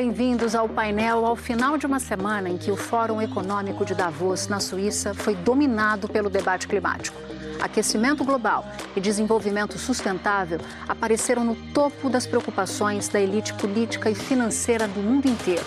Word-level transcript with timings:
Bem-vindos 0.00 0.54
ao 0.54 0.68
painel 0.68 1.26
ao 1.26 1.34
final 1.34 1.76
de 1.76 1.84
uma 1.84 1.98
semana 1.98 2.48
em 2.48 2.56
que 2.56 2.70
o 2.70 2.76
Fórum 2.76 3.20
Econômico 3.20 3.84
de 3.84 3.96
Davos, 3.96 4.46
na 4.46 4.60
Suíça, 4.60 5.12
foi 5.12 5.34
dominado 5.34 6.06
pelo 6.06 6.30
debate 6.30 6.68
climático. 6.68 7.20
Aquecimento 7.60 8.24
global 8.24 8.64
e 8.94 9.00
desenvolvimento 9.00 9.76
sustentável 9.76 10.60
apareceram 10.86 11.42
no 11.42 11.56
topo 11.74 12.08
das 12.08 12.28
preocupações 12.28 13.08
da 13.08 13.20
elite 13.20 13.52
política 13.54 14.08
e 14.08 14.14
financeira 14.14 14.86
do 14.86 15.00
mundo 15.00 15.26
inteiro. 15.26 15.66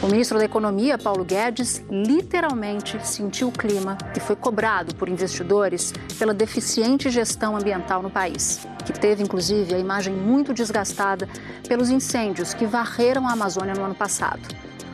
O 0.00 0.06
ministro 0.06 0.38
da 0.38 0.44
Economia, 0.44 0.96
Paulo 0.96 1.24
Guedes, 1.24 1.82
literalmente 1.90 3.04
sentiu 3.04 3.48
o 3.48 3.52
clima 3.52 3.98
e 4.16 4.20
foi 4.20 4.36
cobrado 4.36 4.94
por 4.94 5.08
investidores 5.08 5.92
pela 6.16 6.32
deficiente 6.32 7.10
gestão 7.10 7.56
ambiental 7.56 8.00
no 8.00 8.08
país, 8.08 8.60
que 8.86 8.92
teve 8.92 9.24
inclusive 9.24 9.74
a 9.74 9.78
imagem 9.78 10.14
muito 10.14 10.54
desgastada 10.54 11.28
pelos 11.66 11.90
incêndios 11.90 12.54
que 12.54 12.64
varreram 12.64 13.26
a 13.26 13.32
Amazônia 13.32 13.74
no 13.74 13.82
ano 13.82 13.94
passado. 13.94 14.40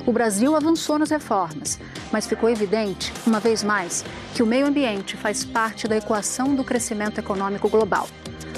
O 0.06 0.12
Brasil 0.12 0.56
avançou 0.56 0.98
nas 0.98 1.10
reformas, 1.10 1.78
mas 2.10 2.26
ficou 2.26 2.48
evidente, 2.48 3.12
uma 3.26 3.40
vez 3.40 3.62
mais, 3.62 4.02
que 4.34 4.42
o 4.42 4.46
meio 4.46 4.66
ambiente 4.66 5.18
faz 5.18 5.44
parte 5.44 5.86
da 5.86 5.98
equação 5.98 6.54
do 6.54 6.64
crescimento 6.64 7.18
econômico 7.18 7.68
global. 7.68 8.08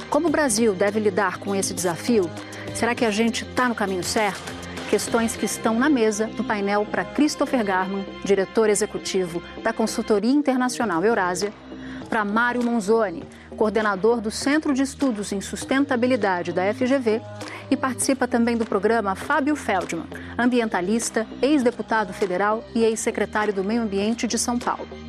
Como 0.09 0.29
o 0.29 0.31
Brasil 0.31 0.75
deve 0.75 1.01
lidar 1.01 1.39
com 1.39 1.57
esse 1.57 1.75
desafio? 1.75 2.31
Será 2.73 2.95
que 2.95 3.05
a 3.05 3.11
gente 3.11 3.43
está 3.43 3.69
no 3.69 3.75
caminho 3.75 4.05
certo? 4.05 4.56
Questões 4.91 5.35
que 5.35 5.45
estão 5.45 5.77
na 5.77 5.89
mesa 5.89 6.29
do 6.29 6.45
painel 6.45 6.87
para 6.87 7.05
Christopher 7.05 7.65
Garman, 7.65 8.07
diretor 8.25 8.71
executivo 8.71 9.43
da 9.63 9.73
consultoria 9.73 10.31
internacional 10.31 11.05
Eurásia, 11.05 11.53
para 12.09 12.25
Mário 12.25 12.63
Monzoni, 12.63 13.25
coordenador 13.57 14.21
do 14.21 14.31
Centro 14.31 14.73
de 14.73 14.83
Estudos 14.83 15.33
em 15.33 15.41
Sustentabilidade 15.41 16.53
da 16.53 16.73
FGV, 16.73 17.21
e 17.69 17.77
participa 17.77 18.29
também 18.29 18.57
do 18.57 18.65
programa 18.65 19.17
Fábio 19.17 19.57
Feldman, 19.57 20.07
ambientalista, 20.39 21.27
ex-deputado 21.43 22.13
federal 22.13 22.63
e 22.73 22.85
ex-secretário 22.85 23.53
do 23.53 23.65
Meio 23.65 23.83
Ambiente 23.83 24.29
de 24.29 24.39
São 24.39 24.57
Paulo. 24.57 25.06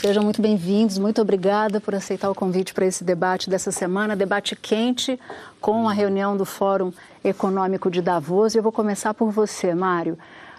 Sejam 0.00 0.22
muito 0.22 0.40
bem-vindos, 0.40 0.96
muito 0.96 1.20
obrigada 1.20 1.80
por 1.80 1.92
aceitar 1.92 2.30
o 2.30 2.34
convite 2.34 2.72
para 2.72 2.86
esse 2.86 3.02
debate 3.02 3.50
dessa 3.50 3.72
semana, 3.72 4.14
debate 4.14 4.54
quente 4.54 5.18
com 5.60 5.88
a 5.88 5.92
reunião 5.92 6.36
do 6.36 6.44
Fórum 6.44 6.92
Econômico 7.24 7.90
de 7.90 8.00
Davos. 8.00 8.54
E 8.54 8.58
eu 8.58 8.62
vou 8.62 8.70
começar 8.70 9.12
por 9.12 9.32
você, 9.32 9.74
Mário. 9.74 10.16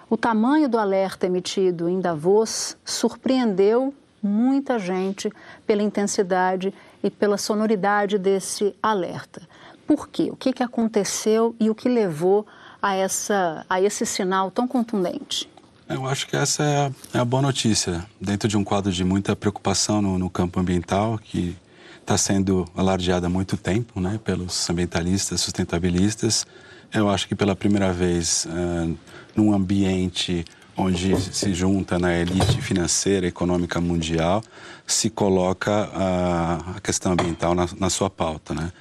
O 0.09 0.17
tamanho 0.17 0.67
do 0.67 0.77
alerta 0.77 1.25
emitido 1.25 1.87
em 1.87 2.01
Davos 2.01 2.75
surpreendeu 2.83 3.93
muita 4.21 4.77
gente 4.77 5.31
pela 5.65 5.81
intensidade 5.81 6.73
e 7.01 7.09
pela 7.09 7.37
sonoridade 7.37 8.17
desse 8.17 8.75
alerta. 8.83 9.41
Por 9.87 10.09
quê? 10.09 10.27
O 10.29 10.35
que, 10.35 10.51
que 10.51 10.63
aconteceu 10.63 11.55
e 11.57 11.69
o 11.69 11.75
que 11.75 11.87
levou 11.87 12.45
a, 12.81 12.93
essa, 12.93 13.65
a 13.69 13.81
esse 13.81 14.05
sinal 14.05 14.51
tão 14.51 14.67
contundente? 14.67 15.49
Eu 15.89 16.05
acho 16.05 16.27
que 16.27 16.35
essa 16.35 16.63
é 16.63 16.77
a, 16.77 16.91
é 17.15 17.19
a 17.19 17.25
boa 17.25 17.41
notícia. 17.41 18.05
Dentro 18.21 18.47
de 18.47 18.55
um 18.55 18.63
quadro 18.63 18.91
de 18.91 19.03
muita 19.03 19.35
preocupação 19.35 20.03
no, 20.03 20.19
no 20.19 20.29
campo 20.29 20.59
ambiental, 20.59 21.17
que 21.17 21.57
está 21.99 22.15
sendo 22.15 22.63
alardeada 22.75 23.25
há 23.25 23.29
muito 23.29 23.57
tempo 23.57 23.99
né, 23.99 24.19
pelos 24.23 24.69
ambientalistas, 24.69 25.41
sustentabilistas, 25.41 26.45
eu 26.93 27.09
acho 27.09 27.27
que 27.27 27.33
pela 27.33 27.55
primeira 27.55 27.91
vez, 27.91 28.45
uh, 28.45 28.95
num 29.35 29.51
ambiente 29.51 30.45
onde 30.79 31.19
se 31.19 31.53
junta 31.53 31.99
na 31.99 32.17
elite 32.17 32.61
financeira 32.61 33.25
e 33.25 33.29
econômica 33.29 33.81
mundial, 33.81 34.41
se 34.87 35.09
coloca 35.09 35.71
a, 35.93 36.77
a 36.77 36.79
questão 36.81 37.11
ambiental 37.11 37.53
na, 37.53 37.67
na, 37.77 37.89
sua 37.89 38.09
pauta, 38.09 38.55
né? 38.55 38.71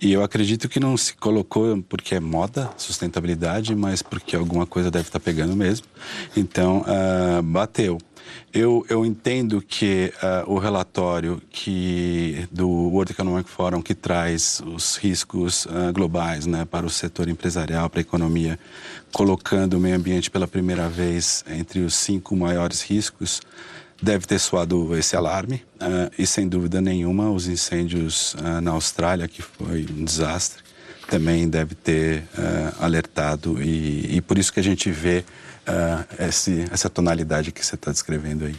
E 0.00 0.12
eu 0.12 0.22
acredito 0.22 0.68
que 0.68 0.80
não 0.80 0.96
se 0.96 1.14
colocou 1.14 1.82
porque 1.88 2.14
é 2.14 2.20
moda, 2.20 2.70
sustentabilidade, 2.76 3.74
mas 3.74 4.00
porque 4.00 4.34
alguma 4.34 4.64
coisa 4.64 4.90
deve 4.90 5.08
estar 5.08 5.20
pegando 5.20 5.54
mesmo. 5.54 5.86
Então, 6.34 6.84
uh, 6.86 7.42
bateu. 7.42 7.98
Eu, 8.52 8.84
eu 8.88 9.04
entendo 9.04 9.60
que 9.60 10.12
uh, 10.22 10.50
o 10.50 10.58
relatório 10.58 11.40
que, 11.50 12.48
do 12.50 12.68
World 12.68 13.12
Economic 13.12 13.48
Forum 13.48 13.82
que 13.82 13.94
traz 13.94 14.62
os 14.64 14.96
riscos 14.96 15.66
uh, 15.66 15.92
globais 15.92 16.46
né, 16.46 16.64
para 16.64 16.86
o 16.86 16.90
setor 16.90 17.28
empresarial, 17.28 17.90
para 17.90 18.00
a 18.00 18.02
economia, 18.02 18.58
colocando 19.12 19.74
o 19.74 19.80
meio 19.80 19.96
ambiente 19.96 20.30
pela 20.30 20.48
primeira 20.48 20.88
vez 20.88 21.44
entre 21.46 21.80
os 21.80 21.94
cinco 21.94 22.34
maiores 22.34 22.82
riscos, 22.82 23.42
deve 24.02 24.26
ter 24.26 24.38
soado 24.38 24.96
esse 24.96 25.14
alarme. 25.14 25.62
Uh, 25.76 26.10
e 26.18 26.26
sem 26.26 26.48
dúvida 26.48 26.80
nenhuma, 26.80 27.30
os 27.30 27.48
incêndios 27.48 28.34
na 28.62 28.70
Austrália, 28.70 29.28
que 29.28 29.42
foi 29.42 29.86
um 29.90 30.04
desastre, 30.04 30.62
também 31.06 31.48
deve 31.48 31.74
ter 31.74 32.24
alertado. 32.80 33.62
E, 33.62 34.16
e 34.16 34.20
por 34.20 34.38
isso 34.38 34.52
que 34.52 34.60
a 34.60 34.64
gente 34.64 34.90
vê 34.90 35.24
uh, 35.68 36.24
esse, 36.24 36.66
essa 36.72 36.88
tonalidade 36.88 37.52
que 37.52 37.64
você 37.64 37.74
está 37.74 37.90
descrevendo 37.90 38.46
aí. 38.46 38.56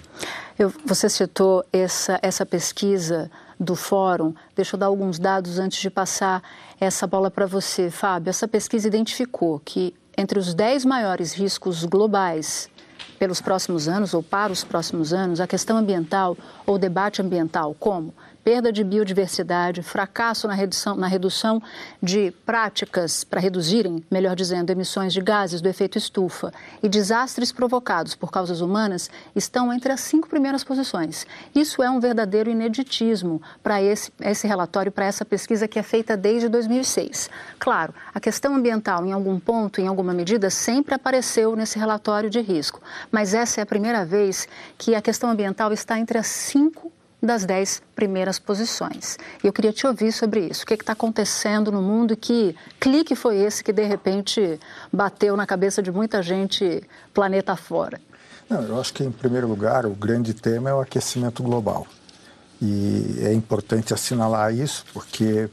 Eu, 0.57 0.71
você 0.85 1.09
citou 1.09 1.65
essa, 1.71 2.19
essa 2.21 2.45
pesquisa 2.45 3.29
do 3.59 3.75
fórum. 3.75 4.33
Deixa 4.55 4.75
eu 4.75 4.79
dar 4.79 4.85
alguns 4.87 5.19
dados 5.19 5.59
antes 5.59 5.79
de 5.79 5.89
passar 5.89 6.41
essa 6.79 7.05
bola 7.05 7.29
para 7.29 7.45
você, 7.45 7.89
Fábio. 7.89 8.29
Essa 8.29 8.47
pesquisa 8.47 8.87
identificou 8.87 9.59
que 9.63 9.93
entre 10.17 10.37
os 10.37 10.53
10 10.53 10.85
maiores 10.85 11.33
riscos 11.33 11.83
globais 11.83 12.69
pelos 13.17 13.41
próximos 13.41 13.87
anos 13.87 14.13
ou 14.13 14.23
para 14.23 14.51
os 14.51 14.63
próximos 14.63 15.13
anos, 15.13 15.41
a 15.41 15.47
questão 15.47 15.77
ambiental 15.77 16.37
ou 16.65 16.77
debate 16.77 17.21
ambiental, 17.21 17.75
como 17.77 18.13
perda 18.43 18.71
de 18.71 18.83
biodiversidade, 18.83 19.81
fracasso 19.81 20.47
na 20.47 20.53
redução, 20.53 20.95
na 20.95 21.07
redução 21.07 21.61
de 22.01 22.31
práticas 22.45 23.23
para 23.23 23.39
reduzirem, 23.39 24.03
melhor 24.09 24.35
dizendo, 24.35 24.69
emissões 24.69 25.13
de 25.13 25.21
gases 25.21 25.61
do 25.61 25.69
efeito 25.69 25.97
estufa 25.97 26.51
e 26.81 26.89
desastres 26.89 27.51
provocados 27.51 28.15
por 28.15 28.31
causas 28.31 28.61
humanas 28.61 29.09
estão 29.35 29.71
entre 29.73 29.91
as 29.91 30.01
cinco 30.01 30.27
primeiras 30.27 30.63
posições. 30.63 31.25
Isso 31.53 31.83
é 31.83 31.89
um 31.89 31.99
verdadeiro 31.99 32.49
ineditismo 32.49 33.41
para 33.61 33.81
esse, 33.81 34.11
esse 34.21 34.47
relatório, 34.47 34.91
para 34.91 35.05
essa 35.05 35.25
pesquisa 35.25 35.67
que 35.67 35.79
é 35.79 35.83
feita 35.83 36.15
desde 36.15 36.47
2006. 36.49 37.29
Claro, 37.57 37.93
a 38.13 38.19
questão 38.19 38.55
ambiental, 38.55 39.05
em 39.05 39.11
algum 39.11 39.39
ponto, 39.39 39.81
em 39.81 39.87
alguma 39.87 40.13
medida, 40.13 40.49
sempre 40.49 40.95
apareceu 40.95 41.55
nesse 41.55 41.77
relatório 41.77 42.29
de 42.29 42.41
risco, 42.41 42.81
mas 43.11 43.33
essa 43.33 43.61
é 43.61 43.63
a 43.63 43.65
primeira 43.65 44.05
vez 44.05 44.47
que 44.77 44.95
a 44.95 45.01
questão 45.01 45.29
ambiental 45.29 45.71
está 45.71 45.99
entre 45.99 46.17
as 46.17 46.27
cinco 46.27 46.91
das 47.21 47.45
dez 47.45 47.81
primeiras 47.95 48.39
posições. 48.39 49.17
E 49.43 49.47
eu 49.47 49.53
queria 49.53 49.73
te 49.73 49.85
ouvir 49.85 50.11
sobre 50.11 50.47
isso. 50.47 50.63
O 50.63 50.65
que 50.65 50.73
está 50.73 50.93
acontecendo 50.93 51.71
no 51.71 51.81
mundo 51.81 52.15
que 52.15 52.55
clique 52.79 53.15
foi 53.15 53.37
esse 53.37 53.63
que, 53.63 53.73
de 53.73 53.83
repente, 53.83 54.59
bateu 54.91 55.35
na 55.35 55.45
cabeça 55.45 55.81
de 55.81 55.91
muita 55.91 56.23
gente 56.23 56.81
planeta 57.13 57.55
fora? 57.55 57.99
Não, 58.49 58.61
eu 58.63 58.79
acho 58.79 58.93
que, 58.93 59.03
em 59.03 59.11
primeiro 59.11 59.47
lugar, 59.47 59.85
o 59.85 59.91
grande 59.91 60.33
tema 60.33 60.69
é 60.69 60.73
o 60.73 60.79
aquecimento 60.79 61.43
global. 61.43 61.85
E 62.61 63.19
é 63.21 63.33
importante 63.33 63.93
assinalar 63.93 64.53
isso 64.53 64.85
porque 64.93 65.49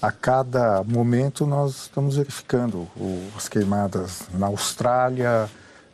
a 0.00 0.10
cada 0.10 0.82
momento 0.82 1.46
nós 1.46 1.82
estamos 1.82 2.16
verificando 2.16 2.88
as 3.36 3.48
queimadas 3.48 4.22
na 4.34 4.48
Austrália, 4.48 5.48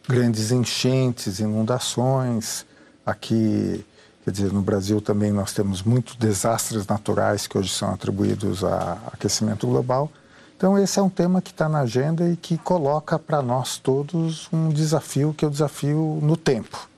grandes 0.08 0.50
enchentes, 0.50 1.38
inundações, 1.38 2.64
aqui 3.04 3.84
Quer 4.28 4.32
dizer, 4.32 4.52
no 4.52 4.60
Brasil 4.60 5.00
também 5.00 5.32
nós 5.32 5.54
temos 5.54 5.82
muitos 5.82 6.14
desastres 6.14 6.86
naturais 6.86 7.46
que 7.46 7.56
hoje 7.56 7.70
são 7.70 7.94
atribuídos 7.94 8.62
a 8.62 8.98
aquecimento 9.10 9.66
global. 9.66 10.12
Então, 10.54 10.78
esse 10.78 10.98
é 10.98 11.02
um 11.02 11.08
tema 11.08 11.40
que 11.40 11.50
está 11.50 11.66
na 11.66 11.80
agenda 11.80 12.28
e 12.28 12.36
que 12.36 12.58
coloca 12.58 13.18
para 13.18 13.40
nós 13.40 13.78
todos 13.78 14.46
um 14.52 14.68
desafio, 14.68 15.32
que 15.32 15.46
é 15.46 15.48
o 15.48 15.50
desafio 15.50 16.18
no 16.20 16.36
tempo. 16.36 16.90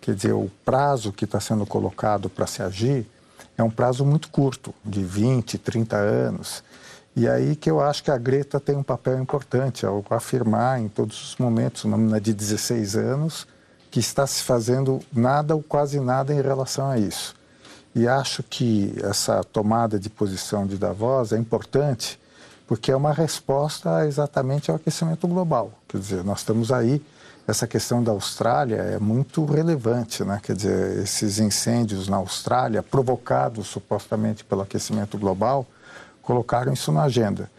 Quer 0.00 0.16
dizer, 0.16 0.32
o 0.32 0.50
prazo 0.64 1.12
que 1.12 1.24
está 1.24 1.38
sendo 1.38 1.64
colocado 1.64 2.28
para 2.28 2.48
se 2.48 2.64
agir 2.64 3.06
é 3.56 3.62
um 3.62 3.70
prazo 3.70 4.04
muito 4.04 4.28
curto, 4.28 4.74
de 4.84 5.04
20, 5.04 5.58
30 5.58 5.96
anos. 5.96 6.64
E 7.14 7.28
aí 7.28 7.54
que 7.54 7.70
eu 7.70 7.80
acho 7.80 8.02
que 8.02 8.10
a 8.10 8.18
Greta 8.18 8.58
tem 8.58 8.74
um 8.74 8.82
papel 8.82 9.20
importante 9.20 9.86
ao 9.86 10.04
afirmar 10.10 10.80
em 10.80 10.88
todos 10.88 11.30
os 11.30 11.36
momentos, 11.36 11.84
uma 11.84 11.96
menina 11.96 12.20
de 12.20 12.34
16 12.34 12.96
anos, 12.96 13.46
que 13.92 14.00
está 14.00 14.26
se 14.26 14.42
fazendo 14.42 15.00
nada 15.12 15.54
ou 15.54 15.62
quase 15.62 16.00
nada 16.00 16.32
em 16.32 16.40
relação 16.40 16.90
a 16.90 16.98
isso. 16.98 17.36
E 17.94 18.08
acho 18.08 18.42
que 18.42 18.94
essa 19.02 19.44
tomada 19.44 20.00
de 20.00 20.08
posição 20.08 20.66
de 20.66 20.78
Davos 20.78 21.30
é 21.30 21.36
importante 21.36 22.18
porque 22.66 22.90
é 22.90 22.96
uma 22.96 23.12
resposta 23.12 24.06
exatamente 24.06 24.70
ao 24.70 24.78
aquecimento 24.78 25.28
global. 25.28 25.72
Quer 25.86 25.98
dizer, 25.98 26.24
nós 26.24 26.38
estamos 26.38 26.72
aí, 26.72 27.04
essa 27.46 27.66
questão 27.66 28.02
da 28.02 28.12
Austrália 28.12 28.76
é 28.76 28.98
muito 28.98 29.44
relevante, 29.44 30.24
né? 30.24 30.40
Quer 30.42 30.56
dizer, 30.56 31.02
esses 31.02 31.38
incêndios 31.38 32.08
na 32.08 32.16
Austrália, 32.16 32.82
provocados 32.82 33.66
supostamente 33.66 34.42
pelo 34.42 34.62
aquecimento 34.62 35.18
global, 35.18 35.66
colocaram 36.22 36.72
isso 36.72 36.92
na 36.92 37.02
agenda. 37.02 37.50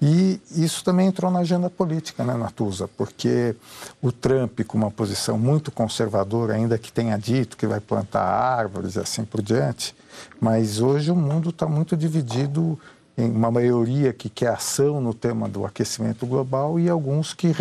E 0.00 0.40
isso 0.50 0.84
também 0.84 1.06
entrou 1.06 1.30
na 1.30 1.40
agenda 1.40 1.70
política, 1.70 2.24
né, 2.24 2.34
Natuza, 2.34 2.88
porque 2.88 3.54
o 4.02 4.12
Trump, 4.12 4.60
com 4.66 4.76
uma 4.76 4.90
posição 4.90 5.38
muito 5.38 5.70
conservadora, 5.70 6.54
ainda 6.54 6.76
que 6.76 6.92
tenha 6.92 7.16
dito 7.16 7.56
que 7.56 7.66
vai 7.66 7.80
plantar 7.80 8.22
árvores 8.22 8.96
e 8.96 9.00
assim 9.00 9.24
por 9.24 9.40
diante, 9.40 9.94
mas 10.40 10.80
hoje 10.80 11.10
o 11.10 11.16
mundo 11.16 11.50
está 11.50 11.66
muito 11.66 11.96
dividido 11.96 12.78
em 13.16 13.30
uma 13.30 13.50
maioria 13.50 14.12
que 14.12 14.28
quer 14.28 14.48
ação 14.48 15.00
no 15.00 15.12
tema 15.12 15.48
do 15.48 15.64
aquecimento 15.64 16.26
global 16.26 16.78
e 16.80 16.88
alguns 16.88 17.34
que, 17.34 17.52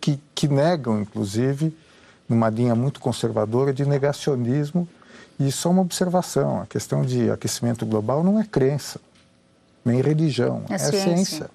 que, 0.00 0.20
que 0.34 0.48
negam, 0.48 1.00
inclusive, 1.00 1.76
numa 2.28 2.48
linha 2.48 2.74
muito 2.74 3.00
conservadora 3.00 3.72
de 3.72 3.84
negacionismo. 3.84 4.88
E 5.38 5.50
só 5.50 5.70
uma 5.70 5.82
observação: 5.82 6.60
a 6.60 6.66
questão 6.66 7.02
de 7.02 7.30
aquecimento 7.30 7.84
global 7.84 8.22
não 8.22 8.38
é 8.38 8.44
crença, 8.44 9.00
nem 9.84 10.00
religião, 10.00 10.64
é, 10.68 10.74
é 10.74 10.78
ciência. 10.78 11.02
ciência. 11.02 11.50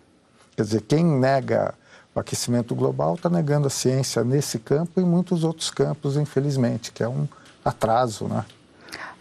Quer 0.56 0.63
dizer, 0.63 0.81
quem 0.81 1.04
nega 1.04 1.74
o 2.13 2.19
aquecimento 2.19 2.74
global 2.74 3.16
está 3.16 3.30
negando 3.30 3.68
a 3.68 3.69
ciência 3.69 4.24
nesse 4.24 4.57
campo 4.57 5.01
e 5.01 5.04
muitos 5.04 5.44
outros 5.44 5.69
campos, 5.69 6.16
infelizmente, 6.16 6.92
que 6.92 7.04
é 7.04 7.07
um 7.07 7.27
atraso, 7.63 8.27
né? 8.27 8.45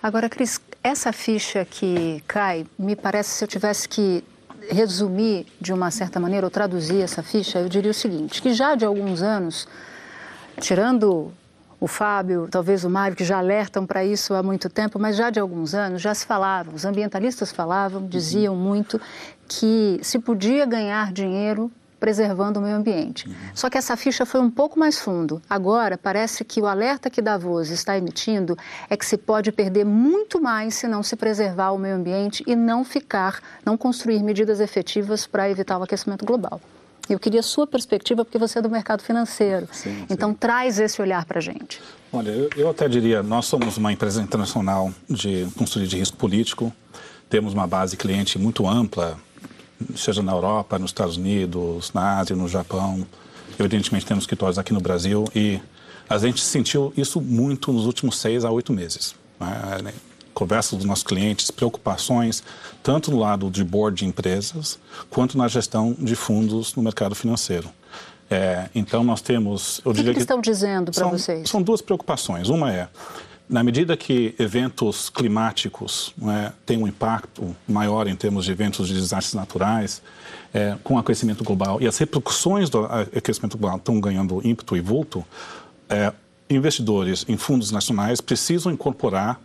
Agora, 0.00 0.28
Cris, 0.28 0.60
essa 0.82 1.12
ficha 1.12 1.64
que 1.64 2.22
cai, 2.28 2.66
me 2.78 2.94
parece, 2.94 3.30
se 3.30 3.44
eu 3.44 3.48
tivesse 3.48 3.88
que 3.88 4.22
resumir 4.70 5.46
de 5.60 5.72
uma 5.72 5.90
certa 5.90 6.20
maneira 6.20 6.46
ou 6.46 6.50
traduzir 6.50 7.00
essa 7.00 7.22
ficha, 7.22 7.58
eu 7.58 7.68
diria 7.68 7.90
o 7.90 7.94
seguinte, 7.94 8.40
que 8.40 8.54
já 8.54 8.74
de 8.74 8.84
alguns 8.84 9.22
anos, 9.22 9.66
tirando 10.60 11.32
o 11.84 11.86
Fábio, 11.86 12.48
talvez 12.50 12.82
o 12.82 12.88
Mário, 12.88 13.14
que 13.14 13.24
já 13.24 13.36
alertam 13.36 13.84
para 13.84 14.02
isso 14.02 14.32
há 14.32 14.42
muito 14.42 14.70
tempo, 14.70 14.98
mas 14.98 15.16
já 15.16 15.28
de 15.28 15.38
alguns 15.38 15.74
anos 15.74 16.00
já 16.00 16.14
se 16.14 16.24
falava, 16.24 16.74
os 16.74 16.86
ambientalistas 16.86 17.52
falavam, 17.52 18.06
diziam 18.06 18.56
muito 18.56 18.98
que 19.46 20.00
se 20.02 20.18
podia 20.18 20.64
ganhar 20.64 21.12
dinheiro 21.12 21.70
preservando 22.00 22.58
o 22.58 22.62
meio 22.62 22.76
ambiente. 22.76 23.28
Uhum. 23.28 23.34
Só 23.54 23.68
que 23.68 23.76
essa 23.76 23.98
ficha 23.98 24.24
foi 24.24 24.40
um 24.40 24.50
pouco 24.50 24.78
mais 24.78 24.98
fundo. 24.98 25.42
Agora, 25.48 25.98
parece 25.98 26.42
que 26.42 26.58
o 26.58 26.66
alerta 26.66 27.10
que 27.10 27.20
Davos 27.20 27.68
está 27.68 27.98
emitindo 27.98 28.56
é 28.88 28.96
que 28.96 29.04
se 29.04 29.18
pode 29.18 29.52
perder 29.52 29.84
muito 29.84 30.40
mais 30.40 30.74
se 30.76 30.88
não 30.88 31.02
se 31.02 31.16
preservar 31.16 31.72
o 31.72 31.78
meio 31.78 31.96
ambiente 31.96 32.42
e 32.46 32.56
não 32.56 32.82
ficar, 32.82 33.40
não 33.62 33.76
construir 33.76 34.22
medidas 34.22 34.58
efetivas 34.58 35.26
para 35.26 35.50
evitar 35.50 35.76
o 35.76 35.82
aquecimento 35.82 36.24
global. 36.24 36.62
Eu 37.08 37.18
queria 37.18 37.40
a 37.40 37.42
sua 37.42 37.66
perspectiva, 37.66 38.24
porque 38.24 38.38
você 38.38 38.58
é 38.58 38.62
do 38.62 38.70
mercado 38.70 39.02
financeiro. 39.02 39.68
Sim, 39.72 40.06
então, 40.08 40.30
sim. 40.30 40.36
traz 40.36 40.78
esse 40.78 41.00
olhar 41.02 41.24
para 41.24 41.38
a 41.38 41.42
gente. 41.42 41.80
Olha, 42.12 42.30
eu, 42.30 42.50
eu 42.56 42.70
até 42.70 42.88
diria, 42.88 43.22
nós 43.22 43.46
somos 43.46 43.76
uma 43.76 43.92
empresa 43.92 44.22
internacional 44.22 44.92
de 45.08 45.46
consultoria 45.56 45.88
de 45.88 45.98
risco 45.98 46.16
político, 46.16 46.72
temos 47.28 47.52
uma 47.52 47.66
base 47.66 47.96
cliente 47.96 48.38
muito 48.38 48.66
ampla, 48.66 49.18
seja 49.96 50.22
na 50.22 50.32
Europa, 50.32 50.78
nos 50.78 50.90
Estados 50.90 51.16
Unidos, 51.16 51.92
na 51.92 52.18
Ásia, 52.18 52.36
no 52.36 52.48
Japão. 52.48 53.06
Evidentemente, 53.58 54.06
temos 54.06 54.24
escritórios 54.24 54.58
aqui 54.58 54.72
no 54.72 54.80
Brasil 54.80 55.24
e 55.34 55.60
a 56.08 56.18
gente 56.18 56.40
sentiu 56.40 56.92
isso 56.96 57.20
muito 57.20 57.72
nos 57.72 57.86
últimos 57.86 58.18
seis 58.18 58.44
a 58.44 58.50
oito 58.50 58.72
meses. 58.72 59.14
Né? 60.34 60.40
Conversas 60.44 60.78
dos 60.78 60.84
nossos 60.84 61.04
clientes, 61.04 61.50
preocupações, 61.50 62.42
tanto 62.82 63.10
no 63.10 63.18
lado 63.18 63.50
de 63.50 63.62
board 63.62 63.98
de 63.98 64.06
empresas, 64.06 64.78
quanto 65.08 65.38
na 65.38 65.48
gestão 65.48 65.96
de 65.98 66.14
fundos 66.14 66.74
no 66.74 66.82
mercado 66.82 67.14
financeiro. 67.14 67.68
É, 68.30 68.68
então, 68.74 69.04
nós 69.04 69.20
temos. 69.20 69.80
o 69.84 69.92
que, 69.92 70.02
que 70.02 70.08
eles 70.08 70.22
estão 70.22 70.40
dizendo 70.40 70.90
para 70.90 71.06
vocês? 71.08 71.48
São 71.48 71.62
duas 71.62 71.80
preocupações. 71.80 72.48
Uma 72.48 72.72
é 72.72 72.88
na 73.48 73.62
medida 73.62 73.96
que 73.96 74.34
eventos 74.38 75.10
climáticos 75.10 76.14
é, 76.22 76.52
têm 76.64 76.78
um 76.78 76.88
impacto 76.88 77.54
maior 77.68 78.06
em 78.06 78.16
termos 78.16 78.46
de 78.46 78.52
eventos 78.52 78.88
de 78.88 78.94
desastres 78.94 79.34
naturais, 79.34 80.02
é, 80.52 80.76
com 80.82 80.94
o 80.94 80.98
aquecimento 80.98 81.44
global, 81.44 81.80
e 81.80 81.86
as 81.86 81.98
repercussões 81.98 82.70
do 82.70 82.84
aquecimento 82.84 83.58
global 83.58 83.76
estão 83.76 84.00
ganhando 84.00 84.40
ímpeto 84.46 84.76
e 84.76 84.80
vulto, 84.80 85.24
é, 85.88 86.12
investidores 86.48 87.24
em 87.28 87.36
fundos 87.36 87.70
nacionais 87.70 88.20
precisam 88.20 88.72
incorporar 88.72 89.40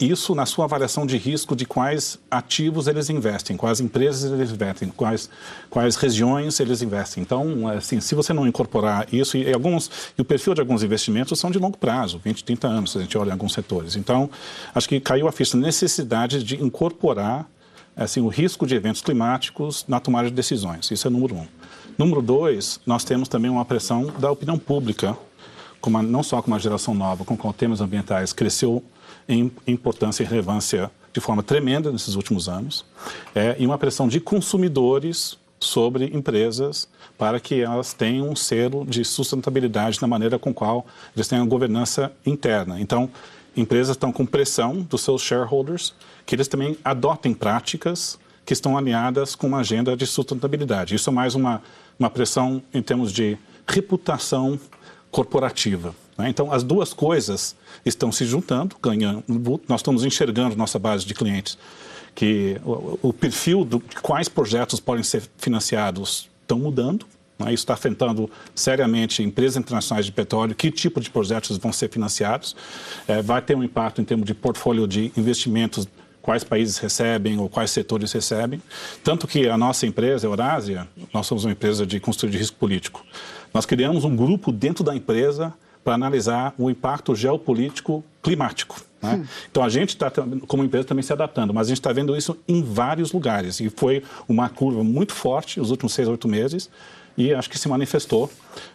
isso 0.00 0.34
na 0.34 0.46
sua 0.46 0.64
avaliação 0.64 1.04
de 1.04 1.18
risco 1.18 1.54
de 1.54 1.66
quais 1.66 2.18
ativos 2.30 2.88
eles 2.88 3.10
investem, 3.10 3.56
quais 3.56 3.80
empresas 3.80 4.32
eles 4.32 4.50
investem, 4.50 4.88
quais, 4.88 5.28
quais 5.68 5.96
regiões 5.96 6.58
eles 6.58 6.80
investem. 6.80 7.22
Então, 7.22 7.68
assim, 7.68 8.00
se 8.00 8.14
você 8.14 8.32
não 8.32 8.46
incorporar 8.46 9.06
isso, 9.12 9.36
e, 9.36 9.52
alguns, 9.52 9.90
e 10.16 10.22
o 10.22 10.24
perfil 10.24 10.54
de 10.54 10.60
alguns 10.60 10.82
investimentos 10.82 11.38
são 11.38 11.50
de 11.50 11.58
longo 11.58 11.76
prazo, 11.76 12.20
20, 12.24 12.44
30 12.44 12.66
anos, 12.66 12.92
se 12.92 12.98
a 12.98 13.00
gente 13.02 13.16
olha 13.18 13.28
em 13.28 13.32
alguns 13.32 13.52
setores. 13.52 13.94
Então, 13.94 14.30
acho 14.74 14.88
que 14.88 14.98
caiu 15.00 15.28
a 15.28 15.32
ficha 15.32 15.56
necessidade 15.56 16.42
de 16.42 16.62
incorporar 16.62 17.46
assim, 17.94 18.20
o 18.20 18.28
risco 18.28 18.66
de 18.66 18.74
eventos 18.74 19.02
climáticos 19.02 19.84
na 19.86 20.00
tomada 20.00 20.28
de 20.28 20.34
decisões. 20.34 20.90
Isso 20.90 21.06
é 21.06 21.10
número 21.10 21.34
um. 21.34 21.46
Número 21.98 22.22
dois, 22.22 22.80
nós 22.86 23.04
temos 23.04 23.28
também 23.28 23.50
uma 23.50 23.64
pressão 23.64 24.06
da 24.18 24.30
opinião 24.30 24.58
pública, 24.58 25.14
como 25.80 26.00
não 26.02 26.22
só 26.22 26.40
com 26.40 26.50
uma 26.50 26.58
geração 26.58 26.94
nova, 26.94 27.24
com 27.24 27.52
temas 27.52 27.80
ambientais 27.82 28.32
cresceu 28.32 28.82
em 29.28 29.50
importância 29.66 30.22
e 30.22 30.26
relevância 30.26 30.90
de 31.12 31.20
forma 31.20 31.42
tremenda 31.42 31.90
nesses 31.90 32.14
últimos 32.14 32.48
anos, 32.48 32.84
é, 33.34 33.56
e 33.58 33.66
uma 33.66 33.78
pressão 33.78 34.06
de 34.06 34.20
consumidores 34.20 35.38
sobre 35.58 36.06
empresas 36.16 36.88
para 37.18 37.38
que 37.38 37.60
elas 37.60 37.92
tenham 37.92 38.30
um 38.30 38.36
selo 38.36 38.86
de 38.86 39.04
sustentabilidade 39.04 40.00
na 40.00 40.08
maneira 40.08 40.38
com 40.38 40.54
qual 40.54 40.86
eles 41.14 41.30
a 41.32 41.44
governança 41.44 42.12
interna. 42.24 42.80
Então, 42.80 43.10
empresas 43.56 43.96
estão 43.96 44.12
com 44.12 44.24
pressão 44.24 44.80
dos 44.82 45.02
seus 45.02 45.20
shareholders 45.20 45.92
que 46.24 46.34
eles 46.34 46.48
também 46.48 46.78
adotem 46.82 47.34
práticas 47.34 48.18
que 48.46 48.52
estão 48.52 48.76
alinhadas 48.76 49.34
com 49.34 49.46
uma 49.46 49.58
agenda 49.58 49.96
de 49.96 50.06
sustentabilidade. 50.06 50.94
Isso 50.94 51.10
é 51.10 51.12
mais 51.12 51.34
uma, 51.34 51.62
uma 51.98 52.08
pressão 52.08 52.62
em 52.72 52.80
termos 52.80 53.12
de 53.12 53.36
reputação 53.66 54.58
corporativa. 55.10 55.94
Né? 56.20 56.28
Então, 56.28 56.52
as 56.52 56.62
duas 56.62 56.92
coisas 56.92 57.56
estão 57.84 58.12
se 58.12 58.26
juntando, 58.26 58.76
ganhando. 58.82 59.24
Nós 59.66 59.80
estamos 59.80 60.04
enxergando 60.04 60.54
nossa 60.54 60.78
base 60.78 61.06
de 61.06 61.14
clientes 61.14 61.56
que 62.14 62.60
o, 62.64 62.98
o 63.08 63.12
perfil 63.12 63.64
de 63.64 63.78
quais 64.02 64.28
projetos 64.28 64.80
podem 64.80 65.02
ser 65.02 65.22
financiados 65.38 66.28
estão 66.42 66.58
mudando. 66.58 67.06
Né? 67.38 67.46
Isso 67.54 67.62
está 67.62 67.74
afetando 67.74 68.30
seriamente 68.54 69.22
empresas 69.22 69.56
internacionais 69.56 70.04
de 70.04 70.12
petróleo, 70.12 70.54
que 70.54 70.70
tipo 70.70 71.00
de 71.00 71.08
projetos 71.08 71.56
vão 71.56 71.72
ser 71.72 71.88
financiados. 71.88 72.54
É, 73.08 73.22
vai 73.22 73.40
ter 73.40 73.56
um 73.56 73.64
impacto 73.64 74.02
em 74.02 74.04
termos 74.04 74.26
de 74.26 74.34
portfólio 74.34 74.86
de 74.86 75.10
investimentos 75.16 75.88
quais 76.20 76.44
países 76.44 76.76
recebem 76.76 77.38
ou 77.38 77.48
quais 77.48 77.70
setores 77.70 78.12
recebem. 78.12 78.60
Tanto 79.02 79.26
que 79.26 79.48
a 79.48 79.56
nossa 79.56 79.86
empresa, 79.86 80.26
a 80.26 80.28
Eurásia, 80.28 80.86
nós 81.14 81.26
somos 81.26 81.46
uma 81.46 81.52
empresa 81.52 81.86
de 81.86 81.98
consultoria 81.98 82.32
de 82.32 82.38
risco 82.38 82.58
político. 82.58 83.02
Nós 83.54 83.64
criamos 83.64 84.04
um 84.04 84.14
grupo 84.14 84.52
dentro 84.52 84.84
da 84.84 84.94
empresa 84.94 85.54
para 85.84 85.94
analisar 85.94 86.54
o 86.58 86.70
impacto 86.70 87.14
geopolítico 87.14 88.04
climático. 88.22 88.80
Né? 89.02 89.14
Hum. 89.14 89.26
Então 89.50 89.64
a 89.64 89.68
gente 89.68 89.90
está, 89.90 90.10
como 90.46 90.64
empresa, 90.64 90.86
também 90.86 91.02
se 91.02 91.12
adaptando, 91.12 91.54
mas 91.54 91.66
a 91.66 91.70
gente 91.70 91.78
está 91.78 91.92
vendo 91.92 92.16
isso 92.16 92.36
em 92.46 92.62
vários 92.62 93.12
lugares. 93.12 93.60
E 93.60 93.70
foi 93.70 94.02
uma 94.28 94.48
curva 94.48 94.84
muito 94.84 95.12
forte 95.12 95.58
nos 95.58 95.70
últimos 95.70 95.92
seis, 95.92 96.08
oito 96.08 96.28
meses, 96.28 96.70
e 97.16 97.34
acho 97.34 97.50
que 97.50 97.58
se 97.58 97.68
manifestou, 97.68 98.30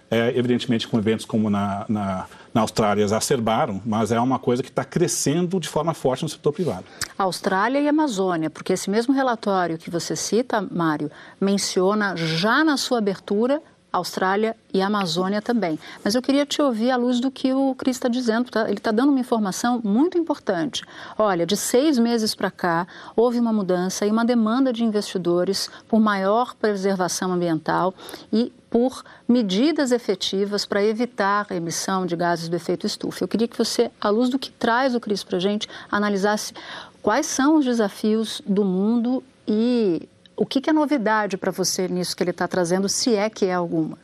é, 0.10 0.38
evidentemente, 0.38 0.88
com 0.88 0.98
eventos 0.98 1.25
como 1.25 1.50
na, 1.50 1.86
na, 1.88 2.25
na 2.53 2.62
Austrália 2.62 3.03
exacerbaram, 3.03 3.82
mas 3.86 4.12
é 4.12 4.20
uma 4.20 4.38
coisa 4.38 4.62
que 4.62 4.70
está 4.70 4.84
crescendo 4.84 5.60
de 5.60 5.68
forma 5.68 5.94
forte 5.94 6.24
no 6.24 6.30
setor 6.30 6.53
privado. 6.53 6.86
Austrália 7.18 7.80
e 7.80 7.88
Amazônia, 7.88 8.50
porque 8.50 8.74
esse 8.74 8.89
mesmo 8.89 9.13
relatório 9.13 9.77
que 9.77 9.89
você 9.89 10.15
cita, 10.15 10.62
Mário, 10.62 11.10
menciona 11.39 12.15
já 12.15 12.63
na 12.63 12.77
sua 12.77 13.00
abertura 13.00 13.62
Austrália 13.96 14.56
e 14.74 14.82
Amazônia 14.82 15.42
também. 15.42 15.80
Mas 16.04 16.16
eu 16.16 16.22
queria 16.22 16.46
te 16.46 16.62
ouvir 16.62 16.92
à 16.92 16.98
luz 16.98 17.20
do 17.20 17.32
que 17.32 17.54
o 17.54 17.74
Cris 17.75 17.96
está 17.96 18.10
dizendo. 18.10 18.52
Tá? 18.52 18.64
Ele 18.64 18.78
está 18.78 18.92
dando 18.92 19.10
uma 19.10 19.20
informação 19.20 19.80
muito 19.84 20.18
importante. 20.18 20.84
Olha, 21.18 21.46
de 21.46 21.56
seis 21.56 21.98
meses 21.98 22.36
para 22.36 22.52
cá, 22.52 22.88
houve 23.16 23.40
uma 23.40 23.54
mudança 23.54 24.06
e 24.06 24.12
uma 24.12 24.25
demanda 24.25 24.74
de 24.74 24.84
investidores 24.84 25.70
por 25.88 26.00
maior 26.00 26.56
preservação 26.56 27.32
ambiental 27.32 27.94
e 28.32 28.52
por 28.70 29.04
medidas 29.25 29.94
efetivas 29.94 30.66
para 30.66 30.84
evitar 30.84 31.48
a 31.50 31.56
emissão 31.56 32.06
de 32.06 32.16
gases 32.16 32.50
do 32.50 32.56
efeito 32.58 32.86
estufa. 32.86 33.24
Eu 33.24 33.28
queria 33.28 33.48
que 33.48 33.58
você, 33.58 33.90
à 34.02 34.10
luz 34.10 34.30
do 34.30 34.38
que 34.38 34.52
traz 34.52 34.94
o 34.94 35.00
Cris 35.00 35.24
para 35.24 35.38
a 35.38 35.40
gente, 35.40 35.70
analisasse 35.90 36.54
quais 37.02 37.25
são 37.25 37.56
os 37.56 37.64
desafios 37.64 38.42
do 38.46 38.66
mundo 38.66 39.24
e 39.48 40.10
o 40.38 40.46
que, 40.46 40.62
que 40.62 40.70
é 40.70 40.74
novidade 40.74 41.38
para 41.38 41.51
você 41.51 41.88
nisso 41.88 42.15
que 42.15 42.24
ele 42.24 42.32
está 42.32 42.48
trazendo, 42.48 42.89
se 42.89 43.15
é 43.15 43.30
que 43.30 43.46
é 43.46 43.54
alguma? 43.54 43.98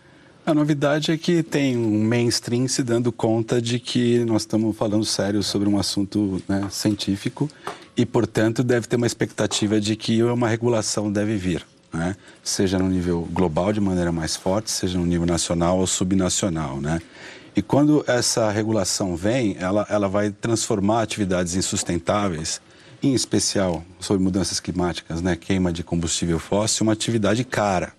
A 0.44 0.54
novidade 0.54 1.12
é 1.12 1.18
que 1.18 1.44
tem 1.44 1.78
um 1.78 2.04
mainstream 2.04 2.68
se 2.68 2.82
dando 2.82 3.12
conta 3.12 3.62
de 3.62 3.80
que 3.80 4.26
nós 4.26 4.42
estamos 4.42 4.76
falando 4.76 5.06
sério 5.06 5.44
sobre 5.44 5.70
um 5.70 5.78
assunto 5.78 6.42
né, 6.48 6.68
científico 6.72 7.48
e, 7.96 8.06
portanto, 8.06 8.64
deve 8.64 8.88
ter 8.88 8.96
uma 8.96 9.06
expectativa 9.06 9.80
de 9.80 9.96
que 9.96 10.24
uma 10.24 10.48
regulação 10.48 11.12
deve 11.12 11.38
vir, 11.38 11.64
né? 11.94 12.16
seja 12.44 12.80
no 12.80 12.90
nível 12.90 13.28
global 13.32 13.72
de 13.72 13.80
maneira 13.80 14.12
mais 14.12 14.36
forte, 14.36 14.72
seja 14.72 14.98
no 14.98 15.06
nível 15.06 15.28
nacional 15.28 15.78
ou 15.78 15.86
subnacional. 15.86 16.82
Né? 16.82 17.00
E 17.56 17.62
quando 17.62 18.04
essa 18.08 18.50
regulação 18.50 19.16
vem, 19.16 19.56
ela, 19.60 19.86
ela 19.90 20.08
vai 20.08 20.32
transformar 20.32 21.04
atividades 21.04 21.56
insustentáveis 21.56 22.60
em 23.02 23.14
especial 23.14 23.84
sobre 24.00 24.22
mudanças 24.24 24.60
climáticas, 24.60 25.22
né, 25.22 25.36
queima 25.36 25.72
de 25.72 25.84
combustível 25.84 26.40
fóssil, 26.40 26.84
uma 26.84 26.94
atividade 26.94 27.44
cara. 27.44 27.94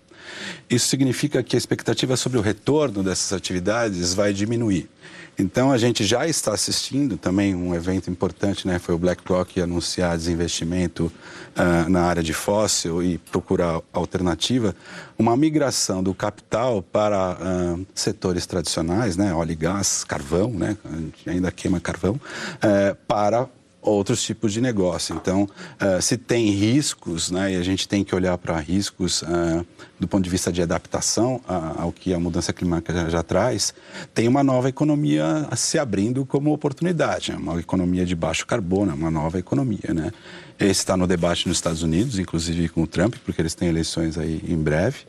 Isso 0.69 0.87
significa 0.87 1.43
que 1.43 1.55
a 1.55 1.59
expectativa 1.59 2.15
sobre 2.15 2.37
o 2.37 2.41
retorno 2.41 3.03
dessas 3.03 3.33
atividades 3.33 4.13
vai 4.13 4.33
diminuir. 4.33 4.89
Então 5.37 5.71
a 5.71 5.77
gente 5.77 6.03
já 6.03 6.27
está 6.27 6.53
assistindo 6.53 7.17
também 7.17 7.55
um 7.55 7.73
evento 7.73 8.09
importante, 8.09 8.67
né? 8.67 8.77
Foi 8.77 8.93
o 8.93 8.99
BlackRock 8.99 9.59
anunciar 9.59 10.15
desinvestimento 10.15 11.11
uh, 11.55 11.89
na 11.89 12.03
área 12.03 12.21
de 12.21 12.33
fóssil 12.33 13.01
e 13.01 13.17
procurar 13.17 13.81
alternativa, 13.91 14.75
uma 15.17 15.35
migração 15.35 16.03
do 16.03 16.13
capital 16.13 16.83
para 16.83 17.33
uh, 17.33 17.85
setores 17.95 18.45
tradicionais, 18.45 19.17
né? 19.17 19.33
Óleo 19.33 19.53
e 19.53 19.55
gás, 19.55 20.03
carvão, 20.03 20.51
né? 20.51 20.77
A 20.85 20.95
gente 20.95 21.29
ainda 21.29 21.51
queima 21.51 21.79
carvão, 21.79 22.13
uh, 22.13 22.95
para 23.07 23.49
outros 23.83 24.23
tipos 24.23 24.53
de 24.53 24.61
negócio. 24.61 25.15
Então, 25.15 25.43
uh, 25.43 26.01
se 26.01 26.17
tem 26.17 26.49
riscos, 26.51 27.29
né, 27.29 27.53
e 27.53 27.55
a 27.55 27.63
gente 27.63 27.87
tem 27.87 28.03
que 28.03 28.15
olhar 28.15 28.37
para 28.37 28.57
riscos 28.59 29.21
uh, 29.21 29.65
do 29.99 30.07
ponto 30.07 30.23
de 30.23 30.29
vista 30.29 30.51
de 30.51 30.61
adaptação 30.61 31.41
ao 31.77 31.91
que 31.91 32.13
a 32.13 32.19
mudança 32.19 32.51
climática 32.51 32.93
já, 32.93 33.09
já, 33.09 33.23
traz, 33.23 33.73
tem 34.13 34.27
uma 34.27 34.43
nova 34.43 34.67
economia 34.69 35.47
se 35.55 35.77
abrindo 35.77 36.25
como 36.25 36.51
oportunidade, 36.51 37.31
né, 37.31 37.37
uma 37.37 37.59
economia 37.59 38.05
de 38.05 38.15
baixo 38.15 38.45
carbono, 38.45 38.93
uma 38.93 39.11
nova 39.11 39.39
economia, 39.39 39.93
né? 39.93 40.11
Esse 40.59 40.81
está 40.81 40.95
no 40.95 41.07
debate 41.07 41.47
nos 41.47 41.57
Estados 41.57 41.83
Unidos, 41.83 42.19
inclusive 42.19 42.69
com 42.69 42.83
o 42.83 42.87
Trump, 42.87 43.15
porque 43.25 43.41
eles 43.41 43.55
têm 43.55 43.69
eleições 43.69 44.17
aí 44.17 44.41
em 44.47 44.57
breve. 44.57 44.99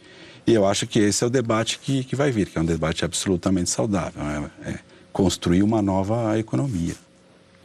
E 0.46 0.52
eu 0.52 0.66
acho 0.66 0.86
que 0.86 0.98
esse 0.98 1.22
é 1.22 1.26
o 1.26 1.30
debate 1.30 1.78
que, 1.78 2.04
que 2.04 2.16
vai 2.16 2.30
vir, 2.30 2.48
que 2.48 2.58
é 2.58 2.60
um 2.60 2.64
debate 2.64 3.04
absolutamente 3.04 3.70
saudável, 3.70 4.22
é, 4.64 4.70
é 4.70 4.78
construir 5.12 5.62
uma 5.62 5.80
nova 5.80 6.38
economia. 6.38 6.94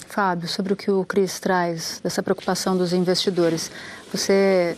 Fábio, 0.09 0.47
sobre 0.47 0.73
o 0.73 0.75
que 0.75 0.89
o 0.89 1.05
Cris 1.05 1.39
traz, 1.39 2.01
dessa 2.03 2.23
preocupação 2.23 2.75
dos 2.75 2.93
investidores. 2.93 3.71
Você, 4.11 4.75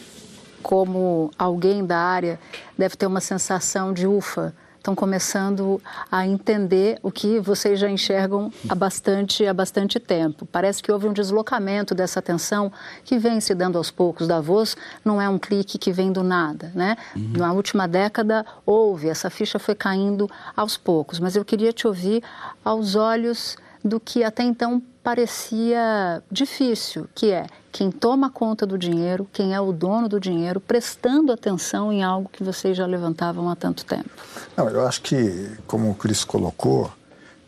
como 0.62 1.32
alguém 1.40 1.86
da 1.86 1.98
área, 1.98 2.38
deve 2.78 2.98
ter 2.98 3.06
uma 3.06 3.22
sensação 3.22 3.94
de 3.94 4.06
ufa. 4.06 4.54
Estão 4.78 4.94
começando 4.94 5.80
a 6.12 6.26
entender 6.26 7.00
o 7.04 7.12
que 7.12 7.40
vocês 7.40 7.80
já 7.80 7.90
enxergam 7.90 8.52
há 8.68 8.76
bastante, 8.76 9.46
há 9.46 9.54
bastante 9.54 10.00
tempo. 10.00 10.46
Parece 10.48 10.82
que 10.82 10.92
houve 10.92 11.08
um 11.08 11.14
deslocamento 11.14 11.96
dessa 11.96 12.20
atenção 12.20 12.72
que 13.06 13.18
vem 13.18 13.40
se 13.40 13.54
dando 13.54 13.78
aos 13.78 13.92
poucos. 13.92 14.28
Davos 14.28 14.76
não 15.06 15.22
é 15.22 15.30
um 15.30 15.38
clique 15.38 15.78
que 15.78 15.92
vem 15.92 16.12
do 16.12 16.24
nada, 16.24 16.72
né? 16.76 16.98
Uhum. 17.16 17.34
Na 17.38 17.54
última 17.54 17.88
década 17.88 18.44
houve, 18.66 19.08
essa 19.08 19.30
ficha 19.30 19.60
foi 19.60 19.76
caindo 19.76 20.30
aos 20.58 20.78
poucos. 20.78 21.20
Mas 21.20 21.36
eu 21.36 21.46
queria 21.46 21.72
te 21.72 21.88
ouvir 21.88 22.24
aos 22.66 22.96
olhos 22.96 23.56
do 23.84 24.00
que 24.00 24.24
até 24.24 24.44
então 24.44 24.82
parecia 25.04 26.22
difícil, 26.32 27.08
que 27.16 27.32
é 27.32 27.48
quem 27.72 27.90
toma 27.90 28.30
conta 28.30 28.66
do 28.66 28.78
dinheiro, 28.78 29.28
quem 29.32 29.54
é 29.54 29.60
o 29.62 29.72
dono 29.72 30.08
do 30.08 30.20
dinheiro, 30.20 30.60
prestando 30.60 31.32
atenção 31.32 31.92
em 31.92 32.04
algo 32.04 32.30
que 32.32 32.44
vocês 32.44 32.78
já 32.78 32.86
levantavam 32.86 33.50
há 33.50 33.56
tanto 33.56 33.86
tempo. 33.86 34.10
Não, 34.56 34.70
eu 34.70 34.86
acho 34.86 35.02
que, 35.02 35.50
como 35.66 35.90
o 35.90 35.96
Cris 35.96 36.24
colocou, 36.24 36.92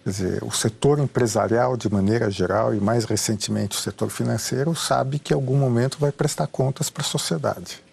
dizer, 0.06 0.44
o 0.44 0.52
setor 0.52 1.00
empresarial, 1.00 1.78
de 1.78 1.92
maneira 1.92 2.30
geral, 2.32 2.74
e 2.74 2.80
mais 2.80 3.06
recentemente 3.06 3.78
o 3.78 3.82
setor 3.82 4.10
financeiro, 4.10 4.76
sabe 4.76 5.20
que 5.20 5.34
em 5.34 5.36
algum 5.36 5.58
momento 5.58 5.98
vai 6.00 6.12
prestar 6.12 6.48
contas 6.48 6.90
para 6.90 7.04
a 7.04 7.06
sociedade. 7.06 7.84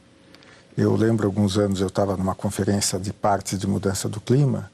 Eu 0.77 0.97
lembro, 0.97 1.27
alguns 1.27 1.59
anos, 1.59 1.81
eu 1.81 1.89
estava 1.89 2.17
numa 2.17 2.35
conferência 2.35 2.99
de 2.99 3.13
partes 3.13 3.59
de 3.59 3.67
mudança 3.67 4.09
do 4.09 4.21
clima, 4.21 4.71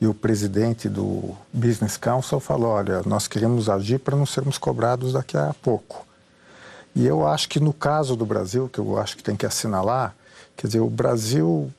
e 0.00 0.06
o 0.06 0.14
presidente 0.14 0.88
do 0.88 1.34
Business 1.52 1.96
Council 1.96 2.40
falou: 2.40 2.70
olha, 2.70 3.02
nós 3.04 3.26
queremos 3.26 3.68
agir 3.68 3.98
para 3.98 4.16
não 4.16 4.26
sermos 4.26 4.58
cobrados 4.58 5.12
daqui 5.12 5.36
a 5.36 5.54
pouco. 5.62 6.06
E 6.94 7.06
eu 7.06 7.26
acho 7.26 7.48
que 7.48 7.60
no 7.60 7.72
caso 7.72 8.16
do 8.16 8.24
Brasil, 8.24 8.68
que 8.68 8.78
eu 8.78 8.98
acho 8.98 9.16
que 9.16 9.22
tem 9.22 9.36
que 9.36 9.46
assinalar, 9.46 10.14
quer 10.56 10.66
dizer, 10.66 10.80
o 10.80 10.90
Brasil 10.90 11.70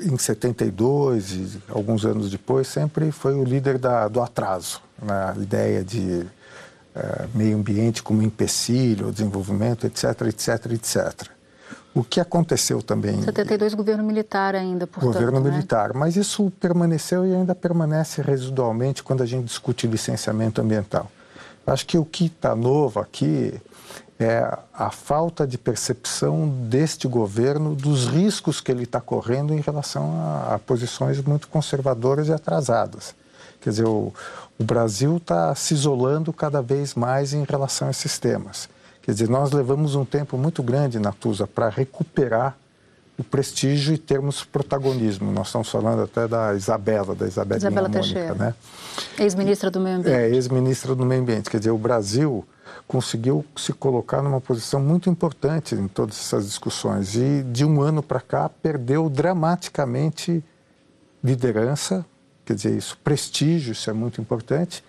em 0.00 0.16
72 0.16 1.32
e 1.32 1.62
alguns 1.68 2.04
anos 2.04 2.30
depois 2.30 2.68
sempre 2.68 3.10
foi 3.10 3.34
o 3.34 3.44
líder 3.44 3.78
da, 3.78 4.08
do 4.08 4.22
atraso, 4.22 4.80
na 5.02 5.34
né? 5.34 5.42
ideia 5.42 5.84
de 5.84 6.24
uh, 6.96 7.28
meio 7.34 7.56
ambiente 7.56 8.02
como 8.02 8.22
empecilho, 8.22 9.10
desenvolvimento, 9.10 9.86
etc, 9.86 10.22
etc, 10.28 10.72
etc. 10.72 11.28
O 11.94 12.02
que 12.02 12.20
aconteceu 12.20 12.82
também... 12.82 13.22
72, 13.22 13.74
governo 13.74 14.02
militar 14.02 14.54
ainda, 14.54 14.86
portanto, 14.86 15.12
Governo 15.12 15.40
né? 15.40 15.50
militar, 15.50 15.92
mas 15.92 16.16
isso 16.16 16.50
permaneceu 16.58 17.26
e 17.26 17.34
ainda 17.34 17.54
permanece 17.54 18.22
residualmente 18.22 19.02
quando 19.02 19.22
a 19.22 19.26
gente 19.26 19.44
discute 19.44 19.86
licenciamento 19.86 20.60
ambiental. 20.60 21.10
Acho 21.66 21.86
que 21.86 21.98
o 21.98 22.04
que 22.04 22.26
está 22.26 22.56
novo 22.56 22.98
aqui 22.98 23.60
é 24.18 24.58
a 24.72 24.90
falta 24.90 25.46
de 25.46 25.58
percepção 25.58 26.48
deste 26.48 27.06
governo 27.06 27.74
dos 27.74 28.06
riscos 28.06 28.60
que 28.60 28.70
ele 28.70 28.84
está 28.84 29.00
correndo 29.00 29.52
em 29.52 29.60
relação 29.60 30.12
a, 30.18 30.54
a, 30.54 30.58
posições 30.58 31.20
muito 31.20 31.48
conservadoras 31.48 32.28
e 32.28 32.32
atrasadas. 32.32 33.14
Quer 33.60 33.70
dizer, 33.70 33.86
o, 33.86 34.12
o 34.58 34.64
Brasil 34.64 35.16
está 35.16 35.54
se 35.54 35.74
isolando 35.74 36.32
cada 36.32 36.62
vez 36.62 36.94
mais 36.94 37.32
em 37.32 37.44
relação 37.44 37.88
a 37.88 37.90
esses 37.90 38.18
temas. 38.18 38.68
Quer 39.02 39.12
dizer, 39.12 39.28
nós 39.28 39.52
levamos 39.52 39.94
um 39.94 40.04
tempo 40.04 40.38
muito 40.38 40.62
grande 40.62 40.98
na 40.98 41.12
TUSA 41.12 41.46
para 41.46 41.68
recuperar 41.68 42.56
o 43.18 43.24
prestígio 43.24 43.94
e 43.94 43.98
termos 43.98 44.42
protagonismo. 44.44 45.30
Nós 45.32 45.48
estamos 45.48 45.68
falando 45.68 46.02
até 46.02 46.26
da 46.26 46.54
Isabela, 46.54 47.14
da 47.14 47.26
Isabela, 47.26 47.58
Isabela 47.58 47.88
Mônica, 47.88 48.34
né? 48.34 48.54
Ex-ministra 49.18 49.70
do 49.70 49.80
Meio 49.80 49.96
Ambiente. 49.96 50.14
É, 50.14 50.28
ex-ministra 50.28 50.94
do 50.94 51.04
Meio 51.04 51.20
Ambiente. 51.20 51.50
Quer 51.50 51.58
dizer, 51.58 51.70
o 51.70 51.78
Brasil 51.78 52.44
conseguiu 52.86 53.44
se 53.56 53.72
colocar 53.72 54.22
numa 54.22 54.40
posição 54.40 54.80
muito 54.80 55.10
importante 55.10 55.74
em 55.74 55.88
todas 55.88 56.18
essas 56.18 56.46
discussões 56.46 57.14
e 57.16 57.42
de 57.42 57.64
um 57.64 57.80
ano 57.80 58.02
para 58.02 58.20
cá 58.20 58.48
perdeu 58.48 59.08
dramaticamente 59.08 60.42
liderança, 61.22 62.04
quer 62.44 62.54
dizer, 62.54 62.76
isso, 62.76 62.98
prestígio, 63.04 63.72
isso 63.72 63.88
é 63.88 63.92
muito 63.92 64.20
importante. 64.20 64.82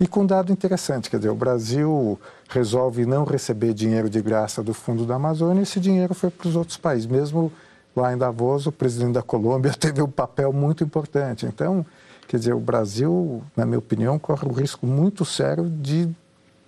E 0.00 0.06
com 0.06 0.22
um 0.22 0.26
dado 0.26 0.52
interessante, 0.52 1.08
quer 1.08 1.18
dizer, 1.18 1.30
o 1.30 1.36
Brasil 1.36 2.18
resolve 2.48 3.06
não 3.06 3.24
receber 3.24 3.72
dinheiro 3.72 4.10
de 4.10 4.20
graça 4.20 4.62
do 4.62 4.74
Fundo 4.74 5.06
da 5.06 5.14
Amazônia 5.14 5.60
e 5.60 5.62
esse 5.62 5.78
dinheiro 5.78 6.14
foi 6.14 6.30
para 6.30 6.48
os 6.48 6.56
outros 6.56 6.76
países. 6.76 7.06
Mesmo 7.06 7.52
lá 7.94 8.12
em 8.12 8.18
Davos, 8.18 8.66
o 8.66 8.72
presidente 8.72 9.12
da 9.12 9.22
Colômbia 9.22 9.72
teve 9.78 10.02
um 10.02 10.10
papel 10.10 10.52
muito 10.52 10.82
importante. 10.82 11.46
Então, 11.46 11.86
quer 12.26 12.38
dizer, 12.38 12.54
o 12.54 12.60
Brasil, 12.60 13.42
na 13.56 13.64
minha 13.64 13.78
opinião, 13.78 14.18
corre 14.18 14.46
um 14.48 14.52
risco 14.52 14.84
muito 14.86 15.24
sério 15.24 15.70
de 15.70 16.08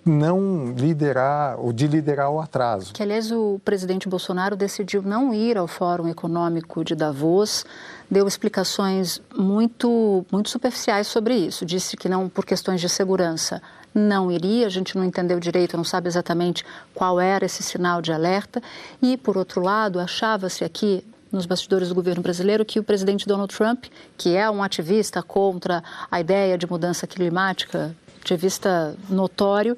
não 0.07 0.73
liderar 0.75 1.59
ou 1.59 1.71
de 1.71 1.87
liderar 1.87 2.31
o 2.31 2.39
atraso. 2.39 2.93
Que, 2.93 3.03
aliás, 3.03 3.31
o 3.31 3.59
presidente 3.63 4.07
Bolsonaro 4.07 4.55
decidiu 4.55 5.01
não 5.01 5.33
ir 5.33 5.57
ao 5.57 5.67
Fórum 5.67 6.07
Econômico 6.07 6.83
de 6.83 6.95
Davos, 6.95 7.65
deu 8.09 8.27
explicações 8.27 9.21
muito, 9.35 10.25
muito 10.31 10.49
superficiais 10.49 11.07
sobre 11.07 11.35
isso. 11.35 11.65
Disse 11.65 11.97
que 11.97 12.09
não, 12.09 12.29
por 12.29 12.45
questões 12.45 12.81
de 12.81 12.89
segurança, 12.89 13.61
não 13.93 14.31
iria, 14.31 14.67
a 14.67 14.69
gente 14.69 14.95
não 14.95 15.03
entendeu 15.03 15.39
direito, 15.39 15.75
não 15.75 15.83
sabe 15.83 16.07
exatamente 16.07 16.63
qual 16.93 17.19
era 17.19 17.45
esse 17.45 17.63
sinal 17.63 18.01
de 18.01 18.11
alerta. 18.11 18.61
E, 19.01 19.17
por 19.17 19.37
outro 19.37 19.61
lado, 19.61 19.99
achava-se 19.99 20.63
aqui, 20.63 21.03
nos 21.31 21.45
bastidores 21.45 21.89
do 21.89 21.95
governo 21.95 22.21
brasileiro 22.21 22.63
que 22.63 22.79
o 22.79 22.83
presidente 22.83 23.27
Donald 23.27 23.53
Trump, 23.53 23.85
que 24.17 24.35
é 24.35 24.49
um 24.49 24.63
ativista 24.63 25.21
contra 25.21 25.83
a 26.09 26.21
ideia 26.21 26.57
de 26.57 26.69
mudança 26.69 27.05
climática 27.05 27.93
ativista 28.27 28.95
notório, 29.09 29.77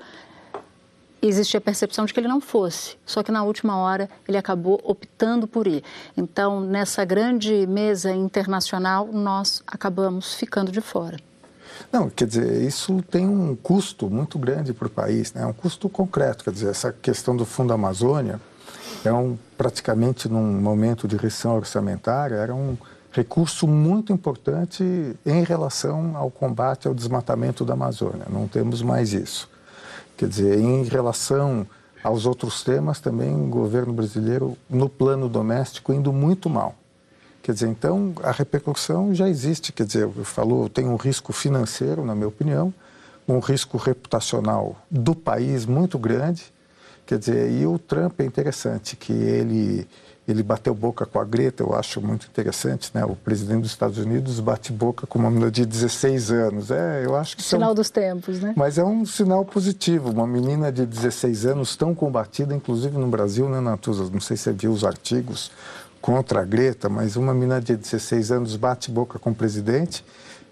existia 1.22 1.58
a 1.58 1.62
percepção 1.62 2.06
de 2.06 2.14
que 2.14 2.20
ele 2.20 2.28
não 2.28 2.42
fosse. 2.42 2.98
Só 3.06 3.22
que 3.22 3.32
na 3.32 3.44
última 3.44 3.78
hora 3.78 4.10
ele 4.28 4.38
acabou 4.38 4.80
optando 4.84 5.48
por 5.48 5.68
ir. 5.68 5.84
Então, 6.16 6.62
nessa 6.62 7.06
grande 7.06 7.68
mesa 7.68 8.12
internacional, 8.12 9.08
nós 9.12 9.62
acabamos 9.68 10.34
ficando 10.34 10.72
de 10.72 10.82
fora. 10.82 11.18
Não, 11.92 12.10
quer 12.10 12.28
dizer, 12.28 12.62
isso 12.62 13.02
tem 13.10 13.28
um 13.28 13.56
custo 13.56 14.10
muito 14.10 14.38
grande 14.38 14.74
para 14.74 14.88
o 14.88 14.90
país, 14.90 15.34
né? 15.34 15.46
um 15.46 15.54
custo 15.54 15.88
concreto. 15.88 16.44
Quer 16.44 16.52
dizer, 16.52 16.70
essa 16.70 16.92
questão 16.92 17.36
do 17.36 17.46
Fundo 17.46 17.72
Amazônia 17.72 18.40
é 19.06 19.14
um, 19.14 19.38
praticamente 19.58 20.28
num 20.28 20.60
momento 20.60 21.08
de 21.08 21.16
restrição 21.16 21.56
orçamentária, 21.56 22.36
era 22.36 22.54
um 22.54 22.76
recurso 23.12 23.68
muito 23.68 24.14
importante 24.14 24.84
em 25.26 25.44
relação 25.44 26.16
ao 26.16 26.30
combate 26.30 26.88
ao 26.88 26.94
desmatamento 26.94 27.66
da 27.66 27.74
Amazônia. 27.74 28.26
Não 28.30 28.48
temos 28.48 28.82
mais 28.82 29.14
isso. 29.14 29.50
Quer 30.18 30.30
dizer, 30.30 30.60
em 30.60 30.84
relação 30.84 31.66
aos 32.04 32.26
outros 32.26 32.64
temas, 32.64 33.00
também 33.00 33.34
o 33.34 33.48
governo 33.48 33.94
brasileiro, 33.94 34.58
no 34.70 34.88
plano 34.88 35.28
doméstico, 35.28 35.94
indo 35.94 36.14
muito 36.14 36.50
mal. 36.50 36.76
Quer 37.42 37.54
dizer, 37.54 37.68
então 37.68 38.14
a 38.22 38.32
repercussão 38.32 39.14
já 39.14 39.28
existe. 39.28 39.72
Quer 39.72 39.86
dizer, 39.86 40.02
eu 40.04 40.70
tem 40.70 40.88
um 40.88 40.96
risco 40.96 41.34
financeiro, 41.34 42.06
na 42.06 42.14
minha 42.14 42.28
opinião, 42.28 42.74
um 43.28 43.40
risco 43.40 43.78
reputacional 43.78 44.76
do 44.90 45.16
país 45.16 45.66
muito 45.66 45.98
grande. 45.98 46.54
Quer 47.06 47.18
dizer, 47.18 47.52
e 47.52 47.66
o 47.66 47.80
Trump 47.80 48.20
é 48.20 48.26
interessante 48.26 48.96
que 48.96 49.14
ele 49.14 49.88
ele 50.32 50.44
bateu 50.44 50.74
boca 50.74 51.06
com 51.06 51.20
a 51.20 51.26
Greta, 51.26 51.64
eu 51.64 51.74
acho 51.74 52.02
muito 52.02 52.28
interessante, 52.28 52.92
né? 52.94 53.04
O 53.06 53.16
presidente 53.16 53.62
dos 53.62 53.72
Estados 53.72 53.98
Unidos 53.98 54.40
bate 54.40 54.72
boca 54.72 55.08
com 55.08 55.20
uma 55.20 55.30
menina 55.30 55.50
de 55.50 55.66
16 55.66 56.32
anos. 56.32 56.72
É, 56.72 57.06
eu 57.06 57.16
acho 57.16 57.36
que 57.36 57.44
sinal 57.44 57.74
dos 57.74 57.90
tempos, 57.90 58.40
né? 58.40 58.54
Mas 58.56 58.78
é 58.78 58.84
um 58.84 59.06
sinal 59.06 59.44
positivo. 59.44 60.12
Uma 60.12 60.28
menina 60.28 60.72
de 60.72 60.86
16 60.86 61.46
anos 61.46 61.76
tão 61.76 61.96
combatida, 61.96 62.54
inclusive 62.54 62.98
no 62.98 63.08
Brasil, 63.08 63.50
né, 63.50 63.60
Natuza? 63.60 64.10
Não 64.12 64.20
sei 64.20 64.38
se 64.38 64.44
você 64.44 64.54
viu 64.54 64.72
os 64.72 64.84
artigos 64.84 65.52
contra 66.02 66.42
a 66.42 66.46
Greta, 66.46 66.90
mas 66.90 67.16
uma 67.16 67.34
menina 67.34 67.60
de 67.60 67.76
16 67.76 68.32
anos 68.32 68.56
bate 68.56 68.92
boca 68.92 69.20
com 69.20 69.32
o 69.32 69.36
presidente. 69.36 70.04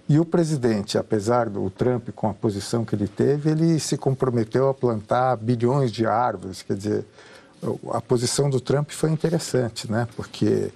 E 0.10 0.20
o 0.20 0.26
presidente, 0.26 0.98
apesar 0.98 1.50
do 1.50 1.70
Trump 1.70 2.10
com 2.16 2.30
a 2.30 2.34
posição 2.34 2.86
que 2.86 2.96
ele 2.96 3.08
teve, 3.08 3.50
ele 3.52 3.78
se 3.78 3.98
comprometeu 3.98 4.70
a 4.70 4.74
plantar 4.74 5.36
bilhões 5.36 5.92
de 5.92 6.06
árvores, 6.06 6.62
quer 6.62 6.78
dizer, 6.78 7.06
a 7.92 8.02
posição 8.02 8.50
do 8.50 8.60
Trump 8.60 8.92
foi 8.92 9.12
interessante, 9.12 9.92
né? 9.92 10.08
Porque 10.16 10.72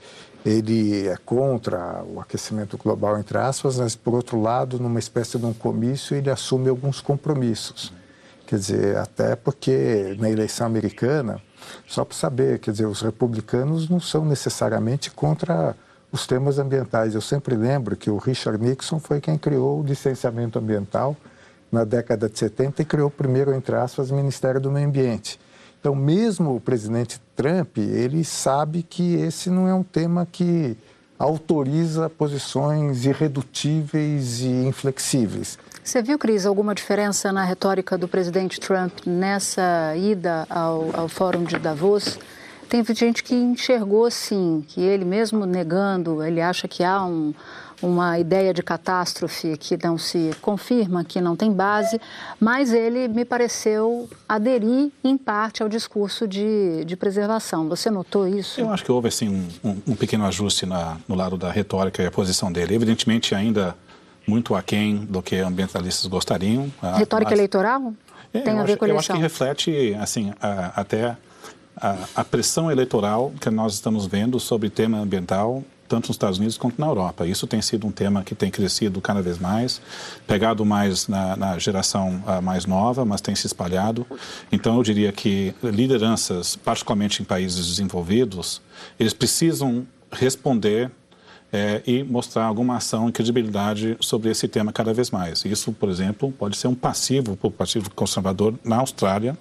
ele 0.45 1.07
é 1.07 1.15
contra 1.17 2.03
o 2.03 2.19
aquecimento 2.19 2.77
global, 2.77 3.17
entre 3.19 3.37
aspas, 3.37 3.77
mas, 3.77 3.95
por 3.95 4.15
outro 4.15 4.41
lado, 4.41 4.79
numa 4.79 4.99
espécie 4.99 5.37
de 5.37 5.45
um 5.45 5.53
comício, 5.53 6.15
ele 6.15 6.29
assume 6.29 6.69
alguns 6.69 6.99
compromissos. 6.99 7.93
Quer 8.47 8.57
dizer, 8.57 8.97
até 8.97 9.35
porque 9.35 10.15
na 10.19 10.29
eleição 10.29 10.65
americana, 10.67 11.41
só 11.87 12.03
para 12.03 12.17
saber, 12.17 12.59
quer 12.59 12.71
dizer, 12.71 12.85
os 12.85 13.01
republicanos 13.01 13.87
não 13.87 13.99
são 13.99 14.25
necessariamente 14.25 15.11
contra 15.11 15.75
os 16.11 16.27
temas 16.27 16.59
ambientais. 16.59 17.15
Eu 17.15 17.21
sempre 17.21 17.55
lembro 17.55 17.95
que 17.95 18.09
o 18.09 18.17
Richard 18.17 18.61
Nixon 18.61 18.99
foi 18.99 19.21
quem 19.21 19.37
criou 19.37 19.79
o 19.79 19.83
licenciamento 19.83 20.59
ambiental 20.59 21.15
na 21.71 21.85
década 21.85 22.27
de 22.27 22.37
70 22.37 22.81
e 22.81 22.85
criou 22.85 23.09
primeiro, 23.09 23.53
entre 23.53 23.75
aspas, 23.75 24.11
o 24.11 24.15
Ministério 24.15 24.59
do 24.59 24.69
Meio 24.69 24.87
Ambiente. 24.87 25.39
Então, 25.81 25.95
mesmo 25.95 26.55
o 26.55 26.61
presidente 26.61 27.19
Trump, 27.35 27.79
ele 27.79 28.23
sabe 28.23 28.83
que 28.83 29.15
esse 29.15 29.49
não 29.49 29.67
é 29.67 29.73
um 29.73 29.81
tema 29.81 30.27
que 30.31 30.77
autoriza 31.17 32.07
posições 32.07 33.03
irredutíveis 33.03 34.41
e 34.41 34.47
inflexíveis. 34.47 35.57
Você 35.83 35.99
viu, 36.03 36.19
Cris, 36.19 36.45
alguma 36.45 36.75
diferença 36.75 37.31
na 37.31 37.43
retórica 37.43 37.97
do 37.97 38.07
presidente 38.07 38.59
Trump 38.59 38.91
nessa 39.07 39.95
ida 39.95 40.45
ao, 40.47 40.91
ao 40.93 41.07
Fórum 41.07 41.43
de 41.43 41.57
Davos? 41.57 42.19
Tem 42.69 42.85
gente 42.95 43.23
que 43.23 43.33
enxergou, 43.33 44.09
sim, 44.11 44.63
que 44.67 44.81
ele 44.81 45.03
mesmo 45.03 45.47
negando, 45.47 46.23
ele 46.23 46.39
acha 46.39 46.67
que 46.67 46.83
há 46.83 47.03
um, 47.03 47.33
uma 47.81 48.19
ideia 48.19 48.53
de 48.53 48.61
catástrofe 48.61 49.57
que 49.57 49.77
não 49.83 49.97
se 49.97 50.31
confirma, 50.41 51.03
que 51.03 51.19
não 51.19 51.35
tem 51.35 51.51
base, 51.51 51.99
mas 52.39 52.71
ele 52.73 53.07
me 53.07 53.25
pareceu 53.25 54.09
aderir 54.27 54.91
em 55.03 55.17
parte 55.17 55.63
ao 55.63 55.69
discurso 55.69 56.27
de, 56.27 56.85
de 56.85 56.95
preservação. 56.95 57.67
Você 57.69 57.89
notou 57.89 58.27
isso? 58.27 58.61
Eu 58.61 58.71
acho 58.71 58.83
que 58.83 58.91
houve 58.91 59.07
assim, 59.07 59.29
um, 59.29 59.69
um, 59.69 59.81
um 59.87 59.95
pequeno 59.95 60.25
ajuste 60.25 60.65
na, 60.65 60.97
no 61.07 61.15
lado 61.15 61.37
da 61.37 61.51
retórica 61.51 62.03
e 62.03 62.05
a 62.05 62.11
posição 62.11 62.51
dele. 62.51 62.75
Evidentemente, 62.75 63.33
ainda 63.33 63.75
muito 64.27 64.55
aquém 64.55 64.97
do 64.97 65.21
que 65.21 65.37
ambientalistas 65.37 66.05
gostariam. 66.05 66.71
Retórica 66.97 67.31
mas... 67.31 67.39
eleitoral? 67.39 67.93
É, 68.33 68.39
tem 68.39 68.53
a 68.53 68.63
ver 68.63 68.73
acho, 68.73 68.77
com 68.77 68.85
a 68.85 68.89
eleição? 68.89 68.93
Eu 68.93 68.97
acho 68.97 69.13
que 69.13 69.17
reflete 69.19 69.97
assim, 69.99 70.31
a, 70.39 70.79
até 70.79 71.17
a, 71.75 71.97
a 72.15 72.23
pressão 72.23 72.71
eleitoral 72.71 73.33
que 73.41 73.49
nós 73.49 73.73
estamos 73.73 74.05
vendo 74.05 74.39
sobre 74.39 74.69
tema 74.69 74.99
ambiental 74.99 75.63
tanto 75.91 76.07
nos 76.07 76.15
Estados 76.15 76.37
Unidos 76.37 76.57
quanto 76.57 76.79
na 76.79 76.87
Europa. 76.87 77.27
Isso 77.27 77.45
tem 77.45 77.61
sido 77.61 77.85
um 77.85 77.91
tema 77.91 78.23
que 78.23 78.33
tem 78.33 78.49
crescido 78.49 79.01
cada 79.01 79.21
vez 79.21 79.37
mais, 79.37 79.81
pegado 80.25 80.65
mais 80.65 81.09
na, 81.09 81.35
na 81.35 81.59
geração 81.59 82.23
uh, 82.25 82.41
mais 82.41 82.65
nova, 82.65 83.03
mas 83.03 83.19
tem 83.19 83.35
se 83.35 83.45
espalhado. 83.45 84.07
Então, 84.49 84.77
eu 84.77 84.83
diria 84.83 85.11
que 85.11 85.53
lideranças, 85.61 86.55
particularmente 86.55 87.21
em 87.21 87.25
países 87.25 87.67
desenvolvidos, 87.67 88.61
eles 88.97 89.13
precisam 89.13 89.85
responder 90.09 90.89
é, 91.51 91.81
e 91.85 92.03
mostrar 92.05 92.45
alguma 92.45 92.77
ação 92.77 93.09
e 93.09 93.11
credibilidade 93.11 93.97
sobre 93.99 94.29
esse 94.29 94.47
tema 94.47 94.71
cada 94.71 94.93
vez 94.93 95.11
mais. 95.11 95.43
Isso, 95.43 95.73
por 95.73 95.89
exemplo, 95.89 96.31
pode 96.31 96.55
ser 96.55 96.69
um 96.69 96.75
passivo 96.75 97.35
para 97.35 97.47
o 97.49 97.51
Partido 97.51 97.89
Conservador 97.89 98.57
na 98.63 98.77
Austrália, 98.77 99.37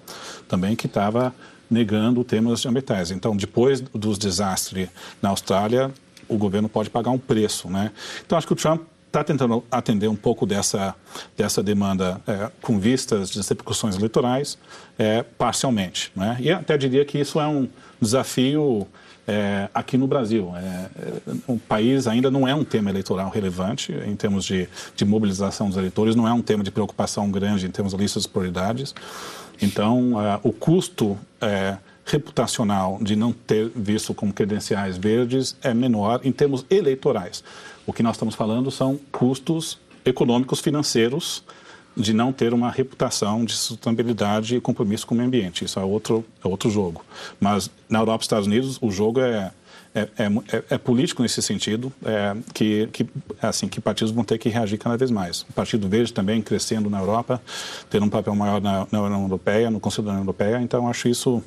também 0.49 0.75
que 0.75 0.87
estava 0.87 1.33
negando 1.71 2.25
temas 2.25 2.67
ambientais. 2.67 3.13
Então, 3.13 3.37
depois 3.37 3.81
dos 3.81 4.19
desastres 4.19 4.89
na 5.23 5.29
Austrália, 5.29 5.93
o 6.31 6.39
governo 6.39 6.69
pode 6.69 6.89
pagar 6.89 7.11
um 7.11 7.19
preço. 7.19 7.69
Né? 7.69 7.91
Então, 8.25 8.39
acho 8.39 8.47
que 8.47 8.53
o 8.53 8.57
Trump 8.57 8.83
está 9.07 9.25
tentando 9.25 9.65
atender 9.71 10.09
um 10.09 10.15
pouco 10.15 10.47
dessa, 10.47 10.95
dessa 11.37 11.63
demanda 11.63 12.21
é, 12.27 12.51
com 12.63 12.79
vistas 12.79 13.31
das 13.31 13.49
repercussões 13.49 13.97
eleitorais, 13.97 14.57
é, 14.99 15.23
parcialmente. 15.23 16.13
Né? 16.15 16.37
E 16.41 16.51
até 16.51 16.79
diria 16.79 17.05
que 17.05 17.19
isso 17.19 17.41
é 17.41 17.47
um 17.47 17.69
desafio 18.01 18.87
é, 19.27 19.69
aqui 19.75 19.99
no 19.99 20.07
Brasil. 20.07 20.53
É, 20.57 20.61
é, 20.61 20.89
o 21.47 21.59
país 21.59 22.07
ainda 22.07 22.31
não 22.31 22.47
é 22.47 22.55
um 22.55 22.65
tema 22.65 22.91
eleitoral 22.91 23.31
relevante 23.31 23.93
em 23.93 24.15
termos 24.15 24.45
de, 24.45 24.69
de 24.95 25.05
mobilização 25.05 25.69
dos 25.69 25.77
eleitores, 25.77 26.15
não 26.15 26.27
é 26.27 26.33
um 26.33 26.43
tema 26.43 26.63
de 26.63 26.71
preocupação 26.71 27.31
grande 27.31 27.67
em 27.67 27.71
termos 27.71 27.93
de 27.93 27.99
listas 27.99 28.23
de 28.23 28.29
prioridades. 28.29 28.95
Então, 29.61 30.15
uh, 30.15 30.41
o 30.43 30.53
custo 30.53 31.19
é, 31.41 31.77
reputacional 32.11 32.99
de 33.01 33.15
não 33.15 33.33
ter 33.33 33.71
visto 33.75 34.13
como 34.13 34.33
credenciais 34.33 34.97
verdes 34.97 35.57
é 35.63 35.73
menor 35.73 36.21
em 36.25 36.33
termos 36.33 36.65
eleitorais. 36.69 37.45
O 37.87 37.93
que 37.93 38.03
nós 38.03 38.17
estamos 38.17 38.35
falando 38.35 38.71
são 38.71 38.99
custos 39.13 39.79
econômicos 40.05 40.61
financeiros 40.61 41.45
de 41.97 42.13
não 42.13 42.33
ter 42.33 42.55
uma 42.55 42.71
reputação 42.71 43.45
de 43.45 43.53
sustentabilidade 43.53 44.57
e 44.57 44.61
compromisso 44.61 45.07
com 45.07 45.15
o 45.15 45.17
meio 45.17 45.29
ambiente. 45.29 45.65
Isso 45.65 45.79
é 45.79 45.85
outro, 45.85 46.25
é 46.45 46.49
outro 46.49 46.71
jogo. 46.71 47.05
Mas 47.39 47.71
na 47.89 47.99
Europa 47.99 48.23
e 48.23 48.25
Estados 48.25 48.47
Unidos, 48.47 48.79
o 48.81 48.91
jogo 48.91 49.21
é, 49.21 49.53
é, 49.95 50.03
é, 50.03 50.65
é 50.71 50.79
político 50.79 51.23
nesse 51.23 51.43
sentido, 51.43 51.93
é, 52.05 52.37
que, 52.55 52.87
que, 52.89 53.09
assim, 53.43 53.69
que 53.69 53.81
partidos 53.81 54.13
vão 54.13 54.25
ter 54.25 54.39
que 54.39 54.49
reagir 54.49 54.79
cada 54.79 54.97
vez 54.97 55.11
mais. 55.11 55.43
O 55.43 55.53
Partido 55.53 55.89
Verde 55.89 56.13
também 56.13 56.41
crescendo 56.41 56.89
na 56.89 57.01
Europa, 57.01 57.41
tendo 57.89 58.07
um 58.07 58.09
papel 58.09 58.35
maior 58.35 58.61
na, 58.61 58.87
na 58.91 59.03
União 59.03 59.23
Europeia, 59.23 59.71
no 59.71 59.81
Conselho 59.81 60.05
da 60.05 60.11
União 60.13 60.23
Europeia. 60.23 60.61
Então, 60.61 60.89
acho 60.89 61.09
isso 61.09 61.43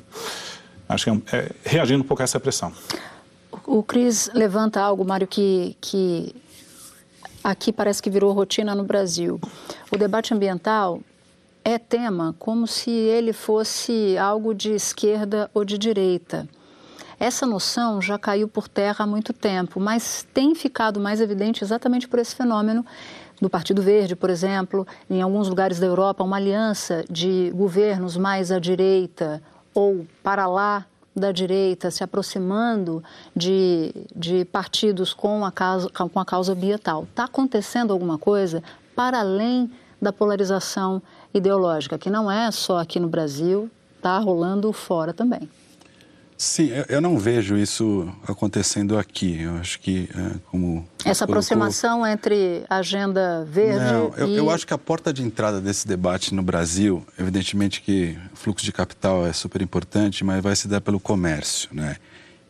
acho 0.88 1.04
que 1.04 1.10
é, 1.10 1.36
é, 1.36 1.54
reagindo 1.64 2.02
um 2.02 2.06
pouco 2.06 2.22
a 2.22 2.24
essa 2.24 2.38
pressão. 2.38 2.72
O 3.66 3.82
Cris 3.82 4.30
levanta 4.34 4.80
algo, 4.80 5.04
Mário, 5.04 5.26
que, 5.26 5.76
que 5.80 6.34
aqui 7.42 7.72
parece 7.72 8.02
que 8.02 8.10
virou 8.10 8.32
rotina 8.32 8.74
no 8.74 8.84
Brasil. 8.84 9.40
O 9.90 9.96
debate 9.96 10.34
ambiental 10.34 11.00
é 11.64 11.78
tema 11.78 12.34
como 12.38 12.66
se 12.66 12.90
ele 12.90 13.32
fosse 13.32 14.18
algo 14.18 14.54
de 14.54 14.72
esquerda 14.72 15.50
ou 15.54 15.64
de 15.64 15.78
direita. 15.78 16.46
Essa 17.18 17.46
noção 17.46 18.00
já 18.00 18.18
caiu 18.18 18.48
por 18.48 18.68
terra 18.68 19.04
há 19.04 19.06
muito 19.06 19.32
tempo, 19.32 19.78
mas 19.80 20.26
tem 20.34 20.54
ficado 20.54 21.00
mais 21.00 21.20
evidente 21.20 21.62
exatamente 21.62 22.08
por 22.08 22.18
esse 22.18 22.34
fenômeno 22.34 22.84
do 23.40 23.50
Partido 23.50 23.82
Verde, 23.82 24.16
por 24.16 24.30
exemplo, 24.30 24.86
em 25.08 25.20
alguns 25.20 25.48
lugares 25.48 25.78
da 25.78 25.86
Europa, 25.86 26.24
uma 26.24 26.36
aliança 26.36 27.04
de 27.10 27.50
governos 27.54 28.16
mais 28.16 28.50
à 28.50 28.58
direita 28.58 29.42
ou 29.74 30.06
para 30.22 30.46
lá 30.46 30.86
da 31.14 31.30
direita 31.30 31.90
se 31.90 32.02
aproximando 32.02 33.02
de, 33.34 33.94
de 34.14 34.44
partidos 34.44 35.12
com 35.12 35.44
a, 35.44 35.52
causa, 35.52 35.88
com 35.88 36.18
a 36.18 36.24
causa 36.24 36.52
ambiental. 36.52 37.04
Está 37.04 37.24
acontecendo 37.24 37.92
alguma 37.92 38.18
coisa 38.18 38.62
para 38.96 39.20
além 39.20 39.70
da 40.02 40.12
polarização 40.12 41.00
ideológica, 41.32 41.98
que 41.98 42.10
não 42.10 42.30
é 42.30 42.50
só 42.50 42.78
aqui 42.78 42.98
no 42.98 43.08
Brasil, 43.08 43.70
está 43.96 44.18
rolando 44.18 44.72
fora 44.72 45.12
também. 45.12 45.48
Sim, 46.44 46.70
eu 46.90 47.00
não 47.00 47.18
vejo 47.18 47.56
isso 47.56 48.06
acontecendo 48.28 48.98
aqui. 48.98 49.40
Eu 49.40 49.56
acho 49.56 49.80
que, 49.80 50.10
é, 50.14 50.36
como. 50.50 50.86
Essa 51.02 51.24
aproximação 51.24 52.00
colocou... 52.00 52.12
entre 52.12 52.64
agenda 52.68 53.46
verde. 53.50 53.82
Não, 53.82 54.12
eu, 54.14 54.28
e... 54.28 54.36
eu 54.36 54.50
acho 54.50 54.66
que 54.66 54.74
a 54.74 54.78
porta 54.78 55.10
de 55.10 55.22
entrada 55.22 55.58
desse 55.58 55.88
debate 55.88 56.34
no 56.34 56.42
Brasil, 56.42 57.02
evidentemente 57.18 57.80
que 57.80 58.18
fluxo 58.34 58.62
de 58.62 58.72
capital 58.72 59.26
é 59.26 59.32
super 59.32 59.62
importante, 59.62 60.22
mas 60.22 60.42
vai 60.42 60.54
se 60.54 60.68
dar 60.68 60.82
pelo 60.82 61.00
comércio, 61.00 61.70
né? 61.72 61.96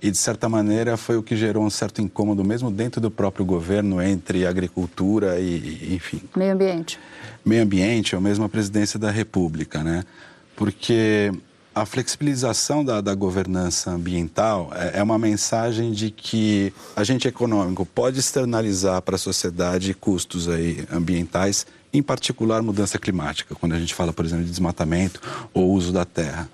E, 0.02 0.10
de 0.10 0.18
certa 0.18 0.48
maneira, 0.48 0.96
foi 0.96 1.16
o 1.16 1.22
que 1.22 1.36
gerou 1.36 1.64
um 1.64 1.70
certo 1.70 2.02
incômodo, 2.02 2.42
mesmo 2.44 2.72
dentro 2.72 3.00
do 3.00 3.12
próprio 3.12 3.46
governo, 3.46 4.02
entre 4.02 4.44
agricultura 4.44 5.38
e, 5.38 5.94
enfim. 5.94 6.20
Meio 6.34 6.52
ambiente. 6.52 6.98
Meio 7.44 7.62
ambiente, 7.62 8.16
ou 8.16 8.20
mesmo 8.20 8.44
a 8.44 8.48
presidência 8.48 8.98
da 8.98 9.12
República, 9.12 9.84
né? 9.84 10.04
Porque 10.56 11.32
a 11.74 11.84
flexibilização 11.84 12.84
da, 12.84 13.00
da 13.00 13.14
governança 13.14 13.90
ambiental 13.90 14.70
é, 14.74 15.00
é, 15.00 15.02
uma 15.02 15.18
mensagem 15.18 15.90
de 15.90 16.10
que 16.10 16.72
agente 16.94 17.26
econômico 17.26 17.84
pode 17.84 18.20
externalizar 18.20 19.02
para 19.02 19.16
a 19.16 19.18
sociedade 19.18 19.92
custos 19.92 20.48
aí 20.48 20.86
ambientais, 20.92 21.66
em 21.92 22.02
particular 22.02 22.62
mudança 22.62 22.98
climática, 22.98 23.54
quando 23.56 23.74
a 23.74 23.78
gente 23.78 23.94
fala, 23.94 24.12
por 24.12 24.24
exemplo, 24.24 24.44
de 24.44 24.50
desmatamento 24.50 25.20
ou 25.52 25.72
uso 25.72 25.92
da 25.92 26.04
terra. 26.04 26.48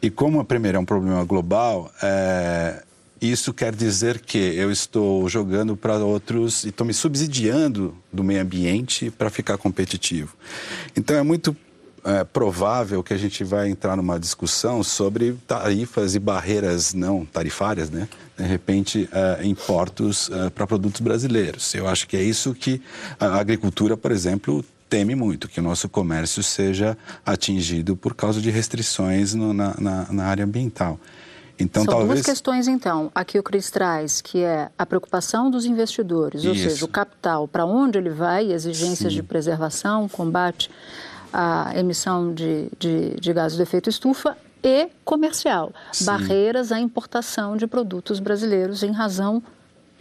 E 0.00 0.08
como, 0.08 0.42
primeiro, 0.44 0.78
é 0.78 0.80
um 0.80 0.84
problema 0.84 1.24
global, 1.24 1.92
é, 2.00 2.82
isso 3.20 3.52
quer 3.52 3.74
dizer 3.74 4.20
que 4.20 4.38
eu 4.38 4.70
estou 4.70 5.28
jogando 5.28 5.76
para 5.76 5.96
outros 5.98 6.64
e 6.64 6.68
estou 6.68 6.86
me 6.86 6.94
subsidiando 6.94 7.94
do 8.12 8.22
meio 8.22 8.40
ambiente 8.40 9.10
para 9.10 9.28
ficar 9.28 9.58
competitivo. 9.58 10.34
Então, 10.96 11.16
é 11.16 11.22
muito 11.22 11.56
é, 12.04 12.24
provável 12.24 13.02
que 13.02 13.12
a 13.12 13.16
gente 13.16 13.44
vai 13.44 13.68
entrar 13.68 13.96
numa 13.96 14.18
discussão 14.18 14.82
sobre 14.82 15.32
tarifas 15.46 16.14
e 16.14 16.18
barreiras 16.18 16.94
não 16.94 17.24
tarifárias, 17.24 17.90
né? 17.90 18.08
De 18.36 18.44
repente, 18.44 19.08
é, 19.12 19.44
importos 19.44 20.30
é, 20.30 20.50
para 20.50 20.66
produtos 20.66 21.00
brasileiros. 21.00 21.74
Eu 21.74 21.88
acho 21.88 22.06
que 22.06 22.16
é 22.16 22.22
isso 22.22 22.54
que 22.54 22.80
a 23.18 23.38
agricultura, 23.38 23.96
por 23.96 24.12
exemplo, 24.12 24.64
teme 24.88 25.14
muito, 25.14 25.48
que 25.48 25.60
o 25.60 25.62
nosso 25.62 25.88
comércio 25.88 26.42
seja 26.42 26.96
atingido 27.24 27.96
por 27.96 28.14
causa 28.14 28.40
de 28.40 28.50
restrições 28.50 29.34
no, 29.34 29.52
na, 29.52 29.74
na, 29.78 30.06
na 30.10 30.24
área 30.24 30.44
ambiental. 30.44 30.98
Então, 31.58 31.82
São 31.84 31.92
talvez... 31.92 32.20
duas 32.20 32.26
questões, 32.26 32.68
então. 32.68 33.10
Aqui 33.12 33.38
o 33.38 33.42
Cris 33.42 33.68
traz, 33.70 34.20
que 34.20 34.42
é 34.44 34.70
a 34.78 34.86
preocupação 34.86 35.50
dos 35.50 35.64
investidores, 35.64 36.44
ou 36.44 36.54
seja, 36.54 36.84
o 36.84 36.88
capital, 36.88 37.48
para 37.48 37.66
onde 37.66 37.98
ele 37.98 38.10
vai, 38.10 38.52
exigências 38.52 39.12
Sim. 39.12 39.18
de 39.18 39.22
preservação, 39.24 40.08
combate 40.08 40.70
à 41.32 41.72
emissão 41.76 42.32
de, 42.32 42.68
de, 42.78 43.20
de 43.20 43.32
gases 43.32 43.56
de 43.56 43.62
efeito 43.62 43.88
estufa 43.88 44.36
e 44.62 44.88
comercial. 45.04 45.72
Sim. 45.92 46.04
Barreiras 46.06 46.72
à 46.72 46.80
importação 46.80 47.56
de 47.56 47.66
produtos 47.66 48.20
brasileiros 48.20 48.82
em 48.82 48.92
razão 48.92 49.42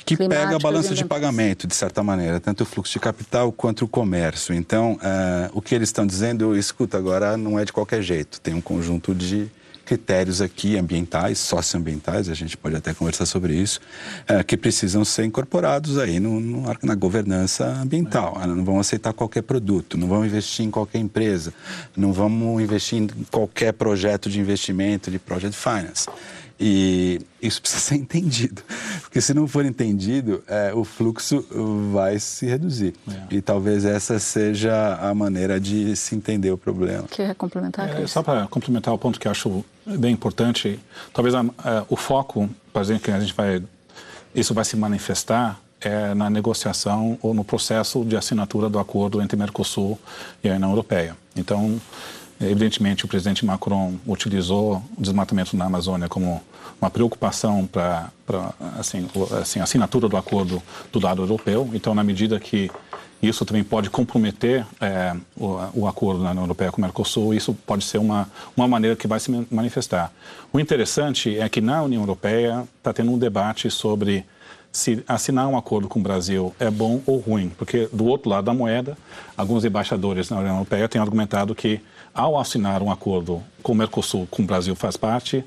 que 0.05 0.15
pega 0.15 0.55
a 0.55 0.59
balança 0.59 0.93
de 0.93 1.03
pagamento, 1.03 1.67
de 1.67 1.75
certa 1.75 2.01
maneira, 2.01 2.39
tanto 2.39 2.61
o 2.61 2.65
fluxo 2.65 2.93
de 2.93 2.99
capital 2.99 3.51
quanto 3.51 3.83
o 3.83 3.87
comércio. 3.87 4.53
Então, 4.53 4.93
uh, 4.93 5.51
o 5.51 5.61
que 5.61 5.75
eles 5.75 5.89
estão 5.89 6.05
dizendo, 6.07 6.55
escuta, 6.55 6.97
agora 6.97 7.35
não 7.35 7.59
é 7.59 7.65
de 7.65 7.73
qualquer 7.73 8.01
jeito, 8.01 8.39
tem 8.39 8.53
um 8.53 8.61
conjunto 8.61 9.13
de 9.13 9.49
critérios 9.87 10.41
aqui 10.41 10.77
ambientais, 10.77 11.39
socioambientais, 11.39 12.29
a 12.29 12.33
gente 12.33 12.57
pode 12.57 12.75
até 12.75 12.93
conversar 12.93 13.25
sobre 13.25 13.55
isso, 13.55 13.79
é, 14.27 14.43
que 14.43 14.57
precisam 14.57 15.05
ser 15.05 15.23
incorporados 15.23 15.97
aí 15.97 16.19
no, 16.19 16.41
no, 16.41 16.63
na 16.83 16.93
governança 16.93 17.65
ambiental. 17.65 18.37
É. 18.43 18.45
Não 18.45 18.65
vão 18.65 18.79
aceitar 18.79 19.13
qualquer 19.13 19.43
produto, 19.43 19.97
não 19.97 20.07
vão 20.07 20.25
investir 20.25 20.65
em 20.65 20.69
qualquer 20.69 20.99
empresa, 20.99 21.53
não 21.95 22.11
vamos 22.11 22.61
investir 22.61 23.01
em 23.01 23.07
qualquer 23.31 23.71
projeto 23.71 24.29
de 24.29 24.41
investimento, 24.41 25.09
de 25.09 25.17
project 25.17 25.57
finance. 25.57 26.07
E 26.59 27.21
isso 27.41 27.61
precisa 27.61 27.81
ser 27.81 27.95
entendido, 27.95 28.63
porque 29.01 29.21
se 29.21 29.33
não 29.33 29.47
for 29.47 29.65
entendido, 29.65 30.43
é, 30.47 30.73
o 30.73 30.83
fluxo 30.83 31.45
vai 31.91 32.19
se 32.19 32.45
reduzir. 32.45 32.95
É. 33.07 33.35
E 33.35 33.41
talvez 33.41 33.85
essa 33.85 34.17
seja 34.19 34.95
a 34.95 35.13
maneira 35.13 35.59
de 35.59 35.95
se 35.95 36.15
entender 36.15 36.51
o 36.51 36.57
problema. 36.57 37.05
Quer 37.09 37.35
complementar? 37.35 38.01
É, 38.01 38.07
só 38.07 38.23
para 38.23 38.47
complementar 38.47 38.93
o 38.93 38.97
ponto 38.97 39.19
que 39.19 39.27
eu 39.27 39.31
acho 39.31 39.63
bem 39.85 40.13
importante, 40.13 40.79
talvez 41.13 41.35
a, 41.35 41.41
a, 41.41 41.85
o 41.89 41.95
foco, 41.95 42.49
por 42.73 42.81
exemplo, 42.81 43.03
que 43.03 43.11
a 43.11 43.19
gente 43.19 43.33
vai, 43.33 43.61
isso 44.33 44.53
vai 44.53 44.65
se 44.65 44.75
manifestar 44.75 45.61
é 45.79 46.13
na 46.15 46.27
negociação 46.27 47.19
ou 47.21 47.33
no 47.35 47.43
processo 47.43 48.03
de 48.03 48.17
assinatura 48.17 48.67
do 48.67 48.79
acordo 48.79 49.21
entre 49.21 49.37
Mercosul 49.37 49.99
e 50.43 50.49
a 50.49 50.55
União 50.55 50.71
Europeia. 50.71 51.15
Então, 51.35 51.79
Evidentemente, 52.39 53.03
o 53.03 53.07
presidente 53.07 53.45
Macron 53.45 53.95
utilizou 54.05 54.83
o 54.97 55.01
desmatamento 55.01 55.57
na 55.57 55.65
Amazônia 55.65 56.07
como 56.07 56.41
uma 56.79 56.89
preocupação 56.89 57.65
para 57.65 58.11
assim, 58.79 59.07
assim, 59.41 59.59
a 59.59 59.63
assinatura 59.63 60.07
do 60.07 60.15
acordo 60.15 60.61
do 60.91 60.99
lado 60.99 61.23
europeu. 61.23 61.69
Então, 61.73 61.95
na 61.95 62.03
medida 62.03 62.39
que 62.39 62.69
isso 63.21 63.43
também 63.43 63.63
pode 63.63 63.89
comprometer 63.89 64.65
é, 64.79 65.15
o, 65.35 65.59
o, 65.73 65.87
acordo 65.87 66.21
na 66.21 66.29
União 66.29 66.43
Europeia 66.43 66.71
com 66.71 66.77
o 66.77 66.81
Mercosul, 66.81 67.33
isso 67.33 67.53
pode 67.65 67.83
ser 67.83 67.97
uma, 67.97 68.29
uma 68.55 68.67
maneira 68.67 68.95
que 68.95 69.07
vai 69.07 69.19
se 69.19 69.31
manifestar. 69.49 70.11
O 70.53 70.59
interessante 70.59 71.39
é 71.39 71.49
que 71.49 71.59
na 71.59 71.81
União 71.81 72.03
Europeia 72.03 72.67
está 72.77 72.93
tendo 72.93 73.11
um 73.11 73.17
debate 73.17 73.71
sobre 73.71 74.23
se 74.71 75.03
assinar 75.07 75.47
um 75.47 75.57
acordo 75.57 75.87
com 75.87 75.99
o 75.99 76.03
Brasil 76.03 76.53
é 76.59 76.69
bom 76.69 77.01
ou 77.07 77.17
ruim, 77.17 77.49
porque 77.57 77.89
do 77.91 78.05
outro 78.05 78.29
lado 78.29 78.45
da 78.45 78.53
moeda, 78.53 78.95
alguns 79.35 79.65
embaixadores 79.65 80.29
na 80.29 80.37
União 80.37 80.53
Europeia 80.53 80.87
têm 80.87 81.01
argumentado 81.01 81.55
que 81.55 81.81
ao 82.17 82.39
assinar 82.39 82.81
um 82.81 82.91
acordo 82.91 83.43
com 83.61 83.73
o 83.73 83.75
Mercosul, 83.75 84.27
com 84.31 84.41
o 84.41 84.45
Brasil 84.45 84.75
faz 84.75 84.97
parte, 84.97 85.45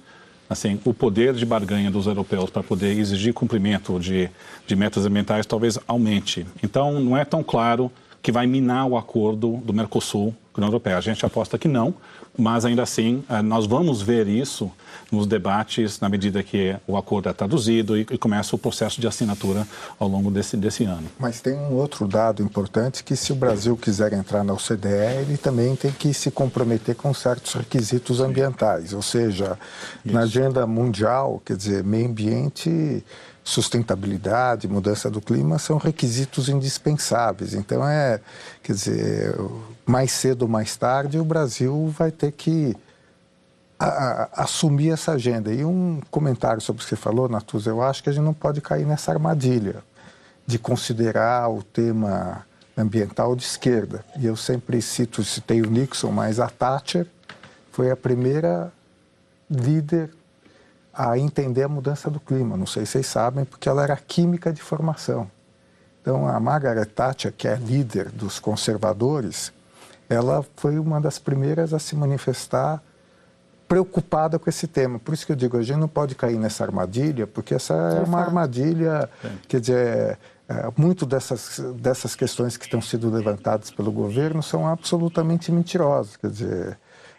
assim, 0.48 0.80
o 0.85 0.94
poder 0.94 1.35
de 1.35 1.44
barganha 1.44 1.90
dos 1.90 2.06
europeus 2.06 2.48
para 2.48 2.62
poder 2.62 2.96
exigir 2.96 3.35
cumprimento 3.35 3.98
de, 3.98 4.30
de 4.68 4.76
metas 4.76 5.04
ambientais 5.04 5.44
talvez 5.44 5.78
aumente. 5.88 6.46
Então, 6.62 7.00
não 7.00 7.16
é 7.16 7.24
tão 7.24 7.42
claro 7.42 7.90
que 8.22 8.30
vai 8.30 8.46
minar 8.46 8.87
o 8.87 8.96
acordo 8.96 9.56
do 9.64 9.72
Mercosul 9.72 10.35
com 10.52 10.61
a 10.61 10.62
União 10.62 10.68
Europeia. 10.68 10.96
A 10.96 11.00
gente 11.00 11.26
aposta 11.26 11.59
que 11.59 11.66
não, 11.66 11.92
mas 12.40 12.64
ainda 12.64 12.83
assim 12.83 13.22
eh, 13.29 13.42
nós 13.42 13.66
vamos 13.66 14.03
ver 14.03 14.26
isso 14.26 14.70
nos 15.11 15.26
debates 15.26 16.00
na 16.00 16.09
medida 16.09 16.42
que 16.42 16.76
o 16.87 16.96
acordo 16.96 17.29
é 17.29 17.33
traduzido 17.33 17.98
e, 17.98 18.05
começa 18.18 18.55
o 18.55 18.59
processo 18.59 19.00
de 19.00 19.07
assinatura 19.07 19.66
ao 19.98 20.09
longo 20.09 20.31
desse, 20.31 20.57
desse 20.57 20.85
ano. 20.85 21.09
Mas 21.18 21.40
tem 21.40 21.55
um 21.55 21.74
outro 21.74 22.07
dado 22.07 22.42
importante 22.42 23.03
que 23.03 23.16
se 23.16 23.33
o 23.33 23.35
Brasil 23.35 23.76
quiser 23.76 24.12
entrar 24.12 24.44
na 24.44 24.53
OCDE, 24.53 24.88
ele 25.20 25.37
também 25.37 25.74
tem 25.74 25.90
que 25.90 26.14
se 26.14 26.31
comprometer 26.31 26.94
com 26.94 27.12
certos 27.12 27.55
requisitos 27.55 28.20
ambientais, 28.20 28.92
ou 28.92 29.03
seja, 29.03 29.59
isso. 30.05 30.14
na 30.14 30.20
agenda 30.20 30.66
mundial, 30.66 31.42
quer 31.44 31.57
dizer, 31.57 31.83
meio 31.83 32.09
ambiente 32.09 33.05
sustentabilidade, 33.42 34.68
mudança 34.68 35.11
do 35.11 35.20
clima 35.20 35.59
são 35.59 35.79
requisitos 35.79 36.48
indispensáveis. 36.48 37.55
Então 37.55 37.87
é, 37.87 38.20
quer 38.62 38.72
dizer, 38.72 39.35
mais 39.87 40.12
cedo 40.12 40.42
ou 40.42 40.48
mais 40.48 40.76
tarde 40.76 41.18
o 41.18 41.24
Brasil 41.24 41.92
vai 41.96 42.11
ter 42.11 42.33
que 42.33 42.76
a, 43.79 43.87
a, 43.87 44.42
assumir 44.42 44.90
essa 44.90 45.12
agenda. 45.12 45.53
E 45.53 45.64
um 45.64 46.00
comentário 46.11 46.61
sobre 46.61 46.83
o 46.83 46.85
que 46.85 46.90
você 46.90 46.96
falou, 46.96 47.29
Natuza, 47.29 47.70
eu 47.70 47.83
acho 47.83 48.03
que 48.03 48.11
a 48.11 48.12
gente 48.12 48.24
não 48.24 48.35
pode 48.35 48.61
cair 48.61 48.87
nessa 48.87 49.11
armadilha 49.11 49.83
de 50.46 50.59
considerar 50.59 51.48
o 51.48 51.62
tema 51.62 52.46
ambiental 52.76 53.35
de 53.35 53.42
esquerda. 53.42 54.05
E 54.18 54.26
eu 54.26 54.37
sempre 54.37 54.81
cito, 54.83 55.24
citei 55.24 55.62
o 55.62 55.70
Nixon, 55.70 56.11
mas 56.11 56.38
a 56.38 56.48
Thatcher 56.48 57.07
foi 57.72 57.90
a 57.90 57.96
primeira 57.96 58.72
líder 59.50 60.11
a 61.08 61.18
entender 61.18 61.62
a 61.62 61.68
mudança 61.68 62.10
do 62.10 62.20
clima. 62.20 62.58
Não 62.58 62.66
sei 62.66 62.84
se 62.84 62.92
vocês 62.92 63.06
sabem, 63.06 63.44
porque 63.46 63.68
ela 63.68 63.82
era 63.82 63.96
química 63.96 64.52
de 64.52 64.60
formação. 64.60 65.30
Então, 66.02 66.28
a 66.28 66.38
Margaret 66.38 66.84
Thatcher, 66.84 67.32
que 67.32 67.48
é 67.48 67.56
líder 67.56 68.10
dos 68.10 68.38
conservadores, 68.38 69.50
ela 70.10 70.44
foi 70.56 70.78
uma 70.78 71.00
das 71.00 71.18
primeiras 71.18 71.72
a 71.72 71.78
se 71.78 71.96
manifestar 71.96 72.82
preocupada 73.66 74.38
com 74.38 74.50
esse 74.50 74.66
tema. 74.66 74.98
Por 74.98 75.14
isso 75.14 75.24
que 75.24 75.32
eu 75.32 75.36
digo, 75.36 75.56
a 75.56 75.62
gente 75.62 75.78
não 75.78 75.88
pode 75.88 76.14
cair 76.14 76.38
nessa 76.38 76.64
armadilha, 76.64 77.26
porque 77.26 77.54
essa 77.54 77.74
é, 77.74 78.00
uma 78.00 78.20
armadilha, 78.20 79.08
quer 79.48 79.60
dizer, 79.60 79.86
é, 79.86 80.18
é, 80.48 80.68
muito 80.76 81.06
dessas, 81.06 81.60
dessas 81.76 82.14
questões 82.14 82.58
que 82.58 82.64
estão 82.64 82.82
sendo 82.82 83.08
levantadas 83.08 83.70
pelo 83.70 83.90
governo 83.90 84.42
são 84.42 84.66
absolutamente 84.66 85.50
mentirosas. 85.50 86.16
Quer 86.16 86.30
dizer, 86.30 86.78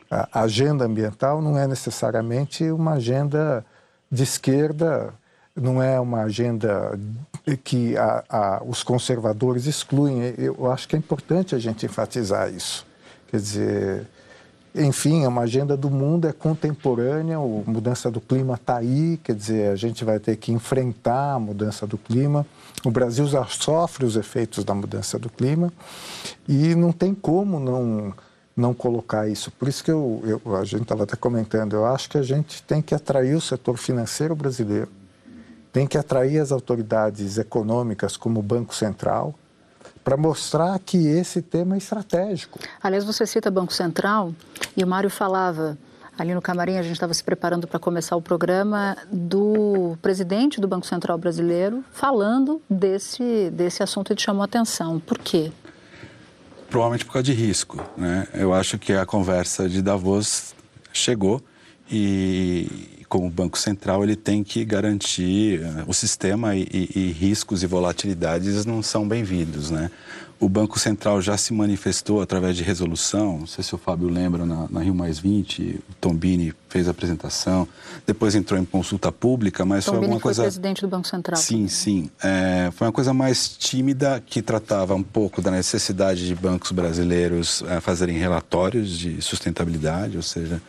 a 0.09 0.41
agenda 0.41 0.85
ambiental 0.85 1.41
não 1.41 1.57
é 1.57 1.65
necessariamente 1.65 2.69
uma 2.69 2.93
agenda 2.93 3.65
de 4.11 4.23
esquerda, 4.23 5.13
não 5.55 5.81
é 5.81 5.99
uma 5.99 6.23
agenda 6.23 6.99
que 7.63 7.97
a, 7.97 8.23
a, 8.29 8.63
os 8.63 8.83
conservadores 8.83 9.65
excluem. 9.65 10.33
Eu 10.37 10.71
acho 10.71 10.87
que 10.87 10.95
é 10.95 10.99
importante 10.99 11.55
a 11.55 11.59
gente 11.59 11.85
enfatizar 11.85 12.51
isso. 12.53 12.85
Quer 13.29 13.37
dizer, 13.37 14.07
enfim, 14.75 15.23
é 15.23 15.27
uma 15.27 15.41
agenda 15.41 15.75
do 15.75 15.89
mundo, 15.89 16.27
é 16.27 16.33
contemporânea, 16.33 17.37
a 17.37 17.39
mudança 17.39 18.09
do 18.09 18.21
clima 18.21 18.55
está 18.55 18.77
aí, 18.77 19.19
quer 19.23 19.35
dizer, 19.35 19.71
a 19.71 19.75
gente 19.75 20.03
vai 20.05 20.19
ter 20.19 20.37
que 20.37 20.51
enfrentar 20.51 21.33
a 21.33 21.39
mudança 21.39 21.85
do 21.85 21.97
clima. 21.97 22.45
O 22.83 22.91
Brasil 22.91 23.27
já 23.27 23.45
sofre 23.45 24.05
os 24.05 24.15
efeitos 24.15 24.63
da 24.63 24.73
mudança 24.73 25.19
do 25.19 25.29
clima 25.29 25.71
e 26.47 26.73
não 26.75 26.91
tem 26.91 27.13
como 27.13 27.59
não 27.59 28.13
não 28.55 28.73
colocar 28.73 29.27
isso. 29.27 29.51
Por 29.51 29.67
isso 29.67 29.83
que 29.83 29.91
eu, 29.91 30.41
eu 30.45 30.55
a 30.55 30.63
gente 30.63 30.83
estava 30.83 31.03
até 31.03 31.15
comentando, 31.15 31.73
eu 31.73 31.85
acho 31.85 32.09
que 32.09 32.17
a 32.17 32.23
gente 32.23 32.61
tem 32.63 32.81
que 32.81 32.93
atrair 32.93 33.35
o 33.35 33.41
setor 33.41 33.77
financeiro 33.77 34.35
brasileiro, 34.35 34.89
tem 35.71 35.87
que 35.87 35.97
atrair 35.97 36.39
as 36.39 36.51
autoridades 36.51 37.37
econômicas 37.37 38.17
como 38.17 38.39
o 38.39 38.43
Banco 38.43 38.75
Central, 38.75 39.33
para 40.03 40.17
mostrar 40.17 40.77
que 40.79 40.97
esse 40.97 41.41
tema 41.41 41.75
é 41.75 41.77
estratégico. 41.77 42.59
Aliás, 42.81 43.03
você 43.03 43.25
cita 43.25 43.51
Banco 43.51 43.71
Central 43.73 44.33
e 44.75 44.83
o 44.83 44.87
Mário 44.87 45.09
falava 45.09 45.77
ali 46.17 46.33
no 46.33 46.41
camarim, 46.41 46.77
a 46.77 46.81
gente 46.81 46.93
estava 46.93 47.13
se 47.13 47.23
preparando 47.23 47.67
para 47.67 47.79
começar 47.79 48.15
o 48.15 48.21
programa 48.21 48.97
do 49.11 49.97
presidente 50.01 50.59
do 50.59 50.67
Banco 50.67 50.85
Central 50.85 51.17
brasileiro 51.17 51.83
falando 51.91 52.61
desse, 52.69 53.49
desse 53.51 53.81
assunto 53.81 54.13
e 54.13 54.21
chamou 54.21 54.43
atenção. 54.43 54.99
Por 54.99 55.17
quê? 55.17 55.51
Provavelmente 56.71 57.05
por 57.05 57.11
causa 57.11 57.25
de 57.25 57.33
risco. 57.33 57.83
Né? 57.97 58.27
Eu 58.33 58.53
acho 58.53 58.79
que 58.79 58.93
a 58.93 59.05
conversa 59.05 59.69
de 59.69 59.81
Davos 59.81 60.55
chegou 60.91 61.43
e 61.91 62.97
como 63.09 63.29
Banco 63.29 63.57
Central 63.57 64.03
ele 64.03 64.15
tem 64.15 64.41
que 64.41 64.63
garantir 64.63 65.59
uh, 65.59 65.83
o 65.85 65.93
sistema 65.93 66.55
e, 66.55 66.65
e, 66.71 66.89
e, 66.95 67.11
riscos 67.11 67.61
e 67.61 67.67
volatilidades 67.67 68.65
não 68.65 68.81
são 68.81 69.05
bem-vindos, 69.05 69.69
né? 69.69 69.91
O 70.41 70.49
Banco 70.49 70.79
Central 70.79 71.21
já 71.21 71.37
se 71.37 71.53
manifestou 71.53 72.19
através 72.19 72.57
de 72.57 72.63
resolução, 72.63 73.37
não 73.41 73.45
sei 73.45 73.63
se 73.63 73.75
o 73.75 73.77
Fábio 73.77 74.09
lembra, 74.09 74.43
na, 74.43 74.67
na 74.71 74.79
Rio 74.79 74.95
Mais 74.95 75.19
20, 75.19 75.79
o 75.87 75.93
Tombini 76.01 76.51
fez 76.67 76.87
a 76.87 76.91
apresentação, 76.91 77.67
depois 78.07 78.33
entrou 78.33 78.59
em 78.59 78.65
consulta 78.65 79.11
pública, 79.11 79.63
mas 79.63 79.85
Tombini 79.85 79.99
foi 79.99 80.05
alguma 80.05 80.19
foi 80.19 80.29
coisa... 80.29 80.41
presidente 80.41 80.81
do 80.81 80.87
Banco 80.87 81.07
Central. 81.07 81.39
Sim, 81.39 81.67
sim. 81.67 82.09
É, 82.23 82.71
foi 82.73 82.87
uma 82.87 82.91
coisa 82.91 83.13
mais 83.13 83.49
tímida 83.49 84.19
que 84.25 84.41
tratava 84.41 84.95
um 84.95 85.03
pouco 85.03 85.43
da 85.43 85.51
necessidade 85.51 86.25
de 86.25 86.33
bancos 86.33 86.71
brasileiros 86.71 87.63
é, 87.67 87.79
fazerem 87.79 88.17
relatórios 88.17 88.97
de 88.97 89.21
sustentabilidade, 89.21 90.17
ou 90.17 90.23
seja, 90.23 90.59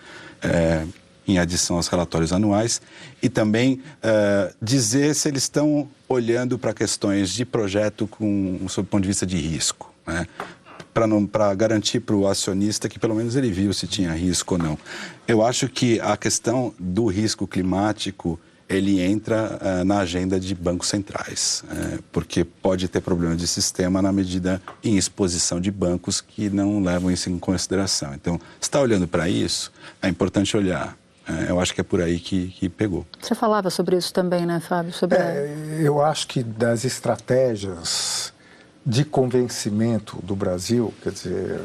é, 0.43 0.85
em 1.27 1.39
adição 1.39 1.77
aos 1.77 1.89
relatórios 1.89 2.33
anuais, 2.33 2.81
e 3.23 3.29
também 3.29 3.81
uh, 3.99 4.55
dizer 4.61 5.15
se 5.15 5.29
eles 5.29 5.45
estão 5.45 5.89
olhando 6.09 6.59
para 6.59 6.75
questões 6.75 7.31
de 7.31 7.45
projeto 7.45 8.07
com, 8.07 8.61
sob 8.69 8.87
o 8.87 8.91
ponto 8.91 9.03
de 9.03 9.09
vista 9.09 9.27
de 9.27 9.37
risco, 9.37 9.93
né? 10.07 10.27
para 11.31 11.55
garantir 11.55 12.01
para 12.01 12.15
o 12.15 12.27
acionista 12.27 12.89
que 12.89 12.99
pelo 12.99 13.15
menos 13.15 13.35
ele 13.35 13.51
viu 13.51 13.73
se 13.73 13.87
tinha 13.87 14.13
risco 14.13 14.55
ou 14.55 14.59
não. 14.59 14.79
Eu 15.27 15.43
acho 15.43 15.69
que 15.69 15.99
a 16.01 16.17
questão 16.19 16.75
do 16.79 17.07
risco 17.07 17.47
climático 17.47 18.39
ele 18.69 19.01
entra 19.01 19.59
uh, 19.61 19.85
na 19.85 19.99
agenda 19.99 20.41
de 20.41 20.55
bancos 20.55 20.89
centrais, 20.89 21.65
uh, 21.65 22.03
porque 22.11 22.45
pode 22.45 22.89
ter 22.89 23.01
problema 23.01 23.37
de 23.37 23.47
sistema 23.47 24.01
na 24.01 24.13
medida 24.13 24.63
em 24.83 24.97
exposição 24.97 25.61
de 25.61 25.71
bancos 25.71 26.21
que 26.21 26.49
não 26.49 26.83
levam 26.83 27.11
isso 27.11 27.29
em 27.29 27.39
consideração. 27.39 28.15
Então, 28.15 28.41
está 28.61 28.81
olhando 28.81 29.07
para 29.07 29.29
isso, 29.29 29.73
é 30.01 30.09
importante 30.09 30.57
olhar 30.57 30.97
eu 31.49 31.61
acho 31.61 31.75
que 31.75 31.81
é 31.81 31.85
por 31.85 32.01
aí 32.01 32.19
que, 32.19 32.49
que, 32.49 32.69
pegou. 32.69 33.07
Você 33.21 33.35
falava 33.35 33.71
sobre 33.71 33.97
isso 33.97 34.13
também, 34.13 34.47
né, 34.47 34.61
Fábio? 34.61 34.93
Sobre 34.93 35.19
é, 35.19 35.81
eu 35.81 36.03
acho 36.03 36.27
que 36.29 36.43
das 36.43 36.85
estratégias 36.85 38.33
de 38.85 39.05
convencimento 39.05 40.19
do 40.23 40.35
Brasil, 40.35 40.93
quer 41.03 41.13
dizer, 41.13 41.61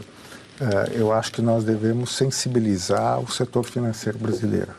é, 0.59 0.99
eu 0.99 1.11
acho 1.11 1.31
que 1.31 1.41
nós 1.41 1.63
devemos 1.63 2.15
sensibilizar 2.15 3.19
o 3.19 3.31
setor 3.31 3.63
financeiro 3.63 4.17
brasileiro. 4.17 4.73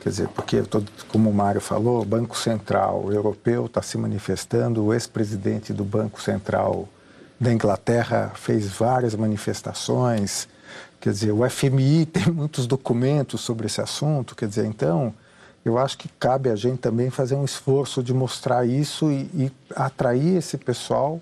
Quer 0.00 0.10
dizer, 0.10 0.28
porque, 0.28 0.62
como 1.08 1.30
o 1.30 1.34
Mário 1.34 1.60
falou, 1.60 2.02
o 2.02 2.04
Banco 2.04 2.36
Central 2.36 3.10
Europeu 3.10 3.66
está 3.66 3.80
se 3.80 3.96
manifestando, 3.96 4.84
o 4.84 4.92
ex-presidente 4.92 5.72
do 5.72 5.82
Banco 5.82 6.20
Central 6.20 6.88
da 7.40 7.52
Inglaterra 7.52 8.32
fez 8.34 8.68
várias 8.68 9.14
manifestações, 9.14 10.46
Quer 11.04 11.10
dizer, 11.10 11.32
o 11.32 11.46
FMI 11.50 12.06
tem 12.10 12.32
muitos 12.32 12.66
documentos 12.66 13.42
sobre 13.42 13.66
esse 13.66 13.78
assunto, 13.78 14.34
quer 14.34 14.48
dizer, 14.48 14.64
então, 14.64 15.12
eu 15.62 15.76
acho 15.76 15.98
que 15.98 16.08
cabe 16.08 16.48
a 16.48 16.56
gente 16.56 16.78
também 16.78 17.10
fazer 17.10 17.34
um 17.34 17.44
esforço 17.44 18.02
de 18.02 18.14
mostrar 18.14 18.64
isso 18.64 19.10
e, 19.10 19.28
e 19.34 19.52
atrair 19.76 20.38
esse 20.38 20.56
pessoal 20.56 21.20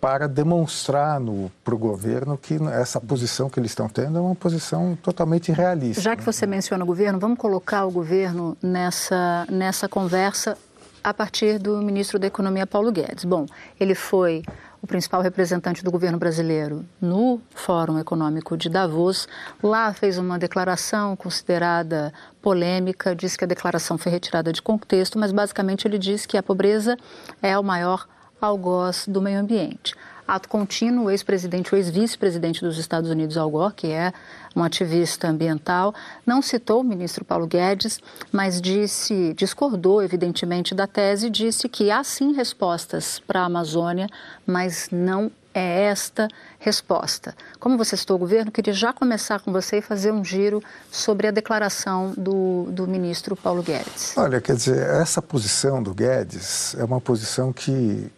para 0.00 0.28
demonstrar 0.28 1.20
para 1.64 1.74
o 1.74 1.78
governo 1.78 2.38
que 2.38 2.54
essa 2.72 3.00
posição 3.00 3.50
que 3.50 3.58
eles 3.58 3.72
estão 3.72 3.88
tendo 3.88 4.16
é 4.16 4.20
uma 4.20 4.36
posição 4.36 4.96
totalmente 5.02 5.50
realista. 5.50 6.00
Já 6.00 6.14
que 6.14 6.22
você 6.22 6.46
menciona 6.46 6.84
o 6.84 6.86
governo, 6.86 7.18
vamos 7.18 7.38
colocar 7.38 7.84
o 7.84 7.90
governo 7.90 8.56
nessa, 8.62 9.44
nessa 9.50 9.88
conversa 9.88 10.56
a 11.02 11.12
partir 11.12 11.58
do 11.58 11.78
ministro 11.78 12.16
da 12.16 12.28
Economia, 12.28 12.64
Paulo 12.64 12.92
Guedes. 12.92 13.24
Bom, 13.24 13.46
ele 13.80 13.96
foi 13.96 14.44
o 14.86 14.88
principal 14.88 15.20
representante 15.20 15.82
do 15.82 15.90
governo 15.90 16.16
brasileiro 16.16 16.86
no 17.00 17.40
Fórum 17.52 17.98
Econômico 17.98 18.56
de 18.56 18.68
Davos. 18.68 19.26
Lá 19.60 19.92
fez 19.92 20.16
uma 20.16 20.38
declaração 20.38 21.16
considerada 21.16 22.14
polêmica, 22.40 23.14
disse 23.14 23.36
que 23.36 23.42
a 23.42 23.48
declaração 23.48 23.98
foi 23.98 24.12
retirada 24.12 24.52
de 24.52 24.62
contexto, 24.62 25.18
mas 25.18 25.32
basicamente 25.32 25.88
ele 25.88 25.98
disse 25.98 26.28
que 26.28 26.38
a 26.38 26.42
pobreza 26.42 26.96
é 27.42 27.58
o 27.58 27.64
maior 27.64 28.06
algoz 28.40 29.06
do 29.08 29.20
meio 29.20 29.40
ambiente 29.40 29.94
ato 30.26 30.48
contínuo, 30.48 31.04
o 31.04 31.10
ex-presidente, 31.10 31.72
o 31.72 31.76
ex-vice-presidente 31.76 32.60
dos 32.60 32.78
Estados 32.78 33.08
Unidos, 33.10 33.36
Al 33.36 33.48
Gore, 33.48 33.74
que 33.74 33.86
é 33.86 34.12
um 34.56 34.64
ativista 34.64 35.28
ambiental, 35.28 35.94
não 36.24 36.40
citou 36.40 36.80
o 36.80 36.84
ministro 36.84 37.24
Paulo 37.24 37.46
Guedes, 37.46 38.00
mas 38.32 38.60
disse, 38.60 39.34
discordou 39.34 40.02
evidentemente 40.02 40.74
da 40.74 40.86
tese, 40.86 41.28
disse 41.28 41.68
que 41.68 41.90
há 41.90 42.02
sim 42.02 42.32
respostas 42.32 43.20
para 43.20 43.42
a 43.42 43.44
Amazônia, 43.44 44.08
mas 44.46 44.88
não 44.90 45.30
é 45.52 45.84
esta 45.84 46.28
resposta. 46.58 47.34
Como 47.58 47.78
você 47.78 47.96
citou 47.96 48.16
o 48.16 48.18
governo, 48.18 48.50
queria 48.50 48.74
já 48.74 48.92
começar 48.92 49.40
com 49.40 49.50
você 49.50 49.78
e 49.78 49.82
fazer 49.82 50.12
um 50.12 50.22
giro 50.22 50.62
sobre 50.90 51.26
a 51.26 51.30
declaração 51.30 52.12
do, 52.16 52.64
do 52.70 52.86
ministro 52.86 53.34
Paulo 53.34 53.62
Guedes. 53.62 54.16
Olha, 54.16 54.40
quer 54.40 54.54
dizer, 54.54 54.78
essa 54.78 55.22
posição 55.22 55.82
do 55.82 55.94
Guedes 55.94 56.74
é 56.78 56.84
uma 56.84 57.00
posição 57.00 57.52
que 57.54 58.10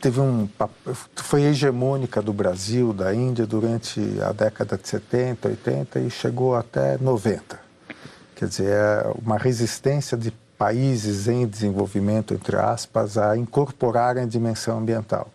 teve 0.00 0.20
um 0.20 0.48
foi 1.16 1.42
hegemônica 1.42 2.22
do 2.22 2.32
Brasil, 2.32 2.92
da 2.92 3.14
Índia 3.14 3.46
durante 3.46 4.00
a 4.22 4.32
década 4.32 4.76
de 4.76 4.88
70, 4.88 5.48
80 5.48 6.00
e 6.00 6.10
chegou 6.10 6.54
até 6.54 6.96
90. 6.98 7.60
Quer 8.34 8.48
dizer, 8.48 8.70
é 8.70 9.12
uma 9.20 9.36
resistência 9.36 10.16
de 10.16 10.30
países 10.56 11.28
em 11.28 11.46
desenvolvimento, 11.46 12.34
entre 12.34 12.56
aspas, 12.56 13.16
a 13.18 13.36
incorporarem 13.36 14.24
a 14.24 14.26
dimensão 14.26 14.78
ambiental. 14.78 15.28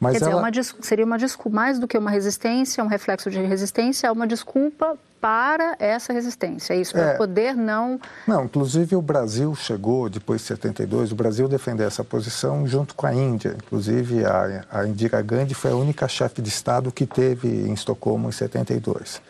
Mas 0.00 0.18
Quer 0.18 0.30
ela... 0.30 0.50
dizer, 0.50 0.72
uma, 0.74 0.82
seria 0.82 1.04
uma 1.04 1.18
desculpa, 1.18 1.56
mais 1.56 1.78
do 1.78 1.88
que 1.88 1.98
uma 1.98 2.10
resistência, 2.10 2.82
um 2.82 2.86
reflexo 2.86 3.30
de 3.30 3.40
resistência, 3.40 4.06
é 4.06 4.12
uma 4.12 4.26
desculpa 4.26 4.96
para 5.20 5.74
essa 5.80 6.12
resistência, 6.12 6.74
é 6.74 6.76
isso, 6.80 6.92
para 6.92 7.10
é, 7.10 7.16
poder 7.16 7.56
não... 7.56 8.00
Não, 8.24 8.44
inclusive 8.44 8.94
o 8.94 9.02
Brasil 9.02 9.52
chegou, 9.56 10.08
depois 10.08 10.42
de 10.42 10.46
72, 10.46 11.10
o 11.10 11.16
Brasil 11.16 11.48
defendeu 11.48 11.88
essa 11.88 12.04
posição 12.04 12.64
junto 12.68 12.94
com 12.94 13.04
a 13.04 13.12
Índia. 13.12 13.56
Inclusive 13.56 14.24
a, 14.24 14.64
a 14.70 14.86
Indira 14.86 15.20
Gandhi 15.20 15.54
foi 15.54 15.72
a 15.72 15.74
única 15.74 16.06
chefe 16.06 16.40
de 16.40 16.48
Estado 16.48 16.92
que 16.92 17.04
teve 17.04 17.48
em 17.48 17.72
Estocolmo 17.72 18.28
em 18.28 18.32
72. 18.32 19.20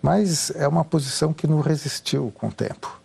Mas 0.00 0.52
é 0.54 0.68
uma 0.68 0.84
posição 0.84 1.32
que 1.32 1.48
não 1.48 1.60
resistiu 1.60 2.32
com 2.36 2.46
o 2.46 2.52
tempo. 2.52 3.01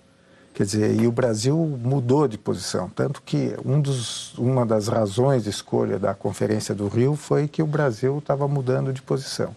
Quer 0.58 0.64
dizer, 0.64 1.00
e 1.00 1.06
o 1.06 1.12
Brasil 1.12 1.56
mudou 1.56 2.28
de 2.28 2.36
posição, 2.36 2.90
tanto 2.90 3.22
que 3.22 3.56
um 3.64 3.80
dos, 3.80 4.36
uma 4.40 4.66
das 4.66 4.88
razões 4.88 5.44
de 5.44 5.52
escolha 5.52 6.00
da 6.00 6.16
Conferência 6.16 6.74
do 6.74 6.88
Rio 6.88 7.16
foi 7.16 7.48
que 7.48 7.62
o 7.62 7.68
Brasil 7.68 8.18
estava 8.18 8.48
mudando 8.48 8.92
de 8.92 9.00
posição. 9.00 9.56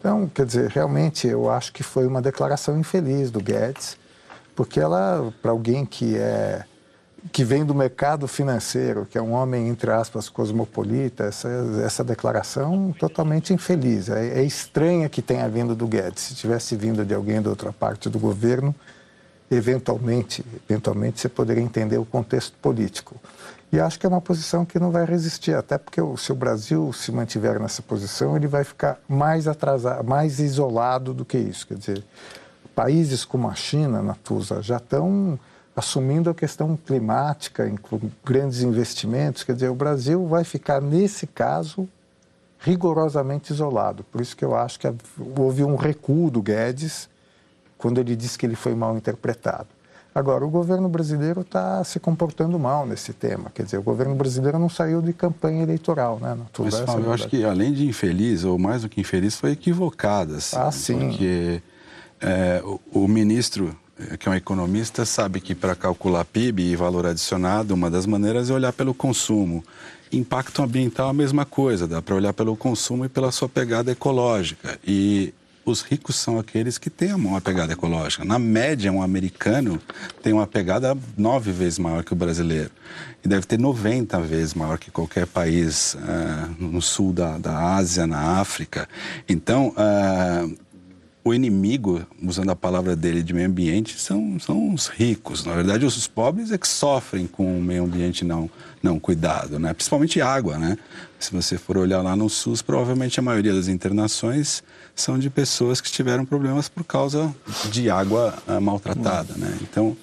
Então, 0.00 0.28
quer 0.34 0.44
dizer, 0.44 0.68
realmente 0.68 1.28
eu 1.28 1.48
acho 1.48 1.72
que 1.72 1.84
foi 1.84 2.08
uma 2.08 2.20
declaração 2.20 2.76
infeliz 2.76 3.30
do 3.30 3.40
Guedes, 3.40 3.96
porque 4.56 4.80
ela, 4.80 5.32
para 5.40 5.52
alguém 5.52 5.86
que 5.86 6.16
é 6.16 6.64
que 7.30 7.44
vem 7.44 7.64
do 7.64 7.72
mercado 7.72 8.26
financeiro, 8.26 9.06
que 9.08 9.16
é 9.16 9.22
um 9.22 9.34
homem, 9.34 9.68
entre 9.68 9.92
aspas, 9.92 10.28
cosmopolita, 10.28 11.22
essa, 11.22 11.48
essa 11.84 12.02
declaração 12.02 12.92
totalmente 12.98 13.54
infeliz. 13.54 14.08
É, 14.08 14.40
é 14.40 14.42
estranha 14.42 15.08
que 15.08 15.22
tenha 15.22 15.48
vindo 15.48 15.76
do 15.76 15.86
Guedes. 15.86 16.24
Se 16.24 16.34
tivesse 16.34 16.74
vindo 16.74 17.04
de 17.04 17.14
alguém 17.14 17.40
da 17.40 17.48
outra 17.48 17.72
parte 17.72 18.08
do 18.08 18.18
governo, 18.18 18.74
eventualmente, 19.54 20.44
eventualmente 20.68 21.20
você 21.20 21.28
poderia 21.28 21.62
entender 21.62 21.98
o 21.98 22.04
contexto 22.04 22.56
político. 22.58 23.16
E 23.72 23.80
acho 23.80 23.98
que 23.98 24.04
é 24.04 24.08
uma 24.08 24.20
posição 24.20 24.64
que 24.64 24.78
não 24.78 24.90
vai 24.90 25.04
resistir, 25.06 25.54
até 25.54 25.78
porque 25.78 26.00
se 26.18 26.30
o 26.30 26.34
Brasil 26.34 26.92
se 26.92 27.10
mantiver 27.10 27.58
nessa 27.58 27.80
posição, 27.80 28.36
ele 28.36 28.46
vai 28.46 28.64
ficar 28.64 29.00
mais 29.08 29.48
atrasado, 29.48 30.04
mais 30.04 30.38
isolado 30.40 31.14
do 31.14 31.24
que 31.24 31.38
isso. 31.38 31.66
Quer 31.66 31.78
dizer, 31.78 32.04
países 32.74 33.24
como 33.24 33.48
a 33.48 33.54
China, 33.54 34.02
Natuza, 34.02 34.60
já 34.60 34.76
estão 34.76 35.38
assumindo 35.74 36.28
a 36.28 36.34
questão 36.34 36.76
climática, 36.76 37.70
com 37.80 37.98
grandes 38.22 38.60
investimentos. 38.60 39.42
Quer 39.42 39.54
dizer, 39.54 39.68
o 39.70 39.74
Brasil 39.74 40.26
vai 40.26 40.44
ficar, 40.44 40.82
nesse 40.82 41.26
caso, 41.26 41.88
rigorosamente 42.58 43.54
isolado. 43.54 44.04
Por 44.04 44.20
isso 44.20 44.36
que 44.36 44.44
eu 44.44 44.54
acho 44.54 44.78
que 44.78 44.86
houve 45.38 45.64
um 45.64 45.76
recuo 45.76 46.30
do 46.30 46.42
Guedes 46.42 47.08
quando 47.82 47.98
ele 47.98 48.14
disse 48.14 48.38
que 48.38 48.46
ele 48.46 48.54
foi 48.54 48.76
mal 48.76 48.96
interpretado. 48.96 49.66
Agora, 50.14 50.44
o 50.44 50.48
governo 50.48 50.88
brasileiro 50.88 51.40
está 51.40 51.82
se 51.82 51.98
comportando 51.98 52.56
mal 52.58 52.86
nesse 52.86 53.12
tema. 53.12 53.50
Quer 53.52 53.64
dizer, 53.64 53.78
o 53.78 53.82
governo 53.82 54.14
brasileiro 54.14 54.56
não 54.58 54.68
saiu 54.68 55.02
de 55.02 55.12
campanha 55.12 55.62
eleitoral, 55.62 56.20
né? 56.20 56.36
Mas, 56.58 56.78
Fábio, 56.78 57.06
eu 57.06 57.12
acho 57.12 57.28
que 57.28 57.42
além 57.44 57.72
de 57.72 57.88
infeliz, 57.88 58.44
ou 58.44 58.56
mais 58.56 58.82
do 58.82 58.88
que 58.88 59.00
infeliz, 59.00 59.36
foi 59.36 59.52
equivocada. 59.52 60.36
Assim, 60.36 60.56
ah, 60.56 60.70
sim. 60.70 60.98
Porque 60.98 61.62
é, 62.20 62.62
o, 62.62 62.78
o, 62.92 63.08
ministro, 63.08 63.74
é, 63.98 64.16
que 64.16 64.28
é 64.28 64.30
um 64.32 64.34
economista, 64.34 65.04
sabe 65.04 65.40
que 65.40 65.54
para 65.54 65.74
calcular 65.74 66.24
PIB 66.26 66.62
e 66.62 66.76
valor 66.76 67.06
adicionado, 67.06 67.74
uma 67.74 67.90
das 67.90 68.06
maneiras 68.06 68.48
é 68.48 68.52
olhar 68.54 68.72
pelo 68.72 68.94
consumo. 68.94 69.64
Impacto 70.12 70.62
ambiental 70.62 71.08
é 71.08 71.10
a 71.10 71.14
mesma 71.14 71.46
coisa, 71.46 71.88
dá 71.88 72.02
para 72.02 72.14
olhar 72.14 72.34
pelo 72.34 72.54
consumo 72.54 73.06
e 73.06 73.08
pela 73.08 73.32
sua 73.32 73.48
pegada 73.48 73.90
ecológica. 73.90 74.78
E 74.86 75.32
os 75.64 75.82
ricos 75.82 76.16
são 76.16 76.38
aqueles 76.38 76.78
que 76.78 76.90
têm 76.90 77.14
uma 77.14 77.40
pegada 77.40 77.72
ecológica. 77.72 78.24
Na 78.24 78.38
média, 78.38 78.90
um 78.92 79.02
americano 79.02 79.80
tem 80.22 80.32
uma 80.32 80.46
pegada 80.46 80.96
nove 81.16 81.52
vezes 81.52 81.78
maior 81.78 82.02
que 82.02 82.12
o 82.12 82.16
brasileiro. 82.16 82.70
E 83.24 83.28
deve 83.28 83.46
ter 83.46 83.58
90 83.58 84.20
vezes 84.20 84.54
maior 84.54 84.78
que 84.78 84.90
qualquer 84.90 85.26
país 85.26 85.94
uh, 85.94 86.54
no 86.58 86.82
sul 86.82 87.12
da, 87.12 87.38
da 87.38 87.74
Ásia, 87.74 88.06
na 88.06 88.40
África. 88.40 88.88
Então, 89.28 89.68
uh, 89.76 90.56
o 91.24 91.32
inimigo, 91.32 92.04
usando 92.20 92.50
a 92.50 92.56
palavra 92.56 92.96
dele 92.96 93.22
de 93.22 93.32
meio 93.32 93.46
ambiente, 93.46 93.98
são, 93.98 94.40
são 94.40 94.74
os 94.74 94.88
ricos. 94.88 95.44
Na 95.44 95.54
verdade, 95.54 95.86
os 95.86 96.08
pobres 96.08 96.50
é 96.50 96.58
que 96.58 96.66
sofrem 96.66 97.26
com 97.26 97.58
o 97.58 97.62
meio 97.62 97.84
ambiente 97.84 98.24
não, 98.24 98.50
não 98.82 98.98
cuidado, 98.98 99.58
né? 99.58 99.72
principalmente 99.72 100.20
água. 100.20 100.58
Né? 100.58 100.76
Se 101.20 101.32
você 101.32 101.56
for 101.56 101.76
olhar 101.76 102.02
lá 102.02 102.16
no 102.16 102.28
SUS, 102.28 102.60
provavelmente 102.60 103.20
a 103.20 103.22
maioria 103.22 103.54
das 103.54 103.68
internações 103.68 104.64
são 104.96 105.16
de 105.16 105.30
pessoas 105.30 105.80
que 105.80 105.90
tiveram 105.90 106.24
problemas 106.24 106.68
por 106.68 106.82
causa 106.82 107.32
de 107.70 107.88
água 107.88 108.34
uh, 108.48 108.60
maltratada. 108.60 109.34
Né? 109.36 109.58
Então, 109.62 109.96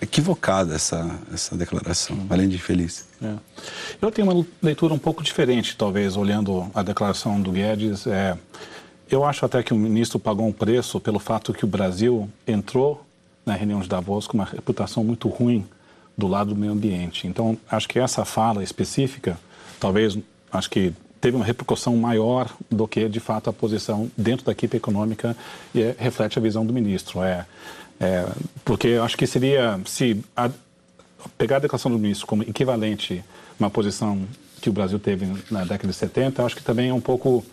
equivocada 0.00 0.74
essa, 0.74 1.08
essa 1.32 1.56
declaração, 1.56 2.18
além 2.28 2.48
de 2.48 2.58
feliz. 2.58 3.06
É. 3.22 3.34
Eu 4.00 4.10
tenho 4.10 4.28
uma 4.28 4.44
leitura 4.60 4.92
um 4.92 4.98
pouco 4.98 5.22
diferente, 5.22 5.76
talvez, 5.76 6.16
olhando 6.16 6.68
a 6.74 6.82
declaração 6.82 7.40
do 7.40 7.52
Guedes. 7.52 8.08
É, 8.08 8.36
eu 9.14 9.24
acho 9.24 9.44
até 9.44 9.62
que 9.62 9.74
o 9.74 9.76
ministro 9.76 10.18
pagou 10.18 10.46
um 10.46 10.52
preço 10.52 10.98
pelo 10.98 11.18
fato 11.18 11.52
que 11.52 11.64
o 11.64 11.68
Brasil 11.68 12.30
entrou 12.46 13.04
na 13.44 13.54
reunião 13.54 13.80
de 13.80 13.88
Davos 13.88 14.26
com 14.26 14.38
uma 14.38 14.44
reputação 14.46 15.04
muito 15.04 15.28
ruim 15.28 15.66
do 16.16 16.26
lado 16.26 16.54
do 16.54 16.56
meio 16.56 16.72
ambiente. 16.72 17.26
Então, 17.26 17.58
acho 17.70 17.88
que 17.88 17.98
essa 17.98 18.24
fala 18.24 18.62
específica, 18.62 19.38
talvez, 19.78 20.16
acho 20.50 20.70
que 20.70 20.94
teve 21.20 21.36
uma 21.36 21.44
repercussão 21.44 21.94
maior 21.96 22.50
do 22.70 22.88
que, 22.88 23.08
de 23.08 23.20
fato, 23.20 23.50
a 23.50 23.52
posição 23.52 24.10
dentro 24.16 24.46
da 24.46 24.52
equipe 24.52 24.76
econômica 24.76 25.36
e 25.74 25.82
é, 25.82 25.96
reflete 25.98 26.38
a 26.38 26.42
visão 26.42 26.64
do 26.64 26.72
ministro. 26.72 27.22
É, 27.22 27.46
é 28.00 28.26
porque 28.64 28.98
acho 29.02 29.16
que 29.16 29.26
seria, 29.26 29.78
se 29.84 30.24
a, 30.34 30.50
pegar 31.36 31.56
a 31.56 31.60
declaração 31.60 31.92
do 31.92 31.98
ministro 31.98 32.26
como 32.26 32.42
equivalente 32.42 33.22
a 33.60 33.64
uma 33.64 33.70
posição 33.70 34.22
que 34.60 34.70
o 34.70 34.72
Brasil 34.72 34.98
teve 34.98 35.26
na 35.50 35.64
década 35.64 35.88
de 35.88 35.94
70, 35.94 36.44
acho 36.44 36.56
que 36.56 36.62
também 36.62 36.88
é 36.88 36.94
um 36.94 37.00
pouco 37.00 37.44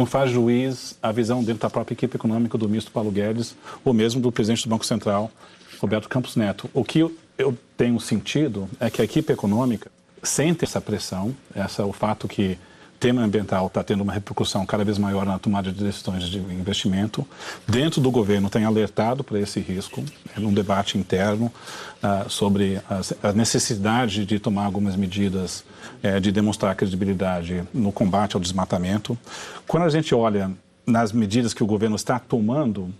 não 0.00 0.06
faz 0.06 0.30
juiz 0.30 0.96
à 1.02 1.12
visão 1.12 1.44
dentro 1.44 1.60
da 1.60 1.68
própria 1.68 1.92
equipe 1.92 2.16
econômica 2.16 2.56
do 2.56 2.66
ministro 2.66 2.90
Paulo 2.90 3.10
Guedes 3.10 3.54
ou 3.84 3.92
mesmo 3.92 4.18
do 4.18 4.32
presidente 4.32 4.62
do 4.62 4.70
Banco 4.70 4.86
Central, 4.86 5.30
Roberto 5.78 6.08
Campos 6.08 6.36
Neto. 6.36 6.70
O 6.72 6.82
que 6.82 7.00
eu 7.36 7.58
tenho 7.76 8.00
sentido 8.00 8.66
é 8.80 8.88
que 8.88 9.02
a 9.02 9.04
equipe 9.04 9.30
econômica 9.30 9.90
sente 10.22 10.64
essa 10.64 10.80
pressão, 10.80 11.36
essa 11.54 11.84
o 11.84 11.92
fato 11.92 12.26
que 12.26 12.58
tema 13.00 13.22
ambiental 13.22 13.66
está 13.66 13.82
tendo 13.82 14.02
uma 14.02 14.12
repercussão 14.12 14.66
cada 14.66 14.84
vez 14.84 14.98
maior 14.98 15.24
na 15.24 15.38
tomada 15.38 15.72
de 15.72 15.82
decisões 15.82 16.24
de 16.24 16.38
investimento. 16.38 17.26
Dentro 17.66 17.98
do 17.98 18.10
governo 18.10 18.50
tem 18.50 18.66
alertado 18.66 19.24
para 19.24 19.40
esse 19.40 19.58
risco, 19.58 20.04
é 20.36 20.38
um 20.38 20.52
debate 20.52 20.98
interno 20.98 21.46
uh, 21.46 22.28
sobre 22.28 22.78
a 23.22 23.32
necessidade 23.32 24.26
de 24.26 24.38
tomar 24.38 24.66
algumas 24.66 24.96
medidas 24.96 25.64
uh, 26.04 26.20
de 26.20 26.30
demonstrar 26.30 26.74
credibilidade 26.76 27.64
no 27.72 27.90
combate 27.90 28.36
ao 28.36 28.40
desmatamento. 28.40 29.18
Quando 29.66 29.84
a 29.84 29.88
gente 29.88 30.14
olha 30.14 30.50
nas 30.86 31.10
medidas 31.10 31.54
que 31.54 31.64
o 31.64 31.66
governo 31.66 31.96
está 31.96 32.18
tomando, 32.18 32.92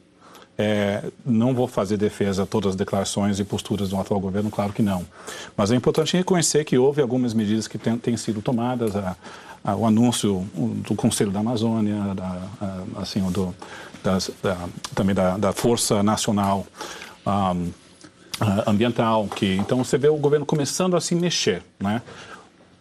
é, 0.56 1.04
não 1.24 1.54
vou 1.54 1.66
fazer 1.66 1.96
defesa 1.96 2.42
a 2.42 2.46
todas 2.46 2.70
as 2.70 2.76
declarações 2.76 3.38
e 3.38 3.44
posturas 3.44 3.88
do 3.88 3.98
atual 3.98 4.20
governo, 4.20 4.50
claro 4.50 4.72
que 4.74 4.82
não. 4.82 5.06
Mas 5.56 5.70
é 5.70 5.74
importante 5.74 6.16
reconhecer 6.16 6.64
que 6.64 6.76
houve 6.76 7.00
algumas 7.00 7.32
medidas 7.32 7.66
que 7.66 7.78
têm 7.78 8.16
sido 8.16 8.42
tomadas. 8.42 8.94
A, 8.94 9.16
a, 9.64 9.74
o 9.74 9.86
anúncio 9.86 10.46
do 10.54 10.94
Conselho 10.94 11.30
da 11.30 11.40
Amazônia, 11.40 12.14
da, 12.14 12.82
assim, 12.96 13.20
do, 13.30 13.54
das, 14.02 14.30
da, 14.42 14.56
também 14.94 15.14
da, 15.14 15.36
da, 15.36 15.52
Força 15.52 16.02
Nacional 16.02 16.66
um, 17.26 17.70
Ambiental, 18.66 19.28
que 19.28 19.56
então 19.56 19.84
você 19.84 19.98
vê 19.98 20.08
o 20.08 20.16
governo 20.16 20.46
começando 20.46 20.96
a 20.96 21.00
se 21.00 21.14
mexer, 21.14 21.62
né? 21.78 22.00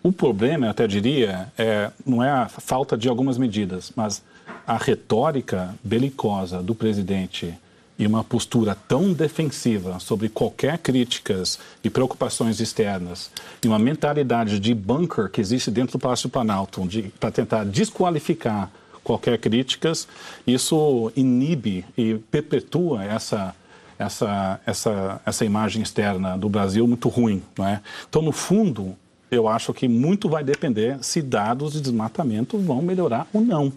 O 0.01 0.13
problema, 0.13 0.65
eu 0.65 0.69
até 0.69 0.87
diria, 0.87 1.51
é, 1.57 1.91
não 2.05 2.23
é 2.23 2.31
a 2.31 2.47
falta 2.47 2.97
de 2.97 3.09
algumas 3.09 3.37
medidas, 3.37 3.91
mas 3.93 4.23
a 4.65 4.77
retórica 4.77 5.75
belicosa 5.83 6.63
do 6.63 6.73
presidente 6.73 7.53
e 7.99 8.07
uma 8.07 8.23
postura 8.23 8.75
tão 8.87 9.11
defensiva 9.11 9.99
sobre 9.99 10.29
qualquer 10.29 10.77
críticas 10.77 11.59
e 11.83 11.89
preocupações 11.89 12.61
externas 12.61 13.29
e 13.61 13.67
uma 13.67 13.77
mentalidade 13.77 14.57
de 14.57 14.73
bunker 14.73 15.29
que 15.29 15.41
existe 15.41 15.69
dentro 15.69 15.99
do 15.99 16.01
Palácio 16.01 16.29
do 16.29 16.31
Planalto 16.31 16.87
para 17.19 17.29
tentar 17.29 17.65
desqualificar 17.65 18.71
qualquer 19.03 19.37
críticas, 19.37 20.07
isso 20.47 21.11
inibe 21.15 21.85
e 21.97 22.15
perpetua 22.31 23.03
essa 23.03 23.53
essa 23.97 24.61
essa 24.65 25.21
essa 25.25 25.43
imagem 25.43 25.81
externa 25.81 26.37
do 26.37 26.47
Brasil 26.47 26.87
muito 26.87 27.09
ruim, 27.09 27.43
não 27.57 27.67
é? 27.67 27.81
Então, 28.07 28.21
no 28.21 28.31
fundo, 28.31 28.95
eu 29.29 29.47
acho 29.47 29.73
que 29.73 29.89
muito 29.89 30.29
vai 30.29 30.43
depender 30.43 30.97
se 31.01 31.21
dados 31.21 31.73
de 31.73 31.81
desmatamento 31.81 32.57
vão 32.57 32.81
melhorar 32.81 33.27
ou 33.33 33.41
não. 33.41 33.73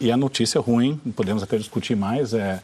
E 0.00 0.10
a 0.10 0.16
notícia 0.16 0.60
ruim, 0.60 1.00
podemos 1.14 1.42
até 1.42 1.56
discutir 1.56 1.96
mais, 1.96 2.34
é 2.34 2.60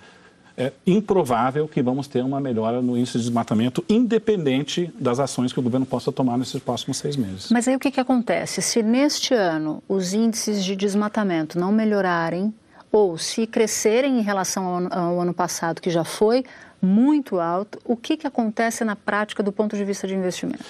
é 0.57 0.73
improvável 0.87 1.67
que 1.67 1.83
vamos 1.83 2.07
ter 2.07 2.23
uma 2.23 2.41
melhora 2.41 2.81
no 2.81 2.97
índice 2.97 3.19
de 3.19 3.25
desmatamento, 3.25 3.85
independente 3.89 4.93
das 4.99 5.19
ações 5.19 5.53
que 5.53 5.59
o 5.59 5.63
governo 5.63 5.85
possa 5.85 6.13
tomar 6.13 6.39
nesses 6.39 6.61
próximos 6.63 6.99
seis 6.99 7.17
meses. 7.17 7.51
Mas 7.51 7.67
aí 7.67 7.75
o 7.75 7.79
que, 7.81 7.91
que 7.91 8.01
acontece? 8.01 8.63
Se 8.63 8.83
neste 8.83 9.35
ano 9.35 9.83
os 9.89 10.13
índices 10.13 10.65
de 10.65 10.77
desmatamento 10.77 11.59
não 11.59 11.73
melhorarem, 11.73 12.55
ou 12.93 13.19
se 13.19 13.45
crescerem 13.45 14.21
em 14.21 14.23
relação 14.23 14.65
ao 14.65 14.77
ano, 14.77 14.89
ao 14.93 15.21
ano 15.21 15.35
passado, 15.35 15.81
que 15.81 15.91
já 15.91 16.05
foi 16.05 16.45
muito 16.81 17.41
alto, 17.41 17.81
o 17.85 17.97
que, 17.97 18.17
que 18.17 18.27
acontece 18.27 18.85
na 18.85 18.95
prática 18.95 19.43
do 19.43 19.51
ponto 19.51 19.77
de 19.77 19.85
vista 19.85 20.07
de 20.07 20.15
investimento? 20.15 20.65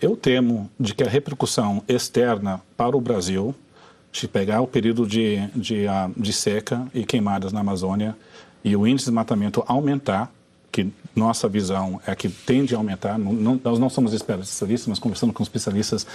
Eu 0.00 0.16
temo 0.16 0.68
de 0.78 0.94
que 0.94 1.04
a 1.04 1.08
repercussão 1.08 1.82
externa 1.86 2.60
para 2.76 2.96
o 2.96 3.00
Brasil, 3.00 3.54
se 4.12 4.26
pegar 4.26 4.60
o 4.60 4.66
período 4.66 5.06
de, 5.06 5.46
de, 5.54 5.86
ah, 5.86 6.10
de 6.16 6.32
seca 6.32 6.86
e 6.92 7.04
queimadas 7.04 7.52
na 7.52 7.60
Amazônia, 7.60 8.16
e 8.64 8.74
o 8.76 8.86
índice 8.86 9.04
de 9.04 9.10
desmatamento 9.10 9.64
aumentar, 9.66 10.30
que 10.70 10.92
nossa 11.14 11.48
visão 11.48 12.00
é 12.06 12.14
que 12.14 12.28
tende 12.28 12.74
a 12.74 12.78
aumentar, 12.78 13.18
não, 13.18 13.32
não, 13.32 13.60
nós 13.62 13.78
não 13.78 13.90
somos 13.90 14.12
especialistas, 14.12 14.86
mas 14.86 14.98
conversando 14.98 15.32
com 15.32 15.42
especialistas, 15.42 16.06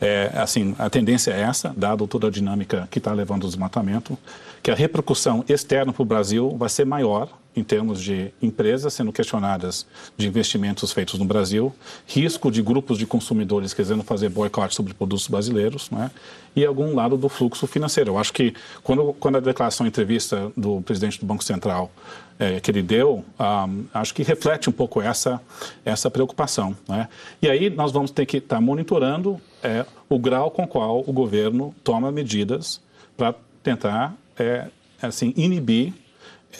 é, 0.00 0.30
assim, 0.34 0.74
a 0.78 0.90
tendência 0.90 1.30
é 1.30 1.40
essa, 1.40 1.72
dado 1.76 2.06
toda 2.06 2.26
a 2.26 2.30
dinâmica 2.30 2.88
que 2.90 2.98
está 2.98 3.12
levando 3.12 3.44
o 3.44 3.46
desmatamento, 3.46 4.18
que 4.62 4.70
a 4.70 4.74
repercussão 4.74 5.44
externa 5.48 5.92
para 5.92 6.02
o 6.02 6.04
Brasil 6.04 6.56
vai 6.58 6.68
ser 6.68 6.84
maior 6.84 7.28
em 7.58 7.64
termos 7.64 8.00
de 8.00 8.30
empresas 8.40 8.94
sendo 8.94 9.12
questionadas 9.12 9.86
de 10.16 10.28
investimentos 10.28 10.92
feitos 10.92 11.18
no 11.18 11.24
Brasil, 11.24 11.74
risco 12.06 12.50
de 12.50 12.62
grupos 12.62 12.98
de 12.98 13.06
consumidores 13.06 13.74
querendo 13.74 14.02
fazer 14.02 14.28
boicote 14.28 14.74
sobre 14.74 14.94
produtos 14.94 15.26
brasileiros, 15.26 15.90
né? 15.90 16.10
e 16.54 16.64
algum 16.64 16.94
lado 16.94 17.16
do 17.16 17.28
fluxo 17.28 17.66
financeiro. 17.66 18.12
Eu 18.12 18.18
acho 18.18 18.32
que 18.32 18.54
quando, 18.82 19.12
quando 19.14 19.36
a 19.36 19.40
declaração 19.40 19.84
a 19.84 19.88
entrevista 19.88 20.50
do 20.56 20.80
presidente 20.82 21.18
do 21.18 21.26
Banco 21.26 21.42
Central 21.44 21.90
é, 22.38 22.60
que 22.60 22.70
ele 22.70 22.82
deu, 22.82 23.24
um, 23.38 23.84
acho 23.92 24.14
que 24.14 24.22
reflete 24.22 24.70
um 24.70 24.72
pouco 24.72 25.00
essa, 25.00 25.40
essa 25.84 26.10
preocupação. 26.10 26.76
Né? 26.88 27.08
E 27.42 27.48
aí 27.48 27.68
nós 27.68 27.90
vamos 27.90 28.10
ter 28.10 28.26
que 28.26 28.36
estar 28.38 28.56
tá 28.56 28.60
monitorando 28.60 29.40
é, 29.62 29.84
o 30.08 30.18
grau 30.18 30.50
com 30.50 30.66
qual 30.66 31.02
o 31.06 31.12
governo 31.12 31.74
toma 31.82 32.12
medidas 32.12 32.80
para 33.16 33.34
tentar 33.62 34.14
é, 34.38 34.68
assim, 35.02 35.34
inibir 35.36 35.92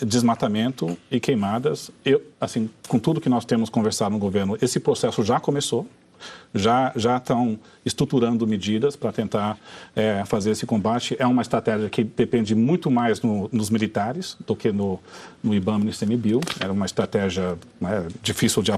desmatamento 0.03 0.99
e 1.11 1.19
queimadas. 1.19 1.91
Eu, 2.05 2.23
assim, 2.41 2.69
com 2.89 2.99
tudo 2.99 3.21
que 3.21 3.29
nós 3.29 3.45
temos 3.45 3.71
conversado 3.71 4.11
no 4.11 4.19
governo, 4.19 4.59
esse 4.61 4.79
processo 4.81 5.23
já 5.23 5.41
começou 5.41 5.87
já, 6.55 6.93
já 6.97 7.17
estão 7.17 7.59
estruturando 7.85 8.47
medidas 8.47 8.97
para 8.97 9.13
tentar 9.13 9.57
é, 9.95 10.23
fazer 10.27 10.51
esse 10.51 10.67
combate. 10.67 11.17
É 11.19 11.27
uma 11.27 11.43
estratégia 11.43 11.89
que 11.89 12.05
depende 12.05 12.55
muito 12.55 12.91
mais 12.91 13.23
no, 13.23 13.49
nos 13.53 13.71
militares 13.71 14.37
do 14.47 14.55
que 14.55 14.71
no, 14.71 15.01
no 15.43 15.55
IBAMA 15.55 15.81
e 15.81 15.85
no 15.85 15.91
ICMBio. 15.91 16.41
Era 16.61 16.73
uma 16.73 16.87
estratégia 16.87 17.57
né, 17.81 18.07
difícil 18.23 18.63
de 18.63 18.73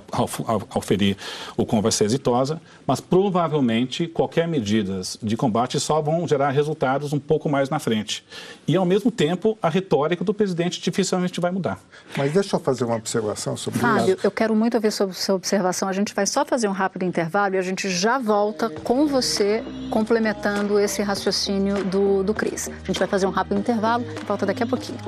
auferir 0.70 1.16
o 1.56 1.66
quão 1.66 1.83
vai 1.83 1.90
ser 1.90 2.04
exitosa, 2.04 2.61
mas 2.87 3.00
provavelmente 3.00 4.06
qualquer 4.06 4.46
medidas 4.46 5.18
de 5.22 5.37
combate 5.37 5.80
só 5.80 6.00
vão 6.00 6.26
gerar 6.26 6.50
resultados 6.50 7.12
um 7.12 7.18
pouco 7.18 7.48
mais 7.48 7.68
na 7.68 7.78
frente. 7.78 8.24
E, 8.66 8.76
ao 8.76 8.85
mesmo 8.85 9.11
tempo, 9.11 9.59
a 9.61 9.68
retórica 9.68 10.24
do 10.24 10.33
presidente 10.33 10.80
dificilmente 10.80 11.40
vai 11.40 11.50
mudar. 11.50 11.80
Mas 12.16 12.33
deixa 12.33 12.56
eu 12.56 12.61
fazer 12.61 12.85
uma 12.85 12.96
observação 12.96 13.56
sobre 13.56 13.80
Fábio, 13.80 13.96
isso. 13.96 14.06
Fábio, 14.09 14.20
eu 14.22 14.30
quero 14.30 14.54
muito 14.54 14.74
ouvir 14.74 14.92
sobre 14.92 15.16
sua 15.16 15.35
observação. 15.35 15.88
A 15.88 15.92
gente 15.92 16.14
vai 16.14 16.26
só 16.26 16.44
fazer 16.44 16.68
um 16.68 16.72
rápido 16.72 17.04
intervalo 17.04 17.30
intervalo 17.30 17.54
e 17.54 17.59
a 17.61 17.62
gente 17.62 17.90
já 17.90 18.18
volta 18.18 18.70
com 18.70 19.07
você 19.07 19.62
complementando 19.90 20.79
esse 20.81 21.03
raciocínio 21.03 21.85
do, 21.85 22.23
do 22.23 22.33
Cris. 22.33 22.68
A 22.68 22.87
gente 22.87 22.99
vai 22.99 23.07
fazer 23.07 23.27
um 23.27 23.31
rápido 23.31 23.59
intervalo 23.59 24.03
e 24.03 24.25
volta 24.25 24.46
daqui 24.46 24.62
a 24.62 24.66
pouquinho. 24.66 24.99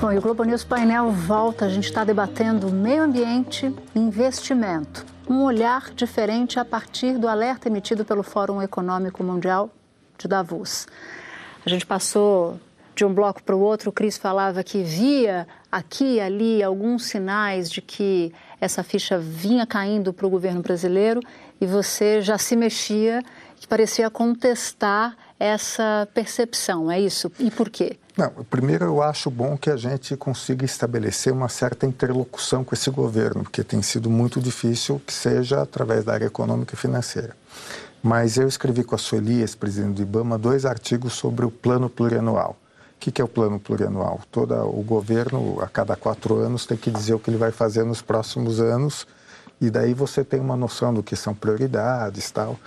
Bom, 0.00 0.12
e 0.12 0.16
o 0.16 0.22
Globo 0.22 0.44
News 0.44 0.64
Painel 0.64 1.10
volta. 1.10 1.66
A 1.66 1.68
gente 1.68 1.84
está 1.84 2.04
debatendo 2.04 2.72
meio 2.72 3.02
ambiente 3.02 3.70
e 3.94 3.98
investimento 3.98 5.04
um 5.28 5.42
olhar 5.42 5.90
diferente 5.92 6.58
a 6.58 6.64
partir 6.64 7.18
do 7.18 7.28
alerta 7.28 7.68
emitido 7.68 8.04
pelo 8.04 8.22
Fórum 8.22 8.62
Econômico 8.62 9.24
Mundial 9.24 9.70
de 10.18 10.28
Davos. 10.28 10.86
A 11.64 11.68
gente 11.68 11.84
passou 11.84 12.58
de 12.94 13.04
um 13.04 13.12
bloco 13.12 13.42
para 13.42 13.54
o 13.54 13.60
outro, 13.60 13.90
o 13.90 13.92
Cris 13.92 14.16
falava 14.16 14.64
que 14.64 14.82
via 14.82 15.46
aqui 15.70 16.14
e 16.14 16.20
ali 16.20 16.62
alguns 16.62 17.04
sinais 17.04 17.70
de 17.70 17.82
que 17.82 18.32
essa 18.58 18.82
ficha 18.82 19.18
vinha 19.18 19.66
caindo 19.66 20.12
para 20.12 20.26
o 20.26 20.30
governo 20.30 20.62
brasileiro 20.62 21.20
e 21.60 21.66
você 21.66 22.22
já 22.22 22.38
se 22.38 22.56
mexia, 22.56 23.22
que 23.56 23.66
parecia 23.66 24.10
contestar 24.10 25.14
essa 25.38 26.08
percepção, 26.14 26.90
é 26.90 26.98
isso? 26.98 27.30
E 27.38 27.50
por 27.50 27.68
quê? 27.68 27.98
Não, 28.16 28.30
primeiro 28.48 28.86
eu 28.86 29.02
acho 29.02 29.30
bom 29.30 29.58
que 29.58 29.68
a 29.68 29.76
gente 29.76 30.16
consiga 30.16 30.64
estabelecer 30.64 31.30
uma 31.30 31.50
certa 31.50 31.84
interlocução 31.84 32.64
com 32.64 32.74
esse 32.74 32.90
governo, 32.90 33.42
porque 33.42 33.62
tem 33.62 33.82
sido 33.82 34.08
muito 34.08 34.40
difícil 34.40 34.98
que 35.06 35.12
seja 35.12 35.60
através 35.60 36.04
da 36.04 36.14
área 36.14 36.24
econômica 36.24 36.74
e 36.74 36.78
financeira. 36.78 37.36
Mas 38.02 38.36
eu 38.36 38.46
escrevi 38.46 38.84
com 38.84 38.94
a 38.94 38.98
Sueli, 38.98 39.40
ex-presidente 39.40 39.94
do 39.94 40.02
IBAMA, 40.02 40.38
dois 40.38 40.64
artigos 40.64 41.14
sobre 41.14 41.44
o 41.44 41.50
plano 41.50 41.88
plurianual. 41.90 42.56
O 42.94 42.98
que 42.98 43.20
é 43.20 43.24
o 43.24 43.28
plano 43.28 43.58
plurianual? 43.58 44.20
Todo 44.30 44.54
o 44.54 44.82
governo, 44.82 45.60
a 45.60 45.66
cada 45.66 45.96
quatro 45.96 46.36
anos, 46.36 46.66
tem 46.66 46.76
que 46.76 46.90
dizer 46.90 47.14
o 47.14 47.18
que 47.18 47.30
ele 47.30 47.36
vai 47.36 47.50
fazer 47.50 47.84
nos 47.84 48.00
próximos 48.00 48.60
anos, 48.60 49.06
e 49.60 49.70
daí 49.70 49.92
você 49.94 50.24
tem 50.24 50.40
uma 50.40 50.56
noção 50.56 50.92
do 50.92 51.02
que 51.02 51.16
são 51.16 51.34
prioridades 51.34 52.30
tal. 52.30 52.58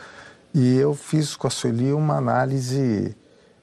E 0.54 0.78
eu 0.78 0.94
fiz 0.94 1.36
com 1.36 1.48
a 1.48 1.50
Sueli 1.50 1.94
uma 1.94 2.16
análise 2.18 3.16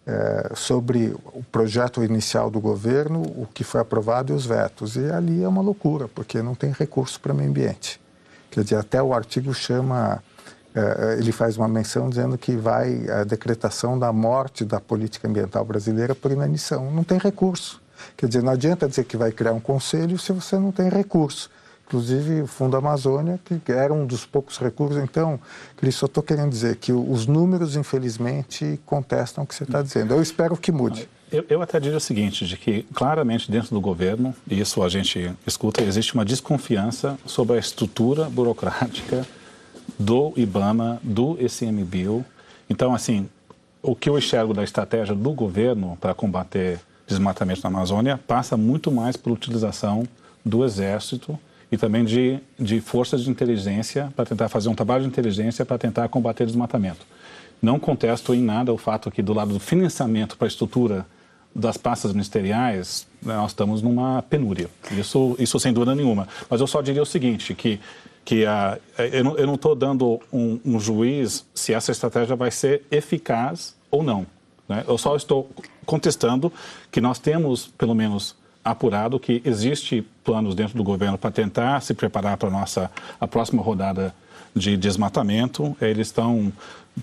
é, 0.07 0.53
sobre 0.55 1.17
o 1.35 1.43
projeto 1.51 2.05
inicial 2.05 2.49
do 2.49 2.61
governo, 2.61 3.23
o 3.23 3.47
que 3.53 3.65
foi 3.65 3.81
aprovado 3.81 4.33
e 4.33 4.37
os 4.37 4.47
vetos. 4.47 4.97
E 4.97 5.11
ali 5.11 5.43
é 5.43 5.49
uma 5.49 5.63
loucura, 5.63 6.09
porque 6.09 6.41
não 6.41 6.55
tem 6.55 6.71
recurso 6.71 7.21
para 7.21 7.35
meio 7.35 7.51
ambiente. 7.51 8.01
Quer 8.51 8.63
dizer, 8.63 8.77
até 8.77 9.03
o 9.03 9.13
artigo 9.13 9.53
chama, 9.53 10.23
ele 11.19 11.33
faz 11.33 11.57
uma 11.57 11.69
menção 11.69 12.09
dizendo 12.09 12.37
que 12.37 12.57
vai 12.57 13.09
a 13.11 13.25
decretação 13.25 13.99
da 13.99 14.13
morte 14.13 14.65
da 14.65 14.81
política 14.81 15.29
ambiental 15.29 15.65
brasileira 15.65 16.15
por 16.15 16.31
inanição. 16.31 16.91
Não 16.91 17.03
tem 17.03 17.19
recurso. 17.19 17.81
Quer 18.17 18.27
dizer, 18.27 18.43
não 18.43 18.53
adianta 18.53 18.89
dizer 18.89 19.05
que 19.05 19.17
vai 19.17 19.33
criar 19.33 19.53
um 19.53 19.61
conselho 19.61 20.19
se 20.19 20.33
você 20.33 20.59
não 20.59 20.71
tem 20.71 20.89
recurso 20.89 21.51
inclusive 21.87 22.43
o 22.43 22.47
Fundo 22.47 22.77
Amazônia, 22.77 23.39
que 23.65 23.71
era 23.71 23.95
um 23.95 24.05
dos 24.05 24.27
poucos 24.27 24.59
recursos. 24.59 25.03
Então, 25.03 25.39
Cris, 25.77 25.95
só 25.95 26.07
estou 26.07 26.23
querendo 26.23 26.51
dizer 26.51 26.77
que 26.77 26.93
os 26.93 27.27
números, 27.27 27.77
infelizmente, 27.77 28.79
contestam 28.85 29.45
o 29.45 29.47
que 29.47 29.55
você 29.55 29.63
está 29.63 29.83
dizendo. 29.83 30.13
Eu 30.13 30.21
espero 30.21 30.57
que 30.57 30.73
mude. 30.73 31.09
Eu, 31.31 31.45
eu, 31.49 31.63
até 31.63 31.79
diria 31.81 31.97
o 31.97 32.01
seguinte, 32.01 32.47
de 32.47 32.57
que 32.57 32.85
claramente 32.95 33.51
dentro 33.51 33.71
do 33.71 33.81
governo, 33.81 34.35
e 34.49 34.61
isso 34.61 34.83
a 34.83 34.89
gente 34.89 35.33
escuta, 35.47 35.83
existe 35.83 36.15
uma 36.15 36.25
desconfiança 36.25 37.19
sobre 37.25 37.57
a 37.57 37.59
estrutura 37.59 38.29
burocrática 38.31 39.27
do 39.99 40.33
IBAMA, 40.37 41.01
do 41.03 41.37
ICMBio. 41.41 42.25
Então, 42.69 42.95
assim, 42.95 43.29
o 43.83 43.95
que 43.95 44.09
eu 44.09 44.19
enxergo 44.19 44.53
da 44.53 44.65
estratégia 44.65 45.15
do 45.15 45.33
governo 45.33 45.97
para 46.01 46.15
combater 46.15 46.81
desmatamento 47.07 47.61
na 47.63 47.69
Amazônia 47.69 48.19
passa 48.27 48.57
muito 48.57 48.91
mais 48.91 49.17
pela 49.17 49.35
utilização 49.35 50.07
do 50.45 50.65
Exército 50.65 51.39
e 51.71 51.77
também 51.77 52.05
de, 52.05 52.39
de 52.59 52.81
forças 52.81 53.23
de 53.23 53.31
inteligência 53.31 54.13
para 54.15 54.25
tentar 54.25 54.49
fazer 54.49 54.69
um 54.69 54.75
trabalho 54.75 55.03
de 55.03 55.09
inteligência 55.09 55.65
para 55.65 55.79
tentar 55.79 56.09
combater 56.09 56.47
desmatamento. 56.47 57.07
Não 57.61 57.79
contesto 57.79 58.35
em 58.35 58.43
nada 58.43 58.73
o 58.73 58.79
fato 58.79 59.11
que 59.11 59.23
do 59.23 59.33
lado 59.33 59.53
do 59.53 59.61
financiamento 59.61 60.37
para 60.37 60.47
a 60.47 60.49
estrutura 60.49 61.07
das 61.55 61.77
pastas 61.77 62.13
ministeriais, 62.13 63.07
nós 63.23 63.53
estamos 63.53 63.81
numa 63.81 64.23
penúria. 64.23 64.69
Isso, 64.93 65.35
isso 65.39 65.59
sem 65.59 65.73
dúvida 65.73 65.95
nenhuma. 65.95 66.29
Mas 66.51 66.61
eu 66.61 66.67
só 66.67 66.83
diria 66.83 67.03
o 67.03 67.07
seguinte, 67.07 67.55
que, 67.55 67.81
que 68.27 68.45
a, 68.45 68.77
eu 68.99 69.47
não 69.47 69.55
estou 69.55 69.77
dando 69.77 70.21
um, 70.33 70.59
um, 70.65 70.81
juiz 70.81 71.47
se 71.55 71.73
essa 71.73 71.93
estratégia 71.93 72.35
vai 72.35 72.51
ser 72.51 72.83
eficaz 72.91 73.77
ou 73.89 74.03
não. 74.03 74.27
Né? 74.69 74.85
Eu 74.89 74.99
só 74.99 75.15
estou 75.15 75.49
contestando 75.87 76.53
que 76.91 77.01
nós 77.01 77.21
temos, 77.21 77.69
pelo 77.79 77.95
menos, 77.95 78.35
apurado 78.65 79.21
que 79.21 79.41
existe 79.45 80.05
planos 80.25 80.57
dentro 80.57 80.77
do 80.77 80.83
governo 80.83 81.17
para 81.17 81.31
tentar 81.31 81.81
se 81.83 81.95
preparar 81.95 82.37
para 82.37 82.51
nossa 82.51 82.91
a 83.21 83.29
próxima 83.29 83.63
rodada 83.63 84.13
de 84.53 84.77
desmatamento. 84.77 85.77
Eles 85.81 86.09
estão 86.09 86.53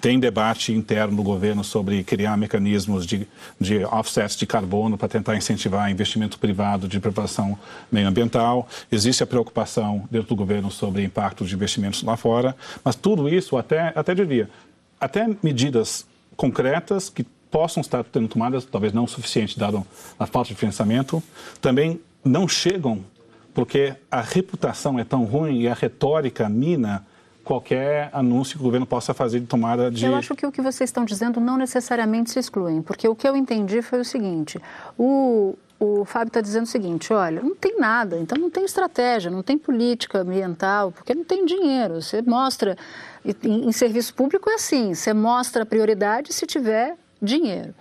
tem 0.02 0.20
debate 0.20 0.74
interno 0.74 1.16
no 1.16 1.24
governo 1.24 1.64
sobre 1.64 2.04
criar 2.04 2.36
mecanismos 2.36 3.06
de, 3.06 3.28
de 3.60 3.86
offsets 3.86 4.36
de 4.36 4.46
carbono 4.46 4.98
para 4.98 5.08
tentar 5.08 5.36
incentivar 5.36 5.90
investimento 5.92 6.40
privado 6.40 6.88
de 6.88 7.00
preparação 7.00 7.58
meioambiental. 7.92 8.68
Existe 8.92 9.24
a 9.24 9.28
preocupação 9.28 10.08
dentro 10.10 10.30
do 10.30 10.36
governo 10.36 10.72
sobre 10.72 11.04
impacto 11.04 11.46
de 11.46 11.54
investimentos 11.54 12.02
lá 12.02 12.18
fora. 12.18 12.56
Mas 12.84 12.96
tudo 12.96 13.30
isso, 13.30 13.56
até, 13.56 13.94
até 13.96 14.16
diria, 14.16 14.50
até 15.00 15.28
medidas 15.44 16.06
concretas 16.36 17.10
que 17.10 17.24
possam 17.52 17.82
estar 17.82 18.04
sendo 18.12 18.28
tomadas, 18.28 18.66
talvez 18.66 18.92
não 18.94 19.04
o 19.04 19.08
suficiente, 19.08 19.60
dado 19.60 19.86
a 20.18 20.26
falta 20.26 20.50
de 20.50 20.56
financiamento, 20.56 21.22
também 21.62 22.02
não 22.26 22.48
chegam 22.48 23.06
porque 23.54 23.94
a 24.10 24.22
reputação 24.22 24.98
é 24.98 25.04
tão 25.04 25.26
ruim 25.26 25.62
e 25.62 25.68
a 25.68 25.74
retórica 25.76 26.50
mina 26.50 27.06
qualquer 27.44 28.10
anúncio 28.14 28.58
que 28.58 28.62
o 28.62 28.66
governo 28.66 28.86
possa 28.86 29.14
fazer 29.14 29.40
de 29.40 29.46
tomada 29.46 29.92
de. 29.92 30.06
Eu 30.06 30.16
acho 30.16 30.36
que 30.36 30.46
o 30.46 30.52
que 30.52 30.62
vocês 30.62 30.90
estão 30.90 31.04
dizendo 31.04 31.40
não 31.40 31.58
necessariamente 31.58 32.32
se 32.32 32.40
excluem, 32.40 32.82
porque 32.82 33.08
o 33.08 33.16
que 33.16 33.28
eu 33.28 33.36
entendi 33.36 33.82
foi 33.82 34.00
o 34.00 34.06
seguinte: 34.06 34.60
o, 34.98 35.56
o 35.80 36.06
Fábio 36.06 36.30
está 36.30 36.42
dizendo 36.42 36.64
o 36.64 36.68
seguinte: 36.68 37.12
olha, 37.12 37.42
não 37.42 37.56
tem 37.56 37.78
nada, 37.78 38.18
então 38.18 38.38
não 38.38 38.50
tem 38.50 38.64
estratégia, 38.64 39.30
não 39.30 39.44
tem 39.44 39.58
política 39.58 40.20
ambiental, 40.20 40.92
porque 40.92 41.14
não 41.14 41.24
tem 41.24 41.46
dinheiro. 41.46 42.02
Você 42.02 42.22
mostra. 42.22 42.78
Em, 43.44 43.68
em 43.68 43.72
serviço 43.72 44.14
público 44.14 44.50
é 44.50 44.56
assim: 44.56 44.94
você 44.94 45.14
mostra 45.14 45.64
a 45.64 45.66
prioridade 45.66 46.34
se 46.34 46.46
tiver 46.46 46.96
dinheiro. 47.22 47.74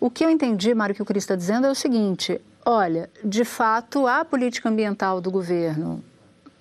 O 0.00 0.10
que 0.10 0.24
eu 0.24 0.30
entendi, 0.30 0.74
Mário, 0.74 0.94
que 0.94 1.02
o 1.02 1.06
Cris 1.06 1.22
está 1.22 1.36
dizendo 1.36 1.66
é 1.66 1.70
o 1.70 1.74
seguinte: 1.74 2.40
olha, 2.64 3.10
de 3.22 3.44
fato, 3.44 4.06
a 4.06 4.24
política 4.24 4.68
ambiental 4.70 5.20
do 5.20 5.30
governo 5.30 6.02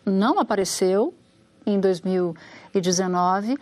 não 0.06 0.40
apareceu 0.40 1.14
em 1.66 1.80
2019, 1.80 3.58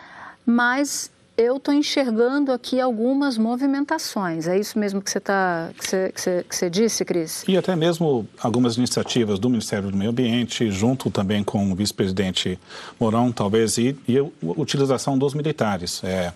mas 0.45 1.12
eu 1.36 1.58
estou 1.58 1.74
enxergando 1.74 2.51
aqui 2.51 2.80
algumas 2.80 3.38
movimentações. 3.38 4.47
É 4.47 4.58
isso 4.58 4.78
mesmo 4.78 5.01
que 5.01 5.10
você, 5.10 5.20
tá, 5.20 5.72
que 5.78 5.88
você, 5.88 6.12
que 6.12 6.22
você, 6.22 6.45
que 6.47 6.56
você 6.56 6.70
disse, 6.70 7.04
Cris? 7.04 7.43
E 7.47 7.58
até 7.58 7.76
mesmo 7.76 8.28
algumas 8.39 8.78
iniciativas 8.78 9.39
do 9.39 9.49
Ministério 9.49 9.89
do 9.89 9.97
Meio 9.97 10.12
Ambiente, 10.12 10.70
junto 10.70 11.10
também 11.10 11.43
com 11.43 11.72
o 11.72 11.76
vice-presidente 11.76 12.60
Mourão, 12.99 13.32
talvez, 13.32 13.78
e, 13.78 13.97
e 14.08 14.20
a 14.20 14.26
utilização 14.41 15.18
dos 15.18 15.34
militares. 15.34 16.04
É, 16.04 16.32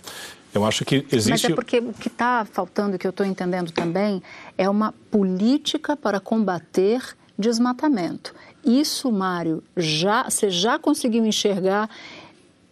eu 0.54 0.66
acho 0.66 0.84
que 0.84 1.06
existe. 1.12 1.30
Mas 1.30 1.44
é 1.46 1.54
porque 1.54 1.78
o 1.78 1.94
que 1.94 2.08
está 2.08 2.46
faltando, 2.52 2.98
que 2.98 3.06
eu 3.06 3.12
estou 3.12 3.26
entendendo 3.26 3.72
também, 3.72 4.24
é 4.58 4.68
uma 4.68 4.94
política 5.12 5.96
para 5.96 6.20
combater 6.20 7.02
desmatamento. 7.38 8.34
Isso, 8.68 9.10
Mário, 9.12 9.64
já, 9.78 10.30
você 10.30 10.50
já 10.50 10.78
conseguiu 10.78 11.26
enxergar 11.26 11.90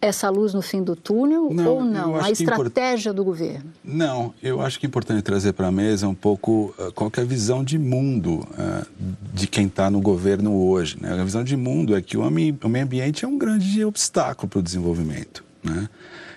essa 0.00 0.28
luz 0.28 0.52
no 0.52 0.60
fim 0.60 0.82
do 0.82 0.94
túnel 0.94 1.48
não, 1.50 1.66
ou 1.66 1.84
não? 1.84 2.16
A 2.16 2.30
estratégia 2.30 3.10
import... 3.10 3.16
do 3.16 3.24
governo? 3.24 3.72
Não, 3.82 4.34
eu 4.42 4.60
acho 4.60 4.78
que 4.78 4.86
é 4.86 4.88
importante 4.88 5.22
trazer 5.22 5.52
para 5.54 5.68
a 5.68 5.72
mesa 5.72 6.06
um 6.06 6.14
pouco 6.14 6.74
uh, 6.78 6.92
qual 6.92 7.10
é 7.16 7.20
a 7.20 7.24
visão 7.24 7.64
de 7.64 7.78
mundo 7.78 8.46
uh, 8.52 8.86
de 9.32 9.46
quem 9.46 9.66
está 9.66 9.90
no 9.90 10.00
governo 10.00 10.54
hoje. 10.68 10.98
Né? 11.00 11.18
A 11.18 11.24
visão 11.24 11.42
de 11.42 11.56
mundo 11.56 11.96
é 11.96 12.02
que 12.02 12.16
o, 12.16 12.22
o 12.22 12.30
meio 12.30 12.84
ambiente 12.84 13.24
é 13.24 13.28
um 13.28 13.38
grande 13.38 13.84
obstáculo 13.84 14.48
para 14.48 14.58
o 14.58 14.62
desenvolvimento. 14.62 15.42
Né? 15.64 15.88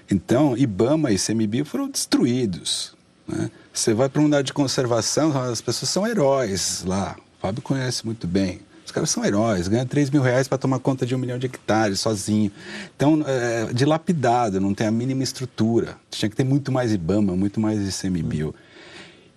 Então, 0.09 0.57
IBAMA 0.57 1.11
e 1.11 1.15
ICMBio 1.15 1.65
foram 1.65 1.89
destruídos. 1.89 2.93
Né? 3.27 3.51
Você 3.73 3.93
vai 3.93 4.09
para 4.09 4.19
uma 4.19 4.25
unidade 4.25 4.47
de 4.47 4.53
conservação, 4.53 5.37
as 5.37 5.61
pessoas 5.61 5.89
são 5.89 6.07
heróis 6.07 6.83
lá. 6.87 7.15
O 7.37 7.41
Fábio 7.41 7.61
conhece 7.61 8.05
muito 8.05 8.25
bem. 8.25 8.61
Os 8.89 8.91
caras 8.91 9.11
são 9.11 9.23
heróis, 9.23 9.67
ganham 9.67 9.85
3 9.85 10.09
mil 10.09 10.23
reais 10.23 10.47
para 10.47 10.57
tomar 10.57 10.79
conta 10.79 11.05
de 11.05 11.13
um 11.13 11.19
milhão 11.19 11.37
de 11.37 11.45
hectares 11.45 11.99
sozinho. 11.99 12.51
Então, 12.95 13.23
é, 13.23 13.71
dilapidado, 13.71 14.59
não 14.59 14.73
tem 14.73 14.87
a 14.87 14.91
mínima 14.91 15.21
estrutura. 15.21 15.95
Tinha 16.09 16.27
que 16.27 16.35
ter 16.35 16.43
muito 16.43 16.71
mais 16.71 16.91
IBAMA, 16.91 17.35
muito 17.35 17.59
mais 17.59 17.87
ICMBio. 17.87 18.55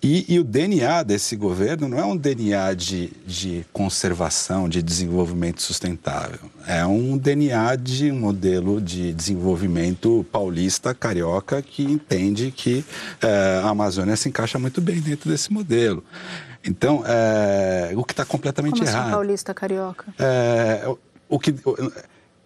E, 0.03 0.34
e, 0.34 0.40
o 0.40 0.42
DNA 0.42 1.05
desse 1.05 1.36
governo 1.36 1.86
não 1.86 1.96
é 1.96 2.05
um 2.05 2.16
DNA 2.16 2.74
de, 2.74 3.12
de, 3.24 3.64
conservação, 3.72 4.68
de 4.68 4.82
desenvolvimento 4.82 5.62
sustentável. 5.62 6.40
É 6.66 6.84
um 6.84 7.16
DNA 7.16 7.76
de 7.76 8.11
um 8.11 8.18
modelo 8.18 8.80
de 8.80 9.12
desenvolvimento 9.12 10.26
paulista, 10.32 10.92
carioca, 10.92 11.62
que 11.62 11.84
entende 11.84 12.50
que 12.50 12.84
é, 13.22 13.61
a 13.62 13.68
Amazônia 13.68 14.16
se 14.16 14.28
encaixa 14.28 14.59
muito 14.59 14.80
bem 14.80 15.00
dentro 15.00 15.30
desse 15.30 15.53
modelo. 15.53 16.03
Então, 16.64 17.05
é, 17.07 17.92
o 17.94 18.03
que 18.03 18.12
está 18.12 18.24
completamente 18.24 18.72
Como 18.72 18.82
assim, 18.82 18.92
errado. 18.92 19.07
Assim, 19.07 19.14
paulista, 19.14 19.55
carioca? 19.55 20.14
É, 20.18 20.82
o, 20.88 20.98
o 21.28 21.38
que. 21.38 21.55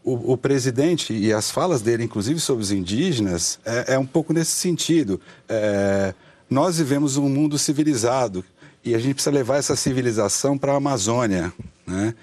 O, 0.04 0.34
o, 0.34 0.36
presidente 0.36 1.12
e 1.12 1.32
as 1.32 1.50
falas 1.50 1.82
dele, 1.82 2.04
inclusive 2.04 2.38
sobre 2.38 2.62
os 2.62 2.70
indígenas, 2.70 3.58
é, 3.64 3.94
é 3.94 3.98
um 3.98 4.06
pouco 4.06 4.32
nesse 4.32 4.52
sentido. 4.52 5.20
É, 5.48 6.14
nós 6.48 6.78
vivemos 6.78 7.16
um 7.16 7.28
mundo 7.28 7.58
civilizado 7.58 8.44
e 8.84 8.94
a 8.94 8.98
gente 8.98 9.14
precisa 9.14 9.34
levar 9.34 9.56
essa 9.56 9.74
civilização 9.74 10.56
para 10.56 10.72
a 10.72 10.76
Amazônia. 10.76 11.52
Né? 11.86 12.14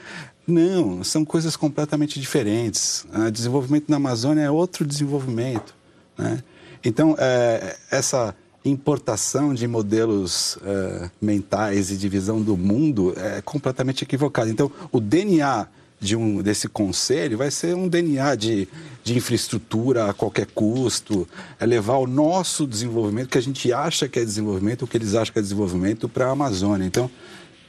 Não, 0.48 1.04
são 1.04 1.26
coisas 1.26 1.56
completamente 1.56 2.20
diferentes. 2.20 3.06
O 3.14 3.30
desenvolvimento 3.30 3.90
na 3.90 3.98
Amazônia 3.98 4.44
é 4.44 4.52
outro 4.52 4.86
desenvolvimento. 4.86 5.76
Né? 6.18 6.44
Então, 6.84 7.16
é, 7.20 7.78
essa 7.92 8.36
importação 8.66 9.54
de 9.54 9.68
modelos 9.68 10.56
uh, 10.58 11.12
mentais 11.22 11.92
e 11.92 11.98
de 11.98 12.08
visão 12.08 12.42
do 12.42 12.56
mundo 12.56 13.14
é 13.18 13.42
completamente 13.42 14.04
equivocada. 14.04 14.50
Então, 14.50 14.72
o 14.92 15.02
DNA 15.02 15.68
de 16.04 16.16
um, 16.18 16.42
desse 16.42 16.68
conselho 16.68 17.38
vai 17.38 17.50
ser 17.50 17.74
um 17.76 17.88
DNA 17.88 18.36
de, 18.36 18.68
de 19.04 19.16
infraestrutura 19.16 20.10
a 20.10 20.14
qualquer 20.14 20.48
custo, 20.48 21.28
é 21.60 21.66
levar 21.66 21.98
o 21.98 22.06
nosso 22.06 22.68
desenvolvimento, 22.68 23.30
que 23.30 23.38
a 23.38 23.42
gente 23.42 23.72
acha 23.72 24.08
que 24.08 24.20
é 24.20 24.26
desenvolvimento, 24.26 24.84
o 24.84 24.88
que 24.88 24.98
eles 24.98 25.16
acham 25.16 25.32
que 25.32 25.40
é 25.40 25.42
desenvolvimento, 25.42 26.10
para 26.10 26.28
a 26.28 26.32
Amazônia. 26.32 26.86
Então, 26.86 27.10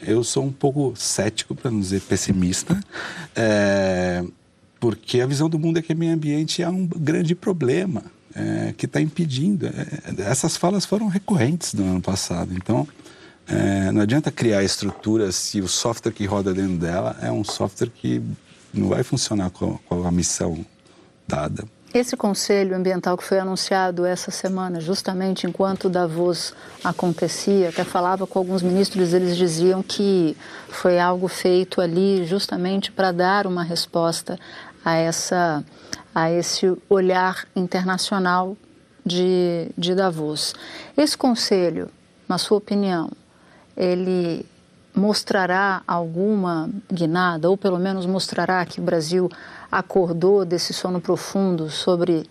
eu 0.03 0.25
sou 0.25 0.45
um 0.45 0.53
pouco 0.53 0.93
cético, 0.97 1.55
para 1.55 1.71
não 1.71 1.79
dizer 1.79 2.01
pessimista, 2.03 2.79
é, 3.37 4.25
porque 4.81 5.21
a 5.21 5.27
visão 5.27 5.49
do 5.49 5.59
mundo 5.59 5.79
é 5.79 5.83
que 5.83 5.93
o 5.93 5.97
meio 5.97 6.13
ambiente 6.13 6.61
é 6.61 6.69
um 6.69 6.87
grande 6.87 7.35
problema 7.37 8.03
é, 8.35 8.75
que 8.77 8.87
está 8.87 9.01
impedindo. 9.01 9.67
É, 9.67 10.23
essas 10.23 10.57
falas 10.57 10.85
foram 10.85 11.07
recorrentes 11.07 11.73
no 11.73 11.85
ano 11.85 12.03
passado. 12.03 12.53
Então, 12.53 12.87
é, 13.47 13.93
não 13.93 14.03
adianta 14.03 14.31
criar 14.31 14.63
estruturas 14.63 15.35
se 15.37 15.61
o 15.61 15.69
software 15.69 16.13
que 16.13 16.25
roda 16.25 16.55
dentro 16.55 16.77
dela 16.77 17.17
é 17.21 17.31
um 17.31 17.45
software 17.45 17.91
que 17.91 18.23
não 18.73 18.89
vai 18.89 19.03
funcionar 19.03 19.51
com, 19.51 19.79
com 19.79 20.07
a 20.07 20.11
missão 20.11 20.65
dada. 21.27 21.65
Esse 21.93 22.17
conselho 22.17 22.75
ambiental 22.75 23.17
que 23.17 23.23
foi 23.23 23.39
anunciado 23.39 24.05
essa 24.05 24.33
semana, 24.33 24.81
justamente 24.81 25.47
enquanto 25.47 25.89
Davos 25.89 26.53
acontecia, 26.83 27.69
até 27.69 27.85
falava 27.85 28.27
com 28.27 28.37
alguns 28.37 28.63
ministros, 28.63 29.15
eles 29.15 29.37
diziam 29.37 29.81
que 29.81 30.37
foi 30.71 30.99
algo 30.99 31.29
feito 31.29 31.81
ali 31.81 32.27
justamente 32.27 32.91
para 32.91 33.13
dar 33.13 33.47
uma 33.47 33.63
resposta 33.63 34.37
a 34.85 34.97
essa 34.97 35.65
a 36.13 36.31
esse 36.31 36.77
olhar 36.89 37.47
internacional 37.57 38.57
de, 39.05 39.69
de 39.77 39.95
Davos. 39.95 40.55
Esse 40.97 41.17
conselho, 41.19 41.91
na 42.29 42.39
sua 42.39 42.59
opinião, 42.59 43.11
ele 43.77 44.47
mostrará 44.95 45.83
alguma 45.87 46.71
guinada, 46.93 47.51
ou 47.51 47.57
pelo 47.57 47.79
menos 47.79 48.07
mostrará 48.07 48.65
que 48.65 48.81
o 48.81 48.83
Brasil 48.83 49.29
acordou 49.71 50.45
desse 50.45 50.73
sono 50.73 51.01
profundo 51.01 51.69
sobre 51.69 52.29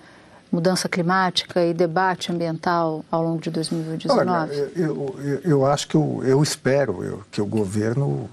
mudança 0.49 0.87
climática 0.87 1.65
e 1.65 1.73
debate 1.73 2.31
ambiental 2.31 3.03
ao 3.11 3.23
longo 3.23 3.41
de 3.41 3.49
2019? 3.49 4.29
Olha, 4.29 4.71
eu, 4.75 5.15
eu, 5.19 5.41
eu 5.43 5.65
acho 5.65 5.87
que 5.87 5.95
eu, 5.95 6.21
eu 6.23 6.41
espero 6.41 7.25
que 7.31 7.41
o 7.41 7.45
governo 7.45 8.29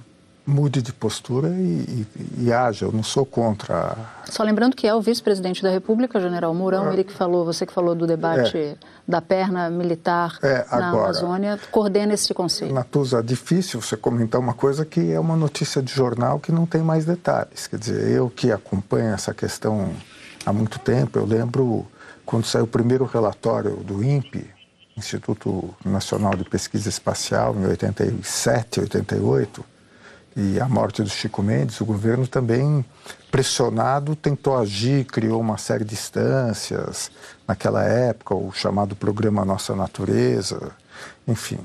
mude 0.51 0.83
de 0.83 0.93
postura 0.93 1.49
e, 1.49 2.07
e, 2.17 2.45
e, 2.45 2.53
haja. 2.53 2.85
Eu 2.85 2.93
não 2.93 3.03
sou 3.03 3.25
contra. 3.25 3.97
Só 4.27 4.43
lembrando 4.43 4.75
que 4.75 4.87
é 4.87 4.95
o 4.95 5.01
vice-presidente 5.01 5.63
da 5.63 5.71
República, 5.71 6.21
General 6.21 6.53
Mourão, 6.53 6.89
ah, 6.89 6.93
ele 6.93 7.05
que 7.05 7.13
falou, 7.13 7.45
você 7.45 7.65
que 7.65 7.73
falou 7.73 7.95
do 7.95 8.07
debate 8.07 8.57
é, 8.57 8.77
da 9.07 9.23
perna 9.23 9.71
militar 9.71 10.39
é, 10.43 10.67
na 10.71 10.89
agora, 10.89 11.05
Amazônia, 11.05 11.61
coordena 11.71 12.15
esse 12.15 12.35
conselho. 12.35 12.75
Natuza, 12.75 13.21
é 13.21 13.23
difícil 13.23 13.81
você 13.81 13.97
comentar 13.97 14.41
uma 14.41 14.55
coisa 14.55 14.85
que 14.85 15.13
é 15.13 15.21
uma 15.21 15.37
notícia 15.37 15.81
de 15.81 15.93
jornal 15.93 16.39
que 16.39 16.53
não 16.53 16.67
tem 16.67 16.83
mais 16.83 17.05
detalhes. 17.05 17.67
Quer 17.67 17.79
dizer, 17.79 18.11
eu 18.11 18.29
que 18.29 18.51
acompanho 18.51 19.15
essa 19.15 19.33
questão 19.33 19.91
há 20.45 20.53
muito 20.53 20.79
tempo, 20.79 21.19
eu 21.19 21.25
lembro 21.25 21.87
quando 22.27 22.45
saiu 22.45 22.65
o 22.65 22.69
primeiro 22.69 23.05
relatório 23.05 23.77
do 23.77 24.03
INPE, 24.05 24.51
Instituto 24.97 25.75
Nacional 25.85 26.35
de 26.37 26.45
Pesquisa 26.45 26.89
Espacial, 26.89 27.57
em 27.57 27.67
87, 27.67 28.81
88 28.81 29.70
e 30.41 30.59
a 30.59 30.67
morte 30.67 31.03
do 31.03 31.11
Chico 31.11 31.43
Mendes, 31.43 31.83
o 31.83 31.85
governo 31.85 32.27
também, 32.27 32.83
pressionado, 33.31 34.17
tentou 34.17 34.57
agir, 34.57 35.05
criou 35.05 35.39
uma 35.39 35.59
série 35.59 35.85
de 35.85 35.93
instâncias, 35.93 37.11
naquela 37.47 37.85
época, 37.85 38.35
o 38.35 38.51
chamado 38.51 38.97
Programa 38.97 39.45
Nossa 39.45 39.77
Natureza, 39.77 40.73
enfim. 41.29 41.59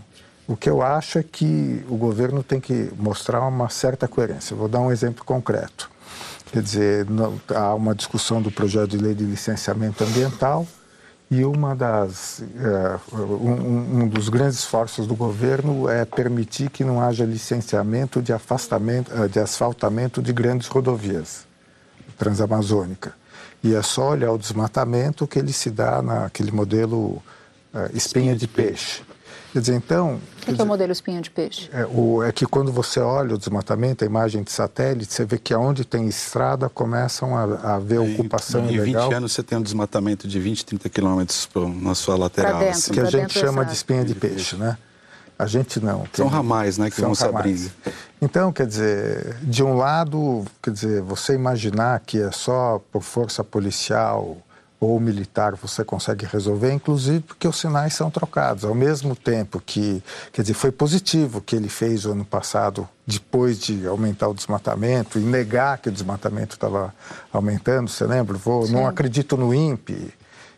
O 0.46 0.58
que 0.58 0.70
eu 0.70 0.82
acho 0.82 1.18
é 1.18 1.24
que 1.24 1.86
o 1.90 1.96
governo 1.96 2.44
tem 2.44 2.60
que 2.60 2.92
mostrar 2.98 3.48
uma 3.48 3.70
certa 3.70 4.10
coerência. 4.10 4.56
vou 4.56 4.68
dar 4.68 4.82
um 4.82 4.92
exemplo 4.92 5.24
concreto. 5.24 5.90
Quer 6.52 6.62
dizer, 6.62 7.08
há 7.56 7.74
uma 7.74 7.96
discussão 7.96 8.42
do 8.42 8.52
projeto 8.52 8.90
de 8.90 8.98
lei 8.98 9.16
de 9.16 9.24
licenciamento 9.24 10.04
ambiental, 10.04 10.68
e 11.36 11.44
uma 11.44 11.76
das, 11.76 12.42
é, 12.42 13.00
um, 13.14 14.04
um, 14.04 14.08
dos 14.08 14.30
grandes 14.30 14.60
esforços 14.60 15.06
do 15.06 15.16
governo 15.16 15.90
é 15.90 16.06
permitir 16.06 16.70
que 16.70 16.84
não 16.84 17.02
haja 17.02 17.26
licenciamento 17.26 18.22
de, 18.22 18.32
afastamento, 18.32 19.12
é, 19.14 19.28
de 19.28 19.40
asfaltamento 19.40 20.22
de 20.22 20.32
grandes 20.32 20.68
rodovias 20.68 21.46
transamazônica. 22.18 23.14
E 23.62 23.76
é 23.76 23.82
só 23.82 24.12
olhar 24.12 24.32
o 24.32 24.38
desmatamento 24.38 25.28
que 25.28 25.38
ele 25.38 25.52
se 25.52 25.70
dá 25.70 26.02
naquele 26.02 26.52
modelo 26.52 27.22
é, 27.74 27.90
espinha 27.94 28.34
de 28.34 28.48
peixe. 28.48 29.04
Quer 29.56 29.62
dizer, 29.62 29.76
então. 29.76 30.16
O 30.16 30.42
que, 30.42 30.54
que 30.54 30.60
é 30.60 30.64
o 30.66 30.68
modelo 30.68 30.92
espinha 30.92 31.22
de 31.22 31.30
peixe? 31.30 31.70
É, 31.72 31.86
o, 31.86 32.22
é, 32.22 32.30
que 32.30 32.46
quando 32.46 32.74
você 32.74 33.00
olha 33.00 33.36
o 33.36 33.38
desmatamento, 33.38 34.04
a 34.04 34.06
imagem 34.06 34.44
de 34.44 34.52
satélite, 34.52 35.14
você 35.14 35.24
vê 35.24 35.38
que 35.38 35.54
aonde 35.54 35.86
tem 35.86 36.10
estrada 36.10 36.68
começam 36.68 37.38
a, 37.38 37.76
a 37.76 37.80
ver 37.80 38.00
ocupação 38.00 38.66
em, 38.66 38.74
ilegal. 38.74 39.04
Em 39.04 39.10
20 39.12 39.14
anos 39.16 39.32
você 39.32 39.42
tem 39.42 39.58
um 39.58 39.62
desmatamento 39.62 40.28
de 40.28 40.42
20, 40.42 40.66
30 40.66 40.90
quilômetros 40.90 41.48
na 41.82 41.96
sua 41.96 42.18
lateral. 42.18 42.60
Dentro, 42.60 42.72
assim. 42.72 42.92
Que 42.92 43.00
a 43.00 43.06
gente 43.06 43.40
chama 43.40 43.64
de 43.64 43.72
espinha 43.72 44.04
de 44.04 44.14
peixe, 44.14 44.58
né? 44.58 44.78
A 45.40 45.48
gente 45.48 45.80
não. 45.80 46.04
São 46.12 46.28
ramais, 46.28 46.78
né, 46.78 46.90
que 46.90 47.00
vão 47.00 47.16
se 47.16 47.24
abrindo. 47.24 47.72
Então, 48.22 48.52
quer 48.52 48.68
dizer, 48.68 49.38
de 49.42 49.64
um 49.64 49.78
lado, 49.78 50.44
quer 50.62 50.72
dizer, 50.72 51.02
você 51.02 51.34
imaginar 51.34 52.02
que 52.02 52.22
é 52.22 52.30
só 52.30 52.82
por 52.92 53.04
força 53.04 53.42
policial 53.42 54.38
ou 54.80 55.00
militar 55.00 55.56
você 55.56 55.84
consegue 55.84 56.26
resolver, 56.26 56.72
inclusive 56.72 57.22
porque 57.22 57.48
os 57.48 57.60
sinais 57.60 57.94
são 57.94 58.10
trocados. 58.12 58.66
Ao 58.66 58.76
mesmo 58.76 59.16
tempo 59.16 59.62
que, 59.66 60.04
quer 60.32 60.42
dizer, 60.42 60.54
foi 60.54 60.72
positivo 60.72 61.42
que 61.42 61.56
ele 61.56 61.70
fez 61.70 62.06
o 62.06 62.12
ano 62.12 62.26
passado, 62.26 62.88
depois 63.06 63.60
de 63.60 63.88
aumentar 63.88 64.28
o 64.28 64.34
desmatamento 64.34 65.18
e 65.18 65.22
negar 65.22 65.78
que 65.78 65.90
o 65.90 65.92
desmatamento 65.92 66.56
estava 66.56 66.94
aumentando, 67.32 67.90
você 67.90 68.06
lembra? 68.06 68.38
Vou, 68.38 68.68
não 68.68 68.86
acredito 68.86 69.38
no 69.38 69.54
INPE, 69.54 70.14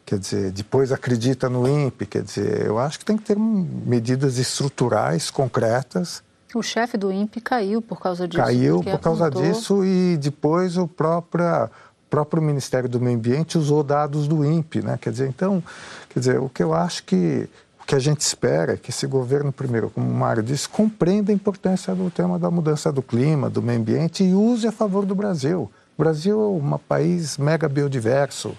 quer 0.06 0.18
dizer, 0.18 0.52
depois 0.52 0.92
acredita 0.92 1.50
no 1.50 1.68
INPE, 1.68 2.06
quer 2.06 2.24
dizer, 2.24 2.66
eu 2.66 2.80
acho 2.80 3.00
que 3.00 3.06
tem 3.06 3.18
que 3.18 3.24
ter 3.24 3.38
medidas 3.38 4.38
estruturais, 4.38 5.30
concretas, 5.30 6.24
o 6.58 6.64
chefe 6.64 6.98
do 6.98 7.12
INPE 7.12 7.40
caiu 7.42 7.82
por 7.82 8.00
causa 8.00 8.28
disso. 8.28 8.44
Caiu 8.44 8.84
por 8.84 9.00
causa 9.00 9.30
disso 9.30 9.86
e 9.86 10.18
depois 10.18 10.78
o 10.78 10.88
próprio 10.88 11.70
próprio 12.10 12.42
Ministério 12.42 12.90
do 12.90 13.00
Meio 13.00 13.18
Ambiente 13.18 13.58
usou 13.58 13.84
dados 13.84 14.28
do 14.28 14.46
INPE, 14.46 14.82
né? 14.82 14.98
Quer 15.00 15.12
dizer, 15.12 15.28
então, 15.28 15.64
quer 16.10 16.20
dizer, 16.20 16.40
o 16.40 16.50
que 16.50 16.64
eu 16.64 16.74
acho 16.74 17.04
que 17.04 17.50
o 17.82 17.86
que 17.88 17.96
a 17.96 18.00
gente 18.00 18.20
espera 18.20 18.74
é 18.74 18.78
que 18.78 18.90
esse 18.90 19.08
governo, 19.08 19.52
primeiro, 19.52 19.90
como 19.90 20.10
o 20.10 20.14
Mário 20.14 20.44
disse, 20.44 20.68
compreenda 20.68 21.32
a 21.32 21.36
importância 21.36 21.96
do 21.96 22.10
tema 22.12 22.38
da 22.38 22.52
mudança 22.52 22.92
do 22.92 23.02
clima, 23.02 23.50
do 23.50 23.62
meio 23.62 23.80
ambiente 23.80 24.24
e 24.24 24.34
use 24.34 24.68
a 24.68 24.72
favor 24.72 25.06
do 25.06 25.16
Brasil. 25.16 25.72
O 25.98 26.04
Brasil 26.04 26.40
é 26.40 26.66
um 26.66 26.78
país 26.78 27.38
mega 27.38 27.68
biodiverso. 27.68 28.50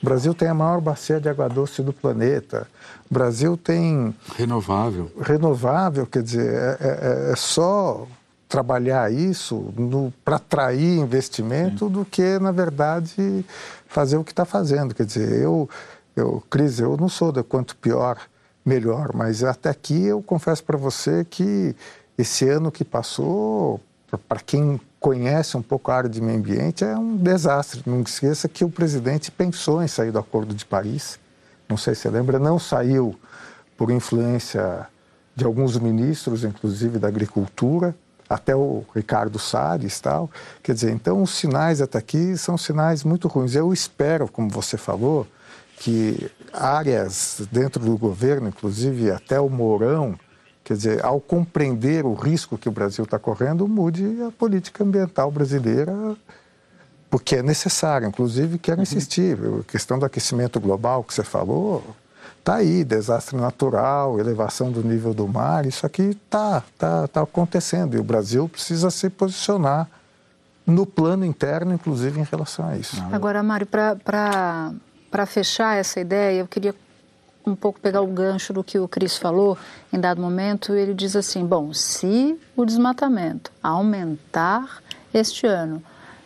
O 0.00 0.04
Brasil 0.04 0.32
tem 0.32 0.48
a 0.48 0.54
maior 0.54 0.80
bacia 0.80 1.20
de 1.20 1.28
água 1.28 1.48
doce 1.48 1.82
do 1.82 1.92
planeta. 1.92 2.66
O 3.10 3.12
Brasil 3.12 3.56
tem. 3.56 4.14
Renovável. 4.34 5.10
Renovável, 5.20 6.06
quer 6.06 6.22
dizer, 6.22 6.54
é, 6.54 6.78
é, 6.80 7.32
é 7.32 7.36
só 7.36 8.06
trabalhar 8.48 9.12
isso 9.12 9.72
para 10.24 10.36
atrair 10.36 10.98
investimento 10.98 11.86
Sim. 11.86 11.92
do 11.92 12.04
que, 12.04 12.38
na 12.38 12.52
verdade, 12.52 13.44
fazer 13.86 14.16
o 14.16 14.24
que 14.24 14.32
está 14.32 14.44
fazendo. 14.44 14.94
Quer 14.94 15.06
dizer, 15.06 15.42
eu, 15.42 15.68
eu, 16.14 16.42
Cris, 16.48 16.78
eu 16.78 16.96
não 16.96 17.08
sou 17.08 17.32
de 17.32 17.42
quanto 17.42 17.76
pior, 17.76 18.18
melhor, 18.64 19.14
mas 19.14 19.44
até 19.44 19.70
aqui 19.70 20.06
eu 20.06 20.20
confesso 20.20 20.64
para 20.64 20.76
você 20.76 21.24
que 21.24 21.74
esse 22.18 22.48
ano 22.48 22.72
que 22.72 22.84
passou, 22.84 23.80
para 24.28 24.40
quem 24.40 24.80
conhece 24.98 25.56
um 25.56 25.62
pouco 25.62 25.90
a 25.90 25.96
área 25.96 26.10
de 26.10 26.20
meio 26.20 26.38
ambiente, 26.38 26.84
é 26.84 26.96
um 26.96 27.16
desastre. 27.16 27.82
Não 27.86 28.00
esqueça 28.00 28.48
que 28.48 28.64
o 28.64 28.70
presidente 28.70 29.30
pensou 29.30 29.82
em 29.82 29.86
sair 29.86 30.10
do 30.10 30.18
Acordo 30.18 30.52
de 30.54 30.64
Paris, 30.64 31.18
não 31.68 31.76
sei 31.76 31.94
se 31.94 32.02
você 32.02 32.10
lembra, 32.10 32.38
não 32.38 32.58
saiu 32.58 33.14
por 33.76 33.90
influência 33.90 34.88
de 35.34 35.44
alguns 35.44 35.76
ministros, 35.78 36.44
inclusive 36.44 36.98
da 36.98 37.08
agricultura, 37.08 37.94
até 38.28 38.54
o 38.54 38.84
Ricardo 38.94 39.38
Salles 39.38 40.00
tal. 40.00 40.30
Quer 40.62 40.74
dizer, 40.74 40.92
então 40.92 41.22
os 41.22 41.30
sinais 41.30 41.80
até 41.80 41.98
aqui 41.98 42.36
são 42.36 42.58
sinais 42.58 43.04
muito 43.04 43.28
ruins. 43.28 43.54
Eu 43.54 43.72
espero, 43.72 44.28
como 44.28 44.48
você 44.48 44.76
falou, 44.76 45.26
que 45.78 46.30
áreas 46.52 47.42
dentro 47.50 47.84
do 47.84 47.96
governo, 47.96 48.48
inclusive 48.48 49.10
até 49.10 49.38
o 49.38 49.48
Mourão, 49.48 50.18
quer 50.64 50.74
dizer, 50.74 51.04
ao 51.04 51.20
compreender 51.20 52.04
o 52.04 52.14
risco 52.14 52.58
que 52.58 52.68
o 52.68 52.72
Brasil 52.72 53.04
está 53.04 53.18
correndo, 53.18 53.68
mude 53.68 54.22
a 54.22 54.32
política 54.32 54.82
ambiental 54.82 55.30
brasileira, 55.30 55.94
porque 57.08 57.36
é 57.36 57.42
necessário. 57.42 58.08
Inclusive, 58.08 58.58
quero 58.58 58.78
uhum. 58.78 58.82
insistir, 58.82 59.38
a 59.60 59.62
questão 59.70 59.98
do 59.98 60.06
aquecimento 60.06 60.58
global 60.58 61.04
que 61.04 61.14
você 61.14 61.22
falou, 61.22 61.84
Está 62.46 62.58
aí, 62.58 62.84
desastre 62.84 63.36
natural, 63.36 64.20
elevação 64.20 64.70
do 64.70 64.80
nível 64.80 65.12
do 65.12 65.26
mar, 65.26 65.66
isso 65.66 65.84
aqui 65.84 66.02
está 66.02 66.62
tá, 66.78 67.08
tá 67.08 67.22
acontecendo 67.22 67.96
e 67.96 67.98
o 67.98 68.04
Brasil 68.04 68.48
precisa 68.48 68.88
se 68.88 69.10
posicionar 69.10 69.88
no 70.64 70.86
plano 70.86 71.24
interno, 71.24 71.74
inclusive 71.74 72.20
em 72.20 72.22
relação 72.22 72.68
a 72.68 72.76
isso. 72.76 73.02
Agora, 73.10 73.42
Mário, 73.42 73.66
para 73.66 75.26
fechar 75.26 75.76
essa 75.76 75.98
ideia, 75.98 76.38
eu 76.38 76.46
queria 76.46 76.72
um 77.44 77.56
pouco 77.56 77.80
pegar 77.80 78.00
o 78.00 78.06
gancho 78.06 78.52
do 78.52 78.62
que 78.62 78.78
o 78.78 78.86
Cris 78.86 79.16
falou 79.16 79.58
em 79.92 79.98
dado 79.98 80.22
momento. 80.22 80.72
Ele 80.72 80.94
diz 80.94 81.16
assim: 81.16 81.44
bom, 81.44 81.74
se 81.74 82.38
o 82.54 82.64
desmatamento 82.64 83.50
aumentar 83.60 84.84
este 85.12 85.48
ano 85.48 85.82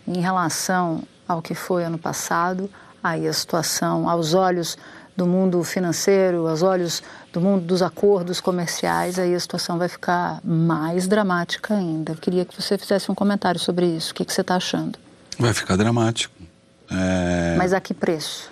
em 0.06 0.20
relação 0.20 1.02
ao 1.26 1.40
que 1.40 1.54
foi 1.54 1.82
ano 1.82 1.96
passado, 1.96 2.68
aí 3.02 3.26
a 3.26 3.32
situação, 3.32 4.06
aos 4.06 4.34
olhos 4.34 4.76
do 5.20 5.26
mundo 5.26 5.62
financeiro, 5.62 6.48
aos 6.48 6.62
olhos 6.62 7.02
do 7.30 7.42
mundo 7.42 7.62
dos 7.62 7.82
acordos 7.82 8.40
comerciais, 8.40 9.18
aí 9.18 9.34
a 9.34 9.40
situação 9.40 9.76
vai 9.76 9.86
ficar 9.86 10.40
mais 10.42 11.06
dramática 11.06 11.74
ainda. 11.74 12.12
Eu 12.12 12.16
queria 12.16 12.42
que 12.46 12.58
você 12.58 12.78
fizesse 12.78 13.12
um 13.12 13.14
comentário 13.14 13.60
sobre 13.60 13.84
isso. 13.84 14.12
O 14.12 14.14
que, 14.14 14.24
que 14.24 14.32
você 14.32 14.40
está 14.40 14.56
achando? 14.56 14.98
Vai 15.38 15.52
ficar 15.52 15.76
dramático. 15.76 16.34
É... 16.90 17.54
Mas 17.58 17.74
a 17.74 17.80
que 17.82 17.92
preço? 17.92 18.50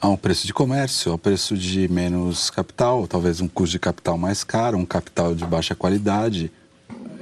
A 0.00 0.08
um 0.08 0.16
preço 0.16 0.48
de 0.48 0.52
comércio, 0.52 1.12
ao 1.12 1.18
preço 1.18 1.56
de 1.56 1.86
menos 1.86 2.50
capital, 2.50 3.06
talvez 3.06 3.40
um 3.40 3.46
custo 3.46 3.70
de 3.70 3.78
capital 3.78 4.18
mais 4.18 4.42
caro, 4.42 4.76
um 4.76 4.84
capital 4.84 5.32
de 5.32 5.46
baixa 5.46 5.76
qualidade. 5.76 6.50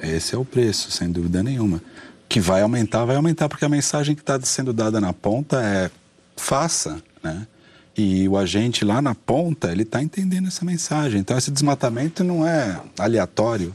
Esse 0.03 0.35
é 0.35 0.39
o 0.39 0.47
preço, 0.47 0.91
sem 0.91 1.13
dúvida 1.13 1.43
nenhuma. 1.43 1.83
Que 2.27 2.41
vai 2.41 2.63
aumentar, 2.63 3.05
vai 3.05 3.17
aumentar, 3.17 3.51
porque 3.51 3.67
a 3.67 3.69
mensagem 3.69 4.15
que 4.15 4.23
está 4.23 4.41
sendo 4.41 4.73
dada 4.73 4.99
na 4.99 5.13
ponta 5.13 5.63
é 5.63 5.91
faça, 6.35 7.03
né? 7.23 7.47
E 7.97 8.29
o 8.29 8.37
agente 8.37 8.85
lá 8.85 9.01
na 9.01 9.15
ponta, 9.15 9.73
ele 9.73 9.83
está 9.83 10.03
entendendo 10.03 10.49
essa 10.49 10.65
mensagem. 10.65 11.21
Então, 11.21 11.37
esse 11.39 11.51
desmatamento 11.51 12.23
não 12.23 12.47
é 12.47 12.79
aleatório, 12.99 13.75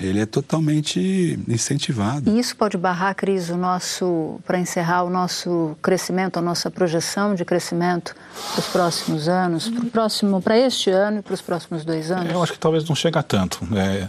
ele 0.00 0.20
é 0.20 0.26
totalmente 0.26 1.38
incentivado. 1.46 2.28
E 2.28 2.40
isso 2.40 2.56
pode 2.56 2.76
barrar, 2.76 3.14
Cris, 3.14 3.50
o 3.50 3.56
nosso, 3.56 4.40
para 4.44 4.58
encerrar, 4.58 5.04
o 5.04 5.10
nosso 5.10 5.76
crescimento, 5.80 6.38
a 6.38 6.42
nossa 6.42 6.70
projeção 6.70 7.34
de 7.34 7.44
crescimento 7.44 8.16
para 8.52 8.60
os 8.60 8.66
próximos 8.66 9.28
anos, 9.28 9.68
para, 9.68 9.84
próximo, 9.84 10.42
para 10.42 10.58
este 10.58 10.90
ano 10.90 11.18
e 11.18 11.22
para 11.22 11.34
os 11.34 11.42
próximos 11.42 11.84
dois 11.84 12.10
anos? 12.10 12.32
Eu 12.32 12.42
acho 12.42 12.52
que 12.52 12.58
talvez 12.58 12.84
não 12.88 12.96
chega 12.96 13.22
tanto. 13.22 13.60
É, 13.76 14.08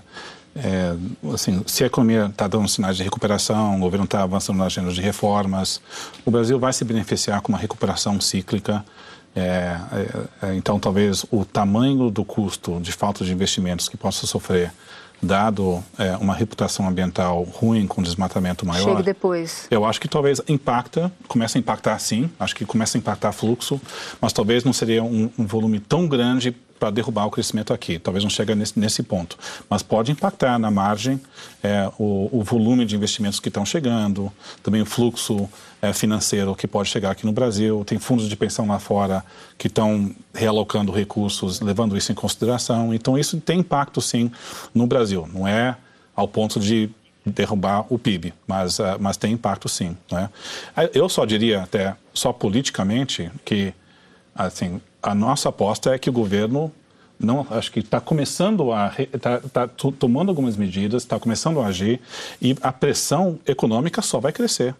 é, 0.55 0.95
assim, 1.33 1.61
se 1.67 1.83
a 1.83 1.87
economia 1.87 2.25
está 2.25 2.47
dando 2.47 2.67
sinais 2.67 2.95
de 2.95 3.03
recuperação, 3.03 3.75
o 3.75 3.79
governo 3.79 4.05
está 4.05 4.23
avançando 4.23 4.57
na 4.57 4.65
agenda 4.65 4.91
de 4.91 5.01
reformas, 5.01 5.81
o 6.25 6.31
Brasil 6.31 6.59
vai 6.59 6.71
se 6.71 6.85
beneficiar 6.85 7.41
com 7.41 7.51
uma 7.51 7.57
recuperação 7.57 8.19
cíclica. 8.21 8.85
É, 9.35 9.77
é, 10.41 10.47
é, 10.47 10.55
então, 10.55 10.79
talvez 10.79 11.25
o 11.31 11.43
tamanho 11.43 12.11
do 12.11 12.23
custo 12.23 12.79
de 12.79 12.91
falta 12.91 13.25
de 13.25 13.33
investimentos 13.33 13.89
que 13.89 13.97
possa 13.97 14.27
sofrer, 14.27 14.71
dado 15.21 15.83
é, 15.97 16.17
uma 16.17 16.35
reputação 16.35 16.87
ambiental 16.87 17.43
ruim 17.43 17.87
com 17.87 18.03
desmatamento 18.03 18.65
maior. 18.65 18.83
Chegue 18.83 19.03
depois. 19.03 19.67
Eu 19.71 19.85
acho 19.85 19.99
que 19.99 20.07
talvez 20.07 20.41
impacta, 20.47 21.11
começa 21.27 21.57
a 21.57 21.59
impactar 21.59 21.97
sim, 21.99 22.29
acho 22.39 22.55
que 22.55 22.65
começa 22.65 22.97
a 22.97 22.99
impactar 22.99 23.31
fluxo, 23.31 23.81
mas 24.19 24.33
talvez 24.33 24.63
não 24.63 24.73
seria 24.73 25.03
um, 25.03 25.29
um 25.37 25.45
volume 25.45 25.79
tão 25.79 26.07
grande 26.07 26.55
para 26.83 26.91
derrubar 26.91 27.25
o 27.25 27.31
crescimento 27.31 27.73
aqui. 27.73 27.97
Talvez 27.97 28.25
não 28.25 28.29
chegue 28.29 28.53
nesse, 28.53 28.77
nesse 28.77 29.01
ponto, 29.03 29.37
mas 29.69 29.81
pode 29.81 30.11
impactar 30.11 30.59
na 30.59 30.69
margem 30.69 31.17
é, 31.63 31.89
o, 31.97 32.27
o, 32.29 32.43
volume 32.43 32.83
de 32.83 32.93
investimentos 32.93 33.39
que 33.39 33.47
estão 33.47 33.65
chegando, 33.65 34.29
também 34.61 34.81
o 34.81 34.85
fluxo 34.85 35.49
é, 35.81 35.93
financeiro 35.93 36.53
que 36.53 36.67
pode 36.67 36.89
chegar 36.89 37.11
aqui 37.11 37.25
no 37.25 37.31
Brasil. 37.31 37.85
Tem 37.85 37.97
fundos 37.99 38.27
de 38.27 38.35
pensão 38.35 38.67
lá 38.67 38.79
fora 38.79 39.23
que 39.57 39.67
estão 39.67 40.13
realocando 40.33 40.91
recursos, 40.91 41.61
levando 41.61 41.95
isso 41.95 42.11
em 42.11 42.15
consideração. 42.15 42.93
Então, 42.93 43.17
isso 43.17 43.39
tem 43.39 43.61
impacto, 43.61 44.01
sim, 44.01 44.29
no 44.75 44.85
Brasil. 44.85 45.25
Não 45.33 45.47
é 45.47 45.77
ao 46.13 46.27
ponto 46.27 46.59
de 46.59 46.89
derrubar 47.25 47.85
o 47.89 47.97
PIB, 47.97 48.33
mas, 48.45 48.79
uh, 48.79 48.97
mas 48.99 49.15
tem 49.15 49.31
impacto 49.31 49.69
sim. 49.69 49.95
Né? 50.11 50.29
Eu 50.93 51.07
só 51.07 51.23
diria 51.23 51.61
até, 51.61 51.95
só 52.13 52.33
politicamente, 52.33 53.31
que 53.45 53.73
assim, 54.35 54.81
a 55.03 55.13
nossa 55.13 55.49
aposta 55.49 55.93
é 55.93 55.99
que 55.99 56.09
o 56.09 56.13
governo 56.13 56.71
não 57.19 57.45
acho 57.49 57.71
que 57.71 57.79
está 57.79 57.99
começando 57.99 58.71
a 58.71 58.91
está 58.97 59.39
tá 59.39 59.67
tomando 59.67 60.29
algumas 60.29 60.57
medidas, 60.57 61.03
está 61.03 61.19
começando 61.19 61.59
a 61.59 61.67
agir 61.67 61.99
e 62.41 62.55
a 62.61 62.71
pressão 62.71 63.37
econômica 63.45 64.01
só 64.01 64.19
vai 64.19 64.31
crescer. 64.31 64.73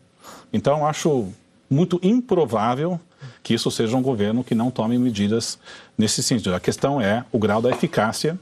Então 0.51 0.87
acho 0.87 1.27
muito 1.69 1.99
improvável 2.01 2.99
que 3.41 3.53
isso 3.53 3.69
seja 3.69 3.95
um 3.95 4.01
governo 4.01 4.43
que 4.43 4.55
não 4.55 4.71
tome 4.71 4.97
medidas 4.97 5.59
nesse 5.97 6.23
sentido. 6.23 6.55
A 6.55 6.59
questão 6.59 7.01
é 7.01 7.25
o 7.31 7.37
grau 7.37 7.61
da 7.61 7.69
eficácia 7.69 8.39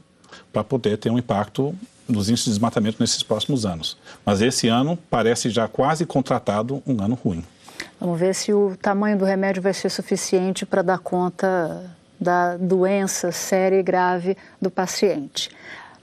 para 0.52 0.62
poder 0.62 0.98
ter 0.98 1.10
um 1.10 1.18
impacto 1.18 1.74
nos 2.08 2.28
índices 2.28 2.46
de 2.46 2.50
desmatamento 2.52 2.98
nesses 3.00 3.22
próximos 3.22 3.66
anos. 3.66 3.96
Mas 4.24 4.40
esse 4.40 4.68
ano 4.68 4.98
parece 5.10 5.50
já 5.50 5.68
quase 5.68 6.06
contratado 6.06 6.82
um 6.86 7.02
ano 7.02 7.18
ruim. 7.22 7.44
Vamos 8.02 8.18
ver 8.18 8.34
se 8.34 8.52
o 8.52 8.76
tamanho 8.82 9.16
do 9.16 9.24
remédio 9.24 9.62
vai 9.62 9.72
ser 9.72 9.88
suficiente 9.88 10.66
para 10.66 10.82
dar 10.82 10.98
conta 10.98 11.88
da 12.20 12.56
doença 12.56 13.30
séria 13.30 13.78
e 13.78 13.82
grave 13.82 14.36
do 14.60 14.68
paciente. 14.68 15.48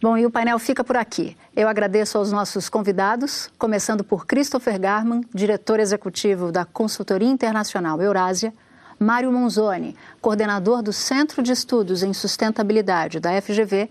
Bom, 0.01 0.17
e 0.17 0.25
o 0.25 0.31
painel 0.31 0.57
fica 0.59 0.81
por 0.81 0.95
aqui. 0.95 1.35
Eu 1.53 1.67
agradeço 1.67 2.17
aos 2.17 2.31
nossos 2.31 2.69
convidados, 2.69 3.49
começando 3.59 4.01
por 4.01 4.25
Christopher 4.25 4.79
Garman, 4.79 5.25
diretor 5.35 5.77
executivo 5.77 6.53
da 6.53 6.63
Consultoria 6.63 7.27
Internacional 7.27 8.01
Eurásia, 8.01 8.53
Mário 8.97 9.29
Monzoni, 9.29 9.93
coordenador 10.21 10.81
do 10.81 10.93
Centro 10.93 11.43
de 11.43 11.51
Estudos 11.51 12.01
em 12.01 12.13
Sustentabilidade 12.13 13.19
da 13.19 13.41
FGV, 13.41 13.89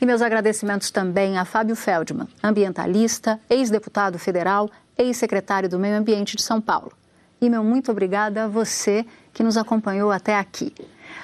e 0.00 0.06
meus 0.06 0.22
agradecimentos 0.22 0.92
também 0.92 1.36
a 1.36 1.44
Fábio 1.44 1.74
Feldman, 1.74 2.28
ambientalista, 2.40 3.40
ex-deputado 3.50 4.16
federal, 4.16 4.70
ex-secretário 4.96 5.68
do 5.68 5.76
Meio 5.76 5.96
Ambiente 5.96 6.36
de 6.36 6.42
São 6.42 6.60
Paulo. 6.60 6.92
E 7.40 7.48
meu 7.48 7.62
muito 7.62 7.90
obrigada 7.90 8.44
a 8.44 8.48
você 8.48 9.06
que 9.32 9.42
nos 9.42 9.56
acompanhou 9.56 10.10
até 10.10 10.36
aqui. 10.36 10.74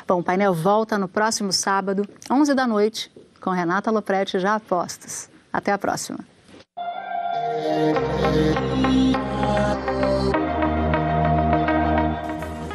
Bom, 0.07 0.21
o 0.21 0.23
painel 0.23 0.55
volta 0.55 0.99
no 0.99 1.09
próximo 1.09 1.53
sábado, 1.53 2.07
11 2.31 2.55
da 2.55 2.67
noite, 2.67 3.11
com 3.41 3.51
Renata 3.51 3.91
Lopretti 3.91 4.39
já 4.39 4.55
apostas. 4.55 5.29
Até 5.53 5.73
a 5.73 5.79
próxima. 5.79 6.19